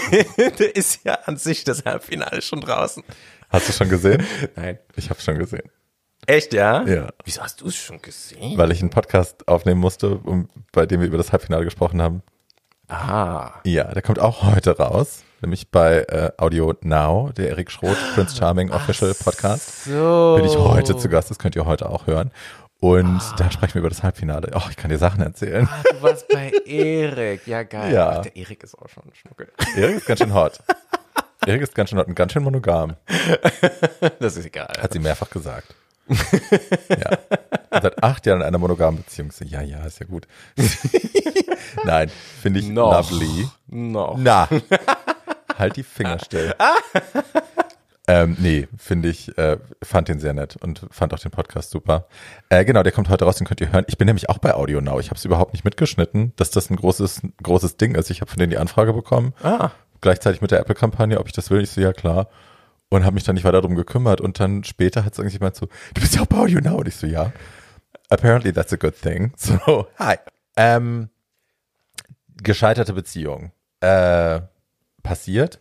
[0.61, 3.03] ist ja an sich das Halbfinale schon draußen.
[3.49, 4.23] Hast du schon gesehen?
[4.57, 4.79] Nein.
[4.97, 5.71] Ich habe schon gesehen.
[6.27, 6.83] Echt, ja?
[6.85, 7.09] Ja.
[7.25, 8.59] Wieso hast du es schon gesehen?
[8.59, 12.23] Weil ich einen Podcast aufnehmen musste, um, bei dem wir über das Halbfinale gesprochen haben.
[12.89, 13.53] Ah.
[13.65, 18.37] Ja, der kommt auch heute raus, nämlich bei äh, Audio Now, der Erik Schroth Prince
[18.37, 19.85] Charming Official Podcast.
[19.85, 20.35] So.
[20.37, 22.31] Bin ich heute zu Gast, das könnt ihr heute auch hören.
[22.85, 23.35] Und ah.
[23.39, 24.51] da sprechen wir über das Halbfinale.
[24.55, 25.67] Oh, ich kann dir Sachen erzählen.
[25.71, 27.47] Ah, du warst bei Erik.
[27.47, 27.95] Ja, geil.
[27.95, 28.19] Ja.
[28.19, 29.49] Ach, der Erik ist auch schon ein Schnuckel.
[29.75, 30.59] Erik ist ganz schön hot.
[31.47, 32.97] Erik ist ganz schön hot und ganz schön monogam.
[34.19, 34.69] Das ist egal.
[34.79, 35.75] Hat sie mehrfach gesagt
[36.09, 37.19] ja.
[37.71, 39.31] Und seit acht Jahren in einer monogamen Beziehung.
[39.45, 40.27] Ja, ja, ist ja gut.
[41.85, 42.11] Nein,
[42.43, 43.11] finde ich Noch.
[43.11, 43.49] lovely.
[43.69, 44.17] Noch.
[44.19, 44.49] Na,
[45.59, 46.55] halt die Finger still.
[48.07, 52.07] ähm, nee, finde ich, äh, fand den sehr nett und fand auch den Podcast super.
[52.51, 53.85] Äh, genau, der kommt heute raus, den könnt ihr hören.
[53.89, 55.01] Ich bin nämlich auch bei Audio Now.
[55.01, 58.11] Ich habe es überhaupt nicht mitgeschnitten, dass das ein großes, großes Ding ist.
[58.11, 59.33] Ich habe von denen die Anfrage bekommen.
[59.43, 59.71] Ah.
[60.01, 61.63] Gleichzeitig mit der Apple-Kampagne, ob ich das will.
[61.63, 62.29] Ich so, ja klar
[62.95, 64.21] und habe mich dann nicht weiter darum gekümmert.
[64.21, 66.77] Und dann später hat es irgendjemand so, du bist ja auch bei Audio Now.
[66.77, 67.33] Und ich so, ja.
[68.09, 69.33] Apparently that's a good thing.
[69.37, 70.17] So, hi.
[70.57, 71.11] Ähm,
[72.43, 73.53] gescheiterte Beziehung.
[73.81, 74.41] Äh,
[75.03, 75.61] passiert.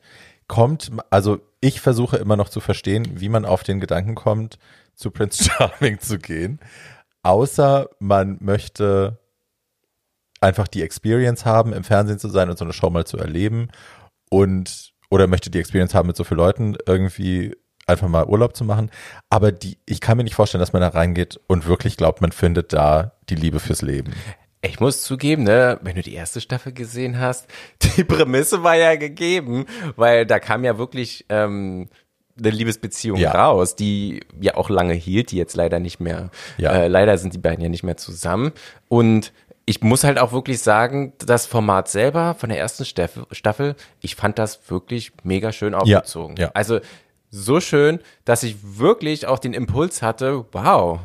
[0.53, 4.59] Kommt, also ich versuche immer noch zu verstehen, wie man auf den Gedanken kommt,
[4.93, 6.59] zu Prince Charming zu gehen.
[7.23, 9.17] Außer man möchte
[10.41, 13.69] einfach die Experience haben, im Fernsehen zu sein und so eine Show mal zu erleben.
[14.29, 17.55] Und oder möchte die Experience haben, mit so vielen Leuten irgendwie
[17.87, 18.91] einfach mal Urlaub zu machen.
[19.29, 22.31] Aber die, ich kann mir nicht vorstellen, dass man da reingeht und wirklich glaubt, man
[22.31, 24.13] findet da die Liebe fürs Leben.
[24.65, 27.47] Ich muss zugeben, ne, wenn du die erste Staffel gesehen hast,
[27.97, 29.65] die Prämisse war ja gegeben,
[29.97, 31.89] weil da kam ja wirklich ähm,
[32.37, 33.31] eine Liebesbeziehung ja.
[33.31, 36.71] raus, die ja auch lange hielt, die jetzt leider nicht mehr, ja.
[36.71, 38.53] äh, leider sind die beiden ja nicht mehr zusammen.
[38.87, 39.33] Und
[39.65, 44.39] ich muss halt auch wirklich sagen, das Format selber von der ersten Staffel, ich fand
[44.39, 46.37] das wirklich mega schön aufgezogen.
[46.37, 46.51] Ja, ja.
[46.53, 46.79] Also
[47.29, 50.99] so schön, dass ich wirklich auch den Impuls hatte, wow,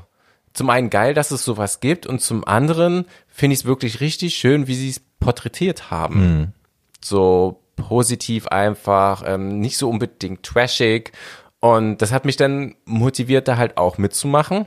[0.53, 3.07] zum einen geil, dass es sowas gibt und zum anderen
[3.39, 6.21] finde ich es wirklich richtig schön, wie sie es porträtiert haben.
[6.21, 6.53] Mhm.
[7.01, 11.13] So positiv einfach, ähm, nicht so unbedingt trashig
[11.61, 14.67] und das hat mich dann motiviert, da halt auch mitzumachen.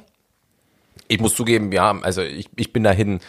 [1.10, 3.20] Ich muss zugeben, ja, also ich, ich bin dahin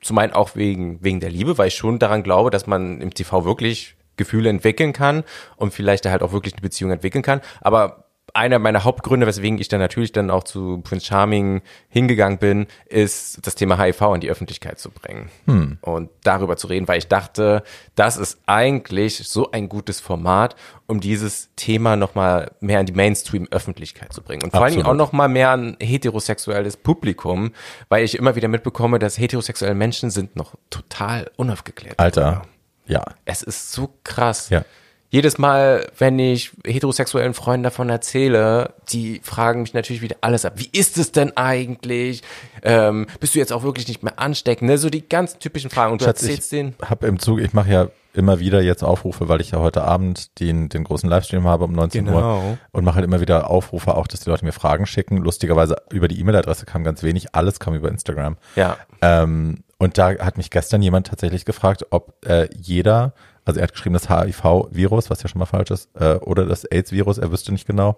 [0.00, 3.14] zum einen auch wegen, wegen der Liebe, weil ich schon daran glaube, dass man im
[3.14, 5.22] TV wirklich Gefühle entwickeln kann
[5.54, 7.40] und vielleicht da halt auch wirklich eine Beziehung entwickeln kann.
[7.60, 8.07] Aber
[8.38, 13.44] einer meiner Hauptgründe, weswegen ich dann natürlich dann auch zu Prince Charming hingegangen bin, ist
[13.44, 15.78] das Thema HIV in die Öffentlichkeit zu bringen hm.
[15.80, 17.64] und darüber zu reden, weil ich dachte,
[17.96, 20.54] das ist eigentlich so ein gutes Format,
[20.86, 24.94] um dieses Thema nochmal mehr in die Mainstream-Öffentlichkeit zu bringen und vor allen Dingen auch
[24.94, 27.52] nochmal mehr an heterosexuelles Publikum,
[27.88, 31.98] weil ich immer wieder mitbekomme, dass heterosexuelle Menschen sind noch total unaufgeklärt.
[31.98, 32.42] Alter,
[32.86, 33.04] ja.
[33.24, 34.48] Es ist so krass.
[34.50, 34.64] Ja
[35.10, 40.54] jedes Mal, wenn ich heterosexuellen Freunden davon erzähle, die fragen mich natürlich wieder alles ab.
[40.56, 42.22] Wie ist es denn eigentlich?
[42.62, 44.68] Ähm, bist du jetzt auch wirklich nicht mehr ansteckend?
[44.68, 44.76] Ne?
[44.76, 45.92] So die ganz typischen Fragen.
[45.92, 49.28] Und du Schatz, erzählst ich Hab im Zug, ich mache ja immer wieder jetzt Aufrufe,
[49.28, 52.18] weil ich ja heute Abend den, den großen Livestream habe um 19 genau.
[52.18, 55.18] Uhr und mache halt immer wieder Aufrufe auch, dass die Leute mir Fragen schicken.
[55.18, 58.36] Lustigerweise über die E-Mail-Adresse kam ganz wenig, alles kam über Instagram.
[58.56, 58.76] Ja.
[59.00, 63.12] Ähm, und da hat mich gestern jemand tatsächlich gefragt, ob äh, jeder,
[63.48, 66.66] also er hat geschrieben, das HIV-Virus, was ja schon mal falsch ist, äh, oder das
[66.66, 67.96] AIDS-Virus, er wüsste nicht genau,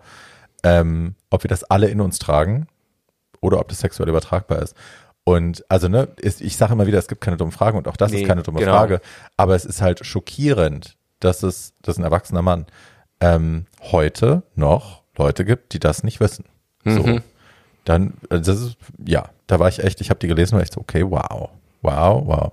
[0.62, 2.68] ähm, ob wir das alle in uns tragen
[3.40, 4.76] oder ob das sexuell übertragbar ist.
[5.24, 7.96] Und also, ne, ist, ich sage immer wieder, es gibt keine dummen Fragen und auch
[7.96, 8.74] das Nee, ist keine dumme genau.
[8.74, 9.00] Frage.
[9.36, 12.66] Aber es ist halt schockierend, dass es, dass ein erwachsener Mann
[13.20, 16.44] ähm, heute noch Leute gibt, die das nicht wissen.
[16.84, 17.02] So.
[17.02, 17.22] Mhm.
[17.84, 20.62] Dann, also das ist, ja, da war ich echt, ich habe die gelesen und war
[20.62, 21.50] echt so, okay, wow,
[21.82, 22.52] wow, wow.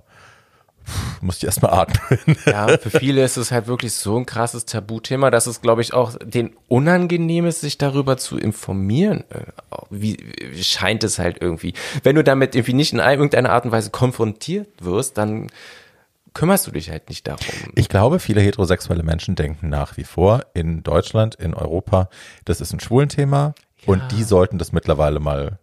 [1.21, 2.37] Musste ich erstmal atmen.
[2.45, 5.93] Ja, für viele ist es halt wirklich so ein krasses Tabuthema, dass es, glaube ich,
[5.93, 9.23] auch den unangenehm ist, sich darüber zu informieren.
[9.29, 9.41] Äh,
[9.89, 10.17] Wie,
[10.51, 11.73] wie scheint es halt irgendwie.
[12.03, 15.47] Wenn du damit irgendwie nicht in irgendeiner Art und Weise konfrontiert wirst, dann
[16.33, 17.45] kümmerst du dich halt nicht darum.
[17.75, 22.09] Ich glaube, viele heterosexuelle Menschen denken nach wie vor in Deutschland, in Europa,
[22.45, 25.57] das ist ein Schwulenthema und die sollten das mittlerweile mal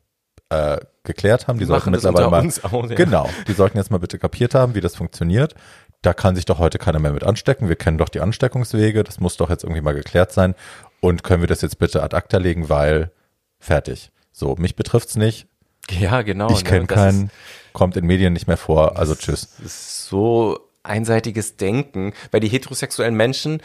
[0.55, 1.59] äh, geklärt haben.
[1.59, 2.94] Die sollten machen das mittlerweile mal auch, ja.
[2.96, 5.55] genau, die sollten jetzt mal bitte kapiert haben, wie das funktioniert.
[6.02, 7.68] Da kann sich doch heute keiner mehr mit anstecken.
[7.68, 9.05] Wir kennen doch die Ansteckungswege.
[9.05, 10.55] Das muss doch jetzt irgendwie mal geklärt sein.
[11.00, 13.11] Und können wir das jetzt bitte ad acta legen, weil
[13.59, 14.11] fertig.
[14.30, 15.46] So, mich betrifft's nicht.
[15.90, 16.50] Ja, genau.
[16.50, 16.70] Ich ne?
[16.70, 17.30] kenne Das keinen,
[17.72, 18.98] kommt in Medien nicht mehr vor.
[18.98, 19.57] Also tschüss.
[19.57, 23.62] Das ist so einseitiges Denken, weil die heterosexuellen Menschen,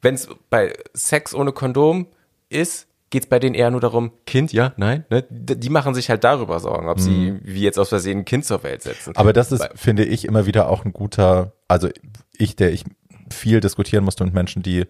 [0.00, 2.06] wenn es bei Sex ohne Kondom
[2.48, 5.22] ist, geht es bei denen eher nur darum, Kind, ja, nein, ne?
[5.30, 8.62] Die machen sich halt darüber Sorgen, ob sie wie jetzt aus Versehen ein Kind zur
[8.64, 9.10] Welt setzen.
[9.10, 9.16] Mhm.
[9.16, 11.88] Aber das ist, Bei- finde ich, immer wieder auch ein guter, also
[12.36, 12.84] ich, der ich
[13.30, 14.86] viel diskutieren musste mit Menschen, die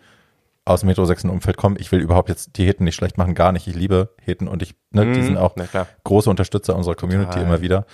[0.64, 1.76] aus dem heterosexuellen Umfeld kommen.
[1.80, 3.66] Ich will überhaupt jetzt die Heten nicht schlecht machen, gar nicht.
[3.66, 5.56] Ich liebe Heten und ich, ne, die Mhm, sind auch
[6.04, 7.42] große Unterstützer unserer Community Total.
[7.44, 7.84] immer wieder.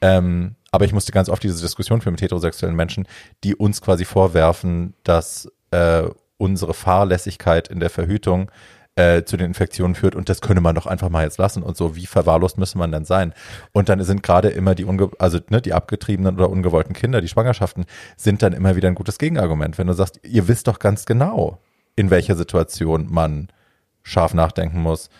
[0.00, 3.06] Ähm, aber ich musste ganz oft diese Diskussion führen mit heterosexuellen Menschen,
[3.44, 6.02] die uns quasi vorwerfen, dass äh,
[6.36, 8.50] unsere Fahrlässigkeit in der Verhütung
[8.96, 11.76] äh, zu den Infektionen führt und das könne man doch einfach mal jetzt lassen und
[11.76, 13.34] so, wie verwahrlost müsste man denn sein?
[13.72, 17.28] Und dann sind gerade immer die, unge also ne, die abgetriebenen oder ungewollten Kinder, die
[17.28, 17.84] Schwangerschaften,
[18.16, 19.76] sind dann immer wieder ein gutes Gegenargument.
[19.76, 21.58] Wenn du sagst, ihr wisst doch ganz genau,
[21.94, 23.48] in welcher Situation man
[24.02, 25.10] scharf nachdenken muss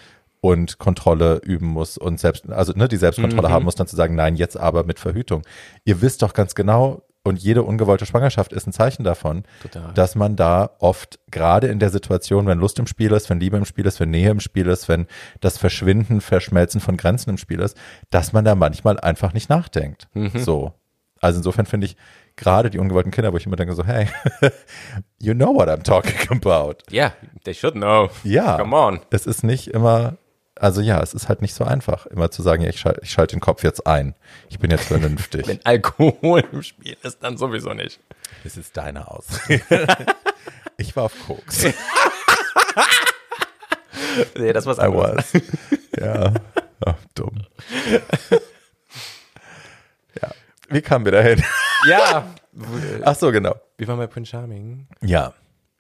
[0.41, 4.15] und Kontrolle üben muss und selbst, also ne, die Selbstkontrolle haben muss, dann zu sagen,
[4.15, 5.43] nein, jetzt aber mit Verhütung.
[5.85, 9.93] Ihr wisst doch ganz genau, und jede ungewollte Schwangerschaft ist ein Zeichen davon, Total.
[9.95, 13.57] dass man da oft gerade in der Situation, wenn Lust im Spiel ist, wenn Liebe
[13.57, 15.07] im Spiel ist, wenn Nähe im Spiel ist, wenn
[15.41, 17.77] das Verschwinden, Verschmelzen von Grenzen im Spiel ist,
[18.11, 20.09] dass man da manchmal einfach nicht nachdenkt.
[20.35, 20.73] So.
[21.21, 21.97] Also insofern finde ich
[22.37, 24.07] gerade die ungewollten Kinder, wo ich immer denke so, hey,
[25.19, 26.77] you know what I'm talking about.
[26.91, 27.13] Ja,
[27.45, 28.11] they should know.
[28.23, 28.59] Ja.
[28.59, 29.01] Come on.
[29.11, 30.19] Es ist nicht immer,
[30.59, 33.33] also ja, es ist halt nicht so einfach, immer zu sagen, ja, ich schalte schalt
[33.33, 34.15] den Kopf jetzt ein.
[34.49, 35.47] Ich bin jetzt vernünftig.
[35.47, 38.01] Wenn Alkohol im Spiel ist, dann sowieso nicht.
[38.45, 39.27] Es ist deine Aus.
[40.77, 41.67] ich war auf Koks.
[44.35, 45.33] Nee, das war's I was.
[45.99, 46.33] Ja.
[46.85, 47.47] Ach, dumm.
[50.23, 50.31] ja.
[50.69, 51.43] Wie kamen wir dahin?
[51.87, 52.35] Ja.
[53.05, 53.57] Ach so, genau.
[53.77, 54.87] Wie war bei Prince Charming?
[55.03, 55.35] Ja.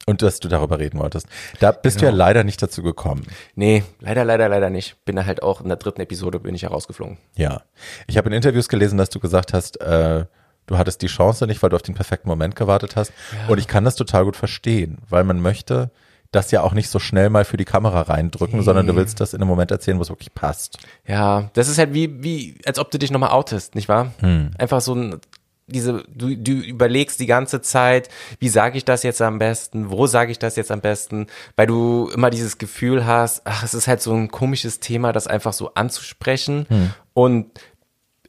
[0.09, 1.26] Und dass du darüber reden wolltest.
[1.59, 3.26] Da bist du ja leider nicht dazu gekommen.
[3.57, 5.04] Nee, leider, leider, leider nicht.
[5.04, 7.18] Bin da halt auch in der dritten Episode bin ich herausgeflogen.
[7.34, 7.62] Ja.
[8.07, 10.26] Ich habe in Interviews gelesen, dass du gesagt hast, äh,
[10.66, 13.12] du hattest die Chance nicht, weil du auf den perfekten Moment gewartet hast.
[13.48, 15.90] Und ich kann das total gut verstehen, weil man möchte
[16.32, 19.32] das ja auch nicht so schnell mal für die Kamera reindrücken, sondern du willst das
[19.32, 20.78] in einem Moment erzählen, wo es wirklich passt.
[21.07, 24.12] Ja, das ist halt wie, wie, als ob du dich nochmal outest, nicht wahr?
[24.59, 25.20] Einfach so ein,
[25.66, 28.08] diese, du, du überlegst die ganze Zeit,
[28.38, 31.66] wie sage ich das jetzt am besten, wo sage ich das jetzt am besten, weil
[31.66, 35.52] du immer dieses Gefühl hast, ach, es ist halt so ein komisches Thema, das einfach
[35.52, 36.66] so anzusprechen
[37.14, 37.46] und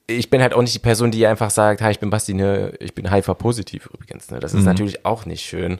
[0.07, 2.73] ich bin halt auch nicht die Person, die einfach sagt, hi, ich bin Basti, ne,
[2.79, 5.79] ich bin HIV-positiv übrigens, ne, das ist natürlich auch nicht schön.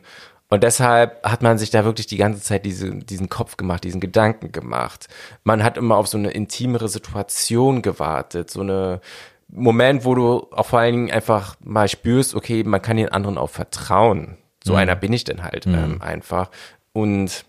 [0.49, 3.99] Und deshalb hat man sich da wirklich die ganze Zeit diese, diesen Kopf gemacht, diesen
[3.99, 5.07] Gedanken gemacht.
[5.43, 9.01] Man hat immer auf so eine intimere Situation gewartet, so eine
[9.49, 13.37] Moment, wo du auch vor allen Dingen einfach mal spürst, okay, man kann den anderen
[13.37, 14.37] auch vertrauen.
[14.63, 16.49] So einer bin ich denn halt ähm, einfach.
[16.91, 17.45] Und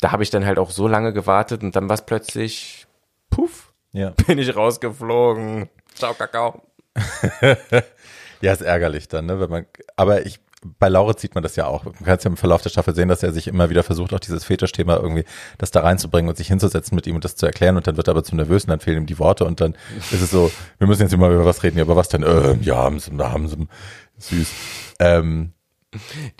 [0.00, 2.86] da habe ich dann halt auch so lange gewartet und dann war es plötzlich,
[3.30, 4.10] puff, Ja.
[4.26, 5.70] bin ich rausgeflogen.
[5.94, 6.62] Ciao, Kakao.
[8.42, 9.38] Ja, ist ärgerlich dann, ne?
[9.38, 10.40] Wenn man, aber ich,
[10.78, 11.84] bei Lauritz sieht man das ja auch.
[11.84, 14.12] Man kann es ja im Verlauf der Staffel sehen, dass er sich immer wieder versucht,
[14.14, 15.24] auch dieses Fetischthema irgendwie
[15.58, 18.08] das da reinzubringen und sich hinzusetzen mit ihm und das zu erklären und dann wird
[18.08, 19.76] er aber zu nervös und dann fehlen ihm die Worte und dann
[20.10, 22.22] ist es so, wir müssen jetzt immer über was reden, ja, über was denn?
[22.22, 23.66] Ähm, ja, haben sie, da haben sie,
[24.18, 24.48] süß.
[25.00, 25.52] Ähm,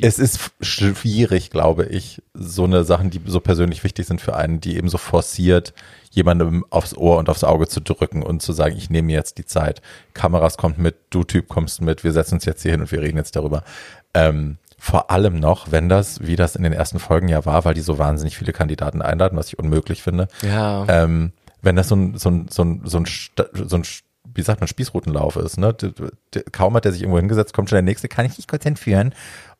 [0.01, 4.61] es ist schwierig, glaube ich, so eine Sachen, die so persönlich wichtig sind für einen,
[4.61, 5.75] die eben so forciert,
[6.11, 9.39] jemandem aufs Ohr und aufs Auge zu drücken und zu sagen, ich nehme mir jetzt
[9.39, 9.83] die Zeit.
[10.15, 13.01] Kameras kommt mit, du Typ kommst mit, wir setzen uns jetzt hier hin und wir
[13.01, 13.63] reden jetzt darüber.
[14.15, 17.75] Ähm, vor allem noch, wenn das, wie das in den ersten Folgen ja war, weil
[17.75, 20.29] die so wahnsinnig viele Kandidaten einladen, was ich unmöglich finde.
[20.43, 20.85] Ja.
[20.89, 21.33] Ähm,
[21.63, 23.07] wenn das so ein, so ein, so ein, so ein,
[23.69, 23.85] so ein
[24.35, 25.59] wie sagt man, Spießrutenlauf ist.
[25.59, 25.75] Ne?
[26.53, 29.15] Kaum hat er sich irgendwo hingesetzt, kommt schon der nächste, kann ich dich kurz entführen?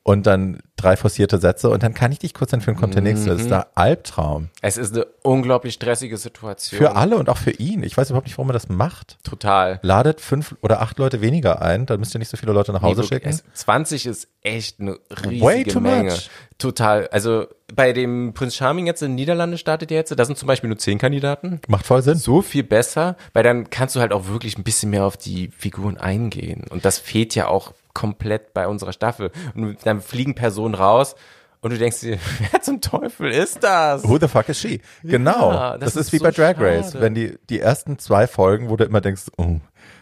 [0.05, 3.29] Und dann drei forcierte Sätze und dann kann ich dich kurz entführen, kommt der nächste.
[3.29, 4.49] Das ist der Albtraum.
[4.61, 6.77] Es ist eine unglaublich stressige Situation.
[6.77, 7.83] Für alle und auch für ihn.
[7.83, 9.17] Ich weiß überhaupt nicht, warum er das macht.
[9.23, 9.79] Total.
[9.81, 12.81] Ladet fünf oder acht Leute weniger ein, dann müsst ihr nicht so viele Leute nach
[12.81, 13.29] Hause Nee, schicken.
[13.29, 16.11] es- 20 ist echt eine riesige Way too Menge.
[16.11, 16.29] much.
[16.57, 17.07] Total.
[17.07, 20.47] Also bei dem Prinz Charming jetzt in den Niederlande startet der jetzt, da sind zum
[20.47, 21.61] Beispiel nur 10 Kandidaten.
[21.69, 22.15] Macht voll Sinn.
[22.17, 25.47] So viel besser, weil dann kannst du halt auch wirklich ein bisschen mehr auf die
[25.57, 26.65] Figuren eingehen.
[26.69, 29.31] Und das fehlt ja auch komplett bei unserer Staffel.
[29.55, 31.15] Und dann fliegen Personen raus
[31.61, 32.17] und du denkst dir,
[32.51, 34.03] wer zum Teufel ist das?
[34.03, 34.81] Who the fuck is she?
[35.01, 35.51] Genau.
[35.51, 36.87] das, das ist, ist wie so bei Drag Race.
[36.87, 37.01] schade.
[37.01, 39.59] Wenn die, die ersten zwei Folgen, wo du immer denkst, oh,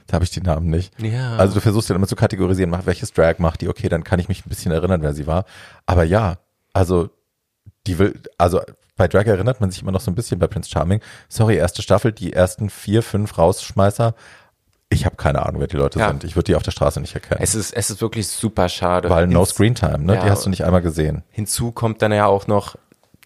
[0.07, 0.99] da habe ich die Namen nicht.
[0.99, 1.37] Ja.
[1.37, 4.27] Also du versuchst dann immer zu kategorisieren, welches Drag macht die, okay, dann kann ich
[4.27, 5.45] mich ein bisschen erinnern, wer sie war.
[5.85, 6.39] Aber ja,
[6.73, 7.09] also
[7.87, 8.61] die will, also
[8.97, 10.99] bei Drag erinnert man sich immer noch so ein bisschen bei Prince Charming.
[11.29, 14.15] Sorry, erste Staffel, die ersten vier, fünf Rausschmeißer.
[14.93, 16.09] Ich habe keine Ahnung, wer die Leute Ja.
[16.09, 16.23] sind.
[16.25, 17.39] Ich würde die auf der Straße nicht erkennen.
[17.41, 19.09] Es ist, es ist wirklich super schade.
[19.09, 20.15] Weil no Hinz- Screen Time, ne?
[20.15, 20.23] Ja.
[20.25, 21.23] Die hast du nicht einmal gesehen.
[21.31, 22.75] Hinzu kommt dann ja auch noch,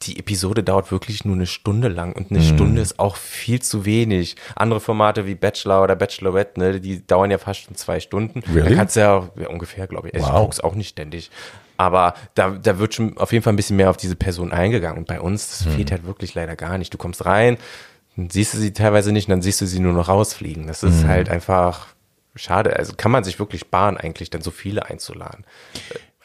[0.04, 2.38] die Episode dauert wirklich nur eine Stunde lang und Mhm.
[2.38, 4.36] eine Stunde ist auch viel zu wenig.
[4.56, 8.44] Andere Formate wie Bachelor oder Bachelorette, ne, die dauern ja fast schon zwei Stunden.
[8.54, 8.70] Really?
[8.70, 10.14] Da kannst du ja, ja ungefähr, glaube ich.
[10.16, 10.42] Also Ich Wow.
[10.44, 11.32] guck's auch nicht ständig.
[11.78, 14.98] Aber da, da wird schon auf jeden Fall ein bisschen mehr auf diese Person eingegangen.
[15.00, 15.72] Und bei uns, das Mhm.
[15.72, 16.94] fehlt halt wirklich leider gar nicht.
[16.94, 17.58] Du kommst rein,
[18.16, 20.68] dann siehst du sie teilweise nicht und dann siehst du sie nur noch rausfliegen.
[20.68, 20.90] Das Mhm.
[20.90, 21.88] ist halt einfach
[22.36, 22.76] schade.
[22.76, 25.46] Also kann man sich wirklich sparen, eigentlich dann so viele einzuladen.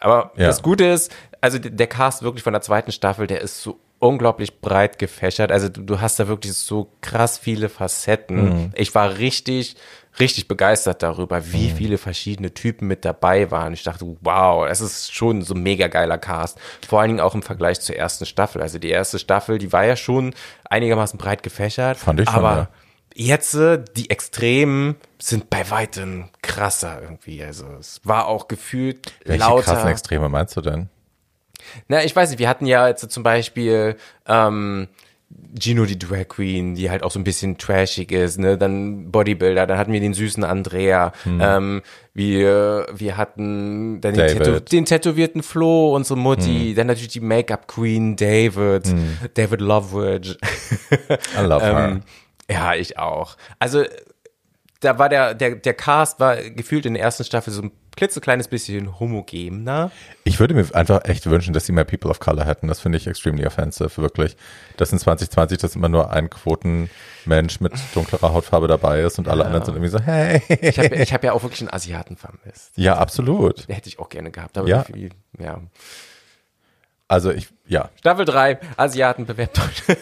[0.00, 0.46] Aber Ja.
[0.46, 4.60] das Gute ist, also der Cast wirklich von der zweiten Staffel, der ist so unglaublich
[4.60, 5.52] breit gefächert.
[5.52, 8.72] Also du, du hast da wirklich so krass viele Facetten.
[8.74, 9.76] Ich war richtig,
[10.18, 13.72] richtig begeistert darüber, wie viele verschiedene Typen mit dabei waren.
[13.72, 16.58] Ich dachte, wow, es ist schon so ein mega geiler Cast.
[16.86, 18.60] Vor allen Dingen auch im Vergleich zur ersten Staffel.
[18.60, 20.34] Also die erste Staffel, die war ja schon
[20.68, 21.96] einigermaßen breit gefächert.
[21.96, 22.68] Fand ich schon, aber ja.
[23.14, 27.42] Jetzt, äh, die Extremen sind bei weitem krasser irgendwie.
[27.42, 29.72] Also es war auch gefühlt Welche lauter.
[29.72, 30.88] krassen Extreme meinst du denn?
[31.88, 33.96] Na, ich weiß nicht, wir hatten ja jetzt zum Beispiel
[34.26, 34.88] ähm,
[35.58, 38.58] Gino die Drag Queen, die halt auch so ein bisschen trashig ist, ne?
[38.58, 41.82] Dann Bodybuilder, dann hatten wir den süßen Andrea, ähm,
[42.14, 44.26] wir, wir hatten dann den.
[44.26, 48.92] Tätow den tätowierten Flo, unsere Mutti, dann natürlich die Make-up Queen David,
[49.34, 50.36] David Loveridge.
[51.38, 51.88] I love her.
[51.90, 52.02] Ähm,
[52.50, 53.36] ja, ich auch.
[53.58, 53.84] Also
[54.80, 57.70] da war der, der, der Cast war gefühlt in der ersten Staffel so ein
[58.00, 59.90] klitzekleines bisschen homogener.
[60.24, 62.66] Ich würde mir einfach echt wünschen, dass sie mehr People of Color hätten.
[62.66, 64.38] Das finde ich extremely offensive, wirklich.
[64.78, 69.44] Dass in 2020 das immer nur ein Quotenmensch mit dunklerer Hautfarbe dabei ist und alle
[69.44, 70.40] anderen sind irgendwie so, hey.
[70.48, 72.72] Ich habe ich hab ja auch wirklich einen Asiaten vermisst.
[72.76, 73.68] Ja, absolut.
[73.68, 74.56] Den hätte ich auch gerne gehabt.
[74.56, 74.78] Aber Ja.
[74.88, 75.60] irgendwie, ja.
[77.10, 77.88] Also ich, ja.
[77.98, 79.96] Staffel 3, Asiaten bewerbt euch.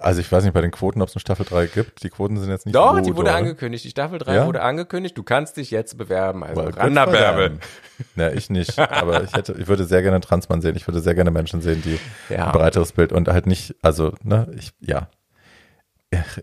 [0.00, 2.02] Also ich weiß nicht bei den Quoten, ob es eine Staffel 3 gibt.
[2.02, 3.38] Die Quoten sind jetzt nicht Doch, so die wurde doll.
[3.38, 3.84] angekündigt.
[3.84, 4.46] Die Staffel 3 Ja?
[4.46, 5.16] wurde angekündigt.
[5.16, 6.42] Du kannst dich jetzt bewerben.
[6.42, 7.48] Also Well, good ran da for Bärbel.
[7.50, 7.60] them.
[8.16, 8.76] Na, ich nicht.
[8.78, 10.74] Aber ich hätte, ich würde sehr gerne einen Transmann sehen.
[10.76, 12.00] Ich würde sehr gerne Menschen sehen, die
[12.34, 12.46] Ja.
[12.46, 15.08] ein breiteres Bild und halt nicht, also, ne, ich, ja.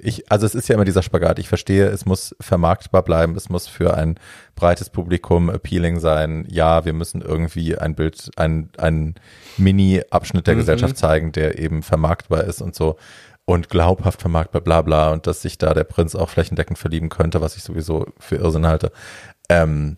[0.01, 1.39] Ich, also es ist ja immer dieser Spagat.
[1.39, 4.20] Ich verstehe, es muss vermarktbar bleiben, es muss für ein
[4.55, 6.45] breites Publikum appealing sein.
[6.49, 9.16] Ja, wir müssen irgendwie ein Bild, ein, ein
[9.57, 10.45] Mini-Abschnitt Mhm.
[10.45, 12.97] der Gesellschaft zeigen, der eben vermarktbar ist und so
[13.45, 17.41] und glaubhaft vermarktbar, bla bla, und dass sich da der Prinz auch flächendeckend verlieben könnte,
[17.41, 18.91] was ich sowieso für Irrsinn halte.
[19.49, 19.97] Ähm,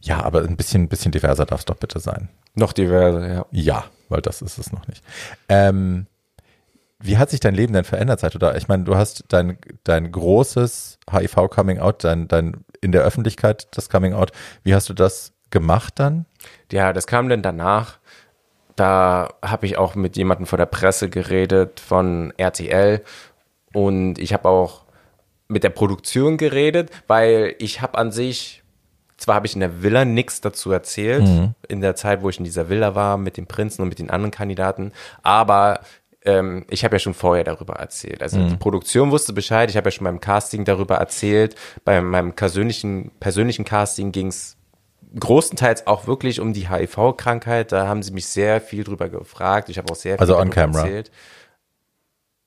[0.00, 2.28] ja, aber ein bisschen, ein bisschen diverser darf es doch bitte sein.
[2.54, 3.46] Noch diverse, ja.
[3.50, 5.04] Ja, weil das ist es noch nicht.
[5.48, 6.06] Ähm,
[7.02, 8.54] wie hat sich dein Leben denn verändert seit du da?
[8.54, 14.32] Ich meine, du hast dein, dein großes HIV-Coming-out, dein, dein in der Öffentlichkeit das Coming-out.
[14.62, 16.26] Wie hast du das gemacht dann?
[16.70, 17.98] Ja, das kam dann danach.
[18.76, 23.02] Da habe ich auch mit jemandem vor der Presse geredet von RTL
[23.72, 24.84] und ich habe auch
[25.48, 28.62] mit der Produktion geredet, weil ich habe an sich,
[29.16, 31.24] zwar habe ich in der Villa nichts dazu erzählt,
[31.68, 34.10] in der Zeit, wo ich in dieser Villa war mit dem Prinzen und mit den
[34.10, 34.92] anderen Kandidaten,
[35.22, 35.80] aber
[36.24, 38.22] ähm, ich habe ja schon vorher darüber erzählt.
[38.22, 41.54] Also die Produktion wusste Bescheid, ich habe ja schon beim Casting darüber erzählt.
[41.84, 44.56] Bei meinem persönlichen, persönlichen Casting ging es
[45.18, 47.72] großenteils auch wirklich um die HIV-Krankheit.
[47.72, 49.68] Da haben sie mich sehr viel drüber gefragt.
[49.68, 50.80] Ich habe auch sehr viel Also on darüber camera?
[50.82, 51.10] erzählt.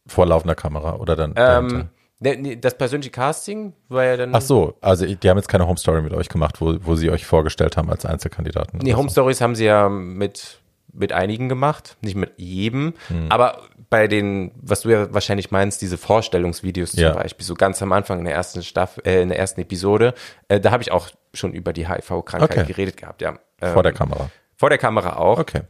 [0.05, 1.33] Vor laufender Kamera oder dann?
[1.35, 1.89] Ähm,
[2.19, 4.35] ne, ne, das persönliche Casting war ja dann.
[4.35, 7.09] Ach so, also die haben jetzt keine Home Story mit euch gemacht, wo, wo sie
[7.09, 8.79] euch vorgestellt haben als Einzelkandidaten.
[8.83, 9.13] Nee, Home so.
[9.13, 10.59] Stories haben sie ja mit,
[10.93, 12.93] mit einigen gemacht, nicht mit jedem.
[13.29, 17.13] Aber bei den, was du ja wahrscheinlich meinst, diese Vorstellungsvideos zum Ja.
[17.13, 20.13] Beispiel, so ganz am Anfang in der ersten Staffel, äh, in der ersten Episode,
[20.47, 22.65] äh, da habe ich auch schon über die HIV-Krankheit Okay.
[22.65, 23.37] geredet gehabt, ja.
[23.61, 24.29] Ähm, Vor der Kamera.
[24.55, 25.39] Vor der Kamera auch.
[25.39, 25.61] Okay.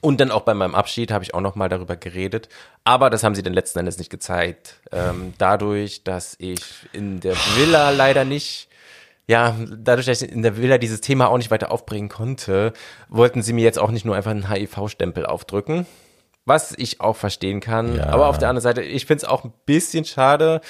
[0.00, 2.48] Und dann auch bei meinem Abschied habe ich auch nochmal darüber geredet.
[2.84, 4.80] Aber das haben sie dann letzten Endes nicht gezeigt.
[4.92, 6.60] Ähm, dadurch, dass ich
[6.92, 8.68] in der Villa leider nicht,
[9.26, 12.72] ja, dadurch, dass ich in der Villa dieses Thema auch nicht weiter aufbringen konnte,
[13.08, 15.86] wollten sie mir jetzt auch nicht nur einfach einen HIV-Stempel aufdrücken.
[16.44, 17.96] Was ich auch verstehen kann.
[17.96, 18.06] Ja.
[18.06, 20.60] Aber auf der anderen Seite, ich finde es auch ein bisschen schade,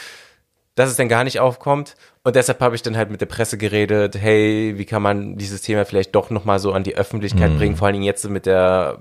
[0.77, 1.97] dass es dann gar nicht aufkommt.
[2.23, 5.63] Und deshalb habe ich dann halt mit der Presse geredet, hey, wie kann man dieses
[5.63, 7.59] Thema vielleicht doch nochmal so an die Öffentlichkeit Mhm.
[7.59, 9.01] bringen, vor allen Dingen jetzt mit der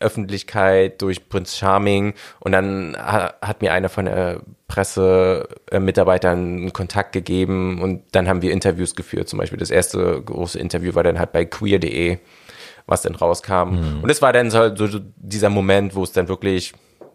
[0.00, 2.14] Öffentlichkeit durch Prinz Charming.
[2.40, 8.02] Und dann ha- hat mir einer von der Presse äh, Mitarbeitern einen Kontakt gegeben und
[8.12, 9.28] dann haben wir Interviews geführt.
[9.28, 12.18] Zum Beispiel das erste große Interview war dann halt bei queer.de,
[12.86, 14.00] was dann rauskam.
[14.02, 14.68] Und es war dann so
[15.16, 16.72] dieser Moment, wo es dann wirklich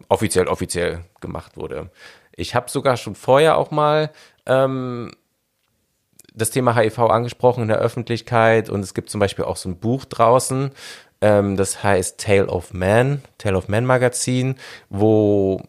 [0.08, 1.90] offiziell, offiziell gemacht wurde.
[2.36, 4.10] Ich habe sogar schon vorher auch mal
[4.46, 5.10] ähm,
[6.34, 8.70] das Thema HIV angesprochen in der Öffentlichkeit.
[8.70, 10.70] Und es gibt zum Beispiel auch so ein Buch draußen,
[11.20, 14.56] ähm, das heißt Tale of Man, Tale of Man Magazin,
[14.88, 15.62] wo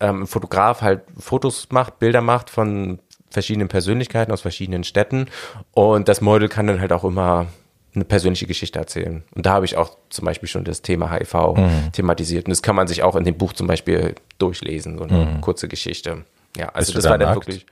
[0.00, 3.00] ähm, ein Fotograf halt Fotos macht, Bilder macht von
[3.30, 5.26] verschiedenen Persönlichkeiten aus verschiedenen Städten.
[5.72, 7.46] Und das Model kann dann halt auch immer
[7.94, 9.22] eine persönliche Geschichte erzählen.
[9.34, 12.46] Und da habe ich auch zum Beispiel schon das Thema HIV thematisiert.
[12.46, 15.68] Und das kann man sich auch in dem Buch zum Beispiel durchlesen, so eine kurze
[15.68, 16.24] Geschichte.
[16.56, 17.66] Ja, also das da war dann wirklich.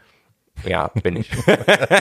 [0.65, 1.31] Ja, bin ich.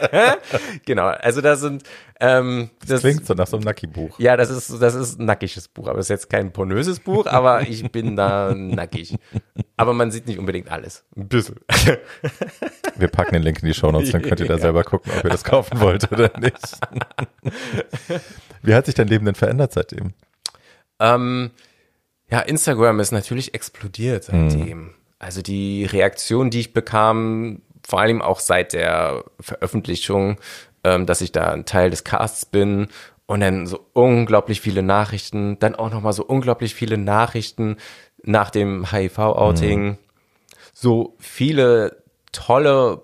[0.86, 1.08] genau.
[1.08, 1.84] Also da sind
[2.20, 4.20] ähm, das, Klingt so nach so einem Nucky-Buch.
[4.20, 7.26] ja, das ist, das ist ein nackiges Buch, aber das ist jetzt kein pornöses Buch,
[7.26, 9.18] aber ich bin da nackig.
[9.78, 11.04] Aber man sieht nicht unbedingt alles.
[11.16, 11.56] Ein bisschen.
[12.96, 15.32] Wir packen den Link in die Shownotes, dann könnt ihr da selber gucken, ob ihr
[15.32, 16.78] das kaufen wollt oder nicht.
[18.62, 20.14] Wie hat sich dein Leben denn verändert seitdem?
[21.00, 21.50] Ähm,
[22.30, 24.92] ja, Instagram ist natürlich explodiert seitdem.
[25.18, 27.62] Also die Reaktion, die ich bekam,
[27.92, 30.38] vor allem auch seit der Veröffentlichung,
[30.86, 32.88] ähm, dass ich da ein Teil des Casts bin
[33.26, 37.76] und dann so unglaublich viele Nachrichten, dann auch nochmal so unglaublich viele Nachrichten
[38.24, 39.98] nach dem HIV-Outing,
[40.74, 42.02] so viele
[42.32, 43.02] tolle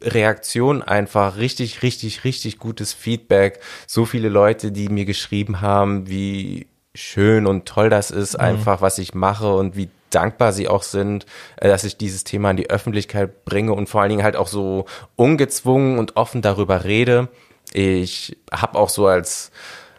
[0.00, 3.58] Reaktionen einfach, richtig, richtig, richtig gutes Feedback,
[3.88, 8.98] so viele Leute, die mir geschrieben haben, wie schön und toll das ist, einfach, was
[8.98, 11.26] ich mache und wie dankbar sie auch sind,
[11.56, 14.48] äh, dass ich dieses Thema in die Öffentlichkeit bringe und vor allen Dingen halt auch
[14.48, 14.86] so
[15.16, 17.28] ungezwungen und offen darüber rede.
[17.72, 19.50] Ich habe auch so als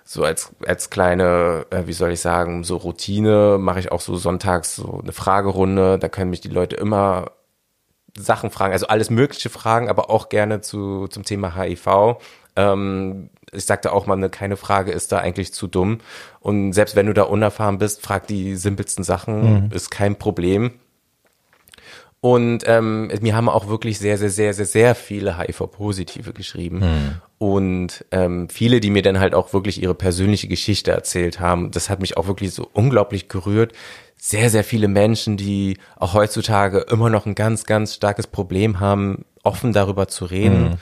[0.03, 4.15] so als als kleine, äh, wie soll ich sagen, so Routine mache ich auch so
[4.15, 5.99] sonntags so eine Fragerunde.
[5.99, 7.31] Da können mich die Leute immer
[8.17, 12.17] Sachen fragen, also alles mögliche Fragen, aber auch gerne zu, zum Thema HIV.
[12.55, 15.99] Ähm, ich sagte auch mal, ne, keine Frage ist da eigentlich zu dumm.
[16.39, 20.71] Und selbst wenn du da unerfahren bist, frag die simpelsten Sachen, ist kein Problem.
[22.21, 26.81] Und ähm, mir haben auch wirklich sehr, sehr, sehr, sehr, sehr viele HIV-Positive geschrieben.
[27.37, 31.71] Und ähm, viele, die mir dann halt auch wirklich ihre persönliche Geschichte erzählt haben.
[31.71, 33.71] Das hat mich auch wirklich so unglaublich gerührt.
[34.17, 39.23] Sehr, sehr viele Menschen, die auch heutzutage immer noch ein ganz, ganz starkes Problem haben,
[39.43, 40.77] offen darüber zu reden.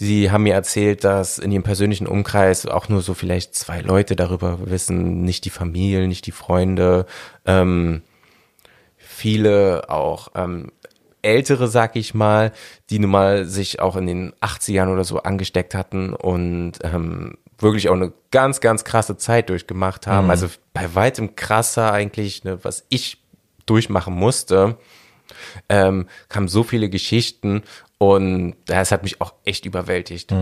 [0.00, 4.16] Sie haben mir erzählt, dass in ihrem persönlichen Umkreis auch nur so vielleicht zwei Leute
[4.16, 7.04] darüber wissen, nicht die Familie, nicht die Freunde.
[7.44, 8.00] Ähm,
[8.96, 10.72] viele auch ähm,
[11.20, 12.52] ältere, sag ich mal,
[12.88, 17.90] die nun mal sich auch in den 80ern oder so angesteckt hatten und ähm, wirklich
[17.90, 20.30] auch eine ganz, ganz krasse Zeit durchgemacht haben.
[20.30, 23.22] Also bei weitem krasser eigentlich, ne, was ich
[23.66, 24.78] durchmachen musste,
[25.68, 27.64] ähm, kamen so viele Geschichten
[28.02, 30.34] und das hat mich auch echt überwältigt.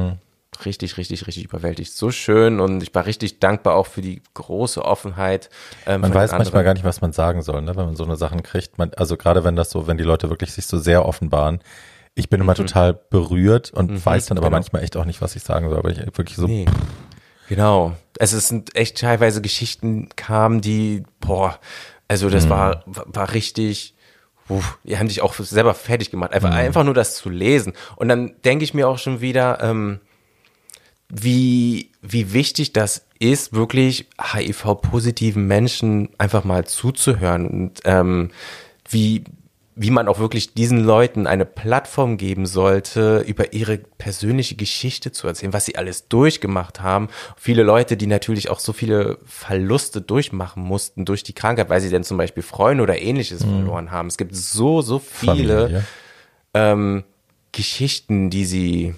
[0.65, 1.93] Richtig, richtig, richtig überwältigt.
[1.93, 5.51] So schön und ich war richtig dankbar auch für die große Offenheit.
[5.85, 7.75] Ähm, Man weiß manchmal gar nicht, was man sagen soll, ne?
[7.75, 8.79] wenn man so eine Sachen kriegt.
[8.79, 11.61] Man, also gerade wenn das so, wenn die Leute wirklich sich so sehr offenbaren.
[12.15, 14.57] Ich bin immer total berührt und weiß dann aber genau.
[14.57, 15.79] manchmal echt auch nicht, was ich sagen soll.
[15.79, 16.67] Aber ich wirklich so, Nee.
[17.49, 17.97] Genau.
[18.21, 21.59] Also es sind echt teilweise Geschichten kamen, die, boah,
[22.07, 23.95] also das war, war richtig,
[24.49, 26.33] uff, die haben dich auch selber fertig gemacht.
[26.33, 27.73] Einfach, einfach nur das zu lesen.
[27.97, 30.01] Und dann denke ich mir auch schon wieder, ähm,
[31.09, 38.31] wie, wie wichtig das ist, wirklich HIV-positiven Menschen einfach mal zuzuhören und ähm,
[38.89, 39.25] wie,
[39.79, 45.29] wie man auch wirklich diesen Leuten eine Plattform geben sollte, über ihre persönliche Geschichte zu
[45.29, 47.09] erzählen, was sie alles durchgemacht haben.
[47.37, 51.91] Viele Leute, die natürlich auch so viele Verluste durchmachen mussten durch die Krankheit, weil sie
[51.91, 54.09] denn zum Beispiel Freunde oder ähnliches verloren haben.
[54.09, 55.85] Es gibt so, so viele Familie.
[56.55, 57.05] ähm,
[57.53, 58.95] Geschichten, die sie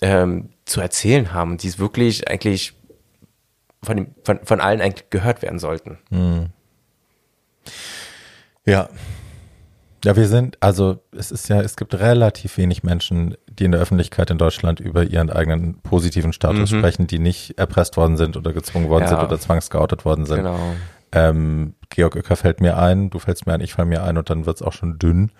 [0.00, 2.72] ähm, zu erzählen haben, die es wirklich eigentlich
[3.82, 5.98] von, dem, von, von allen eigentlich gehört werden sollten.
[8.64, 8.88] Ja.
[10.04, 13.80] Ja, wir sind, also es ist ja, es gibt relativ wenig Menschen, die in der
[13.80, 18.52] Öffentlichkeit in Deutschland über ihren eigenen positiven Status sprechen, die nicht erpresst worden sind oder
[18.52, 19.08] gezwungen worden Ja.
[19.10, 20.38] sind oder zwangsgeoutet worden sind.
[20.38, 20.58] Genau.
[21.12, 24.28] Ähm, Georg Uecker fällt mir ein, du fällst mir ein, ich fall mir ein und
[24.28, 25.30] dann wird's auch schon dünn.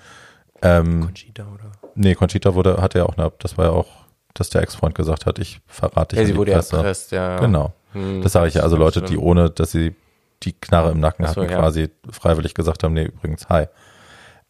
[0.62, 1.73] Ähm, Conchita, oder?
[1.95, 3.89] nee, Conchita wurde, hatte ja auch eine, das war ja auch,
[4.35, 6.77] dass der Ex-Freund gesagt hat, ich verrate dich Ja, sie wurde ja Presse.
[6.77, 7.39] erpresst, ja.
[7.39, 7.73] Genau.
[7.93, 8.62] Hm, Das sage ich ja.
[8.62, 9.27] Also Leute, ganz die schlimm.
[9.27, 9.95] ohne, dass sie
[10.43, 11.59] die Knarre im Nacken so, hatten, ja.
[11.59, 13.66] quasi freiwillig gesagt haben, nee, übrigens, hi.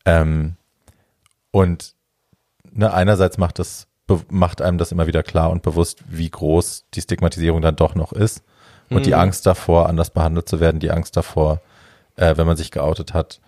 [0.05, 0.57] Ähm,
[1.51, 1.95] und
[2.73, 3.87] ne, einerseits macht das,
[4.29, 8.13] macht einem das immer wieder klar und bewusst, wie groß die Stigmatisierung dann doch noch
[8.13, 8.43] ist.
[8.91, 9.21] Und die Mhm.
[9.21, 11.61] Angst davor, anders behandelt zu werden, die Angst davor,
[12.17, 13.41] äh, wenn man sich geoutet hat,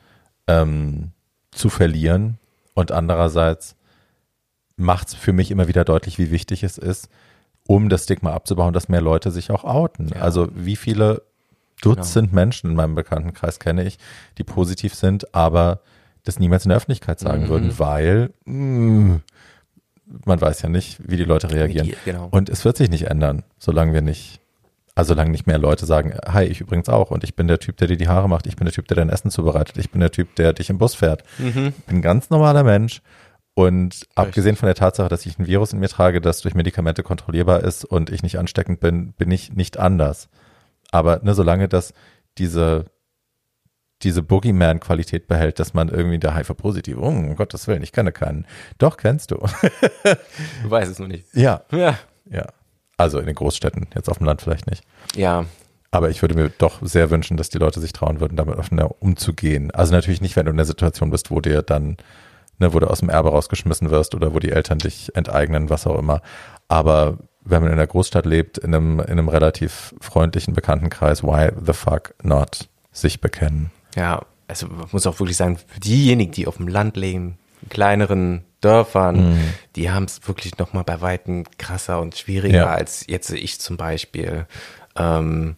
[0.46, 1.10] ähm,
[1.50, 2.38] zu verlieren.
[2.74, 3.76] Und andererseits
[4.76, 7.08] macht es für mich immer wieder deutlich, wie wichtig es ist,
[7.66, 10.08] um das Stigma abzubauen, dass mehr Leute sich auch outen.
[10.08, 10.22] Ja.
[10.22, 11.22] Also wie viele
[11.82, 13.98] Dutzend Menschen in meinem Bekanntenkreis kenne ich,
[14.38, 15.80] die positiv sind, aber
[16.26, 17.48] das niemals in der Öffentlichkeit sagen Mhm.
[17.48, 19.20] würden, weil mh,
[20.24, 21.86] man weiß ja nicht, wie die Leute reagieren.
[21.88, 22.28] die- genau.
[22.30, 24.40] Und es wird sich nicht ändern, solange wir nicht,
[24.94, 27.76] also solange nicht mehr Leute sagen, hi, ich übrigens auch und ich bin der Typ,
[27.78, 30.00] der dir die Haare macht, ich bin der Typ, der dein Essen zubereitet, ich bin
[30.00, 31.22] der Typ, der dich im Bus fährt.
[31.38, 31.74] Mhm.
[31.78, 33.02] Ich bin ein ganz normaler Mensch
[33.54, 37.02] und abgesehen von der Tatsache, dass ich ein Virus in mir trage, das durch Medikamente
[37.02, 40.28] kontrollierbar ist und ich nicht ansteckend bin, bin ich nicht anders.
[40.92, 41.92] Aber ne, solange das
[42.38, 42.84] diese
[44.06, 48.46] diese Boogeyman-Qualität behält, dass man irgendwie der HIV-positiv, oh, um Gottes Willen, ich kenne keinen.
[48.78, 49.36] Doch, kennst du.
[50.62, 51.26] Du weißt es noch nicht.
[51.34, 51.98] ja, Ja.
[52.30, 52.46] ja.
[52.96, 54.84] Also in den Großstädten, jetzt auf dem Land vielleicht nicht.
[55.16, 55.44] Ja.
[55.90, 58.90] Aber ich würde mir doch sehr wünschen, dass die Leute sich trauen würden, damit offener
[59.02, 59.70] umzugehen.
[59.72, 61.96] Also natürlich nicht, wenn du in der Situation bist, wo dir dann,
[62.58, 65.86] ne, wo du aus dem Erbe rausgeschmissen wirst oder wo die Eltern dich enteignen, was
[65.86, 66.22] auch immer.
[66.68, 71.50] Aber wenn man in der Großstadt lebt, in einem, in einem relativ freundlichen Bekanntenkreis, why
[71.64, 73.70] the fuck not sich bekennen?
[73.96, 77.68] Ja, also man muss auch wirklich sagen, für diejenigen, die auf dem Land leben, in
[77.70, 79.40] kleineren Dörfern, Mhm.
[79.74, 82.66] die haben es wirklich noch mal bei Weitem krasser und schwieriger Ja.
[82.74, 84.46] als jetzt ich zum Beispiel.
[84.96, 85.56] Ähm,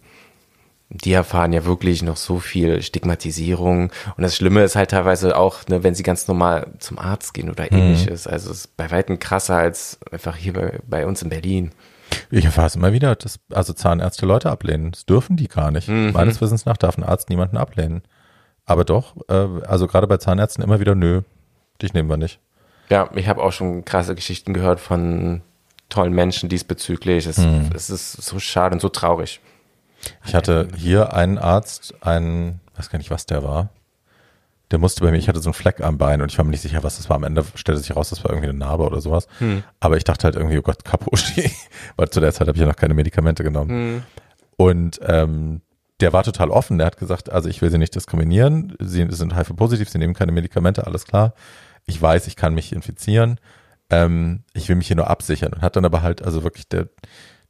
[0.90, 3.90] die erfahren ja wirklich noch so viel Stigmatisierung.
[4.16, 7.50] Und das Schlimme ist halt teilweise auch, ne, wenn sie ganz normal zum Arzt gehen
[7.50, 7.76] oder Mhm.
[7.78, 8.26] ähnliches.
[8.26, 11.72] Also es ist bei weitem krasser als einfach hier bei, bei uns in Berlin.
[12.30, 14.92] Ich erfahre es immer wieder, dass also Zahnärzte Leute ablehnen.
[14.92, 15.88] Das dürfen die gar nicht.
[15.88, 16.12] Mhm.
[16.12, 18.02] Meines Wissens nach darf ein Arzt niemanden ablehnen.
[18.68, 21.22] Aber doch, äh, also gerade bei Zahnärzten immer wieder, nö,
[21.82, 22.38] dich nehmen wir nicht.
[22.90, 25.40] Ja, ich habe auch schon krasse Geschichten gehört von
[25.88, 27.26] tollen Menschen diesbezüglich.
[27.26, 27.70] Es, Hm.
[27.74, 29.40] es ist so schade und so traurig.
[30.26, 33.70] Ich hatte hier einen Arzt, einen, weiß gar nicht, was der war.
[34.70, 36.50] Der musste bei mir, ich hatte so einen Fleck am Bein und ich war mir
[36.50, 37.16] nicht sicher, was das war.
[37.16, 39.26] Am Ende stellte sich raus, das war irgendwie eine Narbe oder sowas.
[39.80, 41.50] Aber ich dachte halt irgendwie, oh Gott, Kaposhi.
[41.96, 44.04] Weil zu der Zeit habe ich ja noch keine Medikamente genommen.
[44.58, 45.62] Und ähm,
[46.00, 46.78] der war total offen.
[46.78, 48.76] Der hat gesagt, also ich will sie nicht diskriminieren.
[48.80, 51.34] Sie sind HIV-positiv, sie nehmen keine Medikamente, alles klar.
[51.86, 53.40] Ich weiß, ich kann mich infizieren.
[53.90, 55.52] Ähm, ich will mich hier nur absichern.
[55.52, 56.88] Und hat dann aber halt, also wirklich, der,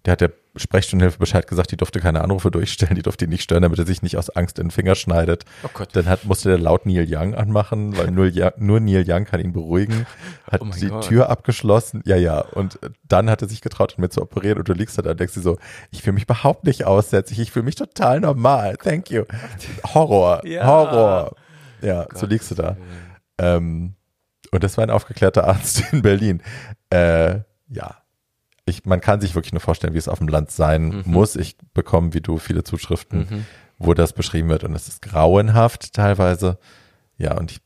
[0.09, 3.43] der hat der Sprechstundenhilfe Bescheid gesagt, die durfte keine Anrufe durchstellen, die durfte ihn nicht
[3.43, 5.44] stören, damit er sich nicht aus Angst in den Finger schneidet.
[5.62, 5.90] Oh Gott.
[5.93, 9.52] Dann hat, musste der laut Neil Young anmachen, weil nur, nur Neil Young kann ihn
[9.52, 10.06] beruhigen.
[10.51, 11.06] Hat Oh die Gott.
[11.06, 12.01] Tür abgeschlossen.
[12.06, 12.40] Ja, ja.
[12.40, 14.56] Und dann hat er sich getraut, mit zu operieren.
[14.56, 15.59] Und du liegst da, da und denkst dir so,
[15.90, 17.39] ich fühle mich überhaupt nicht aussätzlich.
[17.40, 18.78] Ich fühle mich total normal.
[18.78, 19.24] Thank you.
[19.93, 20.40] Horror.
[20.47, 20.66] Ja.
[20.66, 21.36] Horror.
[21.82, 22.78] Ja, so liegst du da.
[23.36, 23.94] Ähm,
[24.52, 26.43] und das war ein aufgeklärter Arzt in Berlin.
[26.89, 27.98] Äh, ja.
[28.69, 31.36] Ich, man kann sich wirklich nur vorstellen, wie es auf dem Land sein muss.
[31.36, 33.47] Ich bekomme, wie du, viele Zuschriften,
[33.78, 34.65] wo das beschrieben wird.
[34.65, 36.59] Und es ist grauenhaft teilweise.
[37.16, 37.61] Ja, und ich,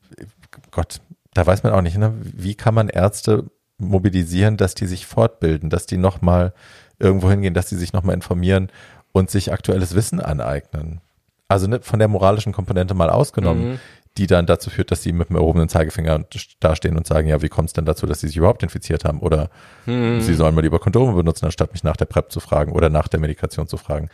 [0.70, 1.00] Gott,
[1.34, 2.14] da weiß man auch nicht, ne?
[2.22, 3.44] wie kann man Ärzte
[3.78, 6.54] mobilisieren, dass die sich fortbilden, dass die nochmal
[6.98, 8.70] irgendwo hingehen, dass die sich nochmal informieren
[9.12, 11.00] und sich aktuelles Wissen aneignen.
[11.48, 13.80] Also ne, von der moralischen Komponente mal ausgenommen,
[14.18, 16.24] die dann dazu führt, dass sie mit dem erhobenen Zeigefinger
[16.60, 19.20] dastehen und sagen, ja, wie kommt es denn dazu, dass sie sich überhaupt infiziert haben?
[19.20, 19.48] Oder
[19.86, 23.08] sie sollen mal lieber Kondome benutzen, anstatt mich nach der PrEP zu fragen oder nach
[23.08, 24.10] der Medikation zu fragen.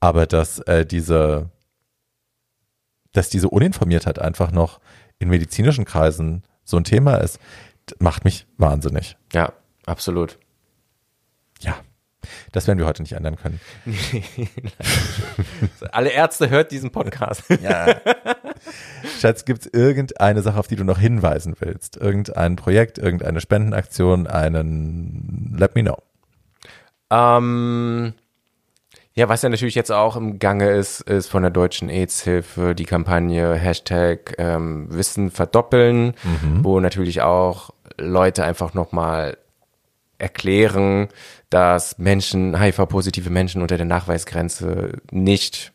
[0.00, 1.50] Aber dass äh, diese,
[3.12, 4.80] dass diese Uninformiertheit einfach noch
[5.18, 7.38] in medizinischen Kreisen so ein Thema ist,
[7.98, 9.16] macht mich wahnsinnig.
[9.32, 9.52] Ja,
[9.86, 10.38] absolut.
[11.60, 11.76] Ja,
[12.52, 13.60] das werden wir heute nicht ändern können.
[15.92, 17.44] Alle Ärzte hört diesen Podcast.
[17.62, 18.00] Ja.
[19.20, 21.96] Schatz, gibt es irgendeine Sache, auf die du noch hinweisen willst?
[21.96, 25.98] Irgendein Projekt, irgendeine Spendenaktion, einen Let me know.
[27.10, 28.14] Ähm,
[29.14, 32.86] ja, was ja natürlich jetzt auch im Gange ist, ist von der Deutschen AIDS-Hilfe die
[32.86, 36.14] Kampagne Hashtag ähm, Wissen verdoppeln,
[36.62, 39.36] wo natürlich auch Leute einfach nochmal
[40.16, 41.08] erklären,
[41.50, 45.71] dass Menschen, HIV-positive Menschen unter der Nachweisgrenze nicht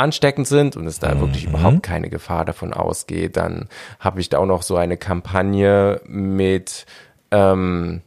[0.00, 3.68] ansteckend sind und es da wirklich überhaupt keine Gefahr davon ausgeht, dann
[3.98, 6.86] habe ich da auch noch so eine Kampagne mit,
[7.30, 8.02] ähm,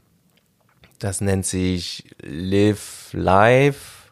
[0.99, 4.11] das nennt sich Live Life.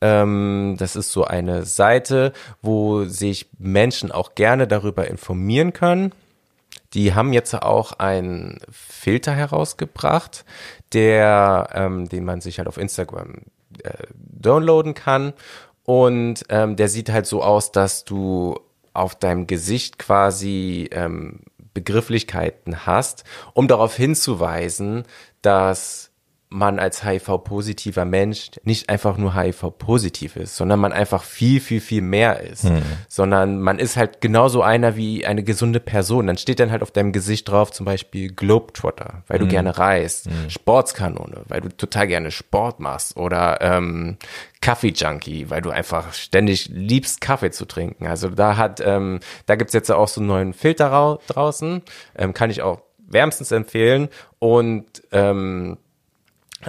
[0.00, 6.12] Ähm, das ist so eine Seite, wo sich Menschen auch gerne darüber informieren können.
[6.92, 10.44] Die haben jetzt auch einen Filter herausgebracht,
[10.92, 13.42] der, ähm, den man sich halt auf Instagram
[13.82, 15.32] äh, downloaden kann.
[15.86, 18.58] Und ähm, der sieht halt so aus, dass du
[18.92, 21.40] auf deinem Gesicht quasi ähm,
[21.74, 25.04] Begrifflichkeiten hast, um darauf hinzuweisen,
[25.42, 26.10] dass
[26.48, 32.02] man als HIV-positiver Mensch nicht einfach nur HIV-positiv ist, sondern man einfach viel, viel, viel
[32.02, 32.64] mehr ist.
[32.64, 32.82] Hm.
[33.08, 36.28] Sondern man ist halt genauso einer wie eine gesunde Person.
[36.28, 40.26] Dann steht dann halt auf deinem Gesicht drauf zum Beispiel Globetrotter, weil du gerne reist,
[40.26, 40.50] hm.
[40.50, 44.16] Sportskanone, weil du total gerne Sport machst oder ähm,
[44.60, 48.06] Kaffee-Junkie, weil du einfach ständig liebst, Kaffee zu trinken.
[48.06, 51.82] Also da hat, ähm, da gibt's jetzt auch so einen neuen Filter draußen,
[52.16, 54.08] ähm, kann ich auch wärmstens empfehlen
[54.38, 55.78] und ähm,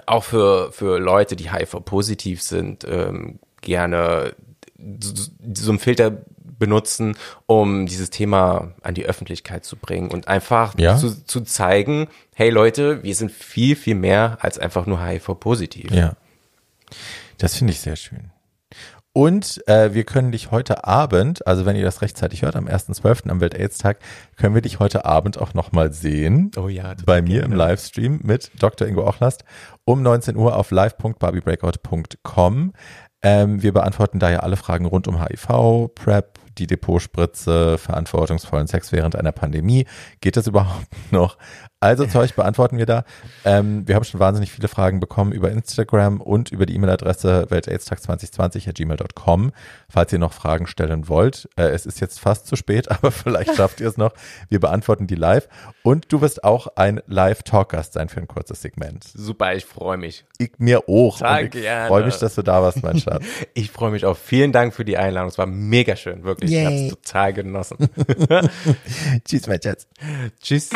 [0.06, 4.36] auch für, für Leute, die HIV-positiv sind, ähm, gerne
[4.78, 6.12] so einen Filter
[6.60, 10.98] benutzen, um dieses Thema an die Öffentlichkeit zu bringen und einfach ja.
[10.98, 15.92] zu, zu zeigen, hey Leute, wir sind viel, viel mehr als einfach nur HIV-positiv.
[15.92, 16.16] Ja.
[17.38, 18.32] Das finde ich sehr schön.
[19.18, 23.31] Und äh, wir können dich heute Abend, also wenn ihr das rechtzeitig hört, am 1.12.
[23.31, 23.98] am Welt-Aids-Tag,
[24.35, 26.52] können wir dich heute Abend auch nochmal sehen.
[26.56, 26.94] Oh ja.
[27.03, 27.45] Bei mir gerne.
[27.45, 28.88] im Livestream mit Dr.
[28.88, 29.44] Ingo Ochlast
[29.85, 32.73] um 19 Uhr auf live.barbiebreakout.com.
[33.23, 38.92] Ähm, wir beantworten da ja alle Fragen rund um HIV, PrEP, die Depotspritze, verantwortungsvollen Sex
[38.92, 39.86] während einer Pandemie.
[40.22, 41.38] Geht das überhaupt noch?
[41.80, 43.04] Also Zeug beantworten wir da.
[43.46, 49.52] Ähm, wir haben schon wahnsinnig viele Fragen bekommen über Instagram und über die E-Mail-Adresse weltaidstag2020.gmail.com.
[49.88, 53.56] Falls ihr noch Fragen stellen wollt, äh, es ist jetzt fast zu spät, aber vielleicht
[53.56, 54.14] schafft ihr es noch.
[54.50, 55.48] Wir beantworten die live.
[55.84, 59.04] Und du wirst auch ein Live-Talkgast sein für ein kurzes Segment.
[59.04, 60.26] Super, ich freue mich.
[60.40, 61.22] Ich mir auch.
[61.22, 63.24] ich freue mich, dass du da warst, mein Schatz.
[63.54, 64.18] ich freue mich auch.
[64.18, 65.30] Vielen Dank für die Einladung.
[65.30, 66.47] Es war mega schön, wirklich.
[66.49, 66.60] Yay.
[66.60, 67.78] Ich habe es total genossen.
[69.26, 69.88] Tschüss, mein Schatz.
[70.41, 70.69] Tschüss.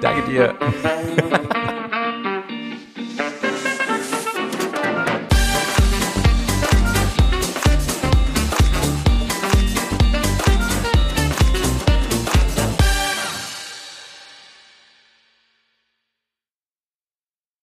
[0.00, 0.54] Danke dir.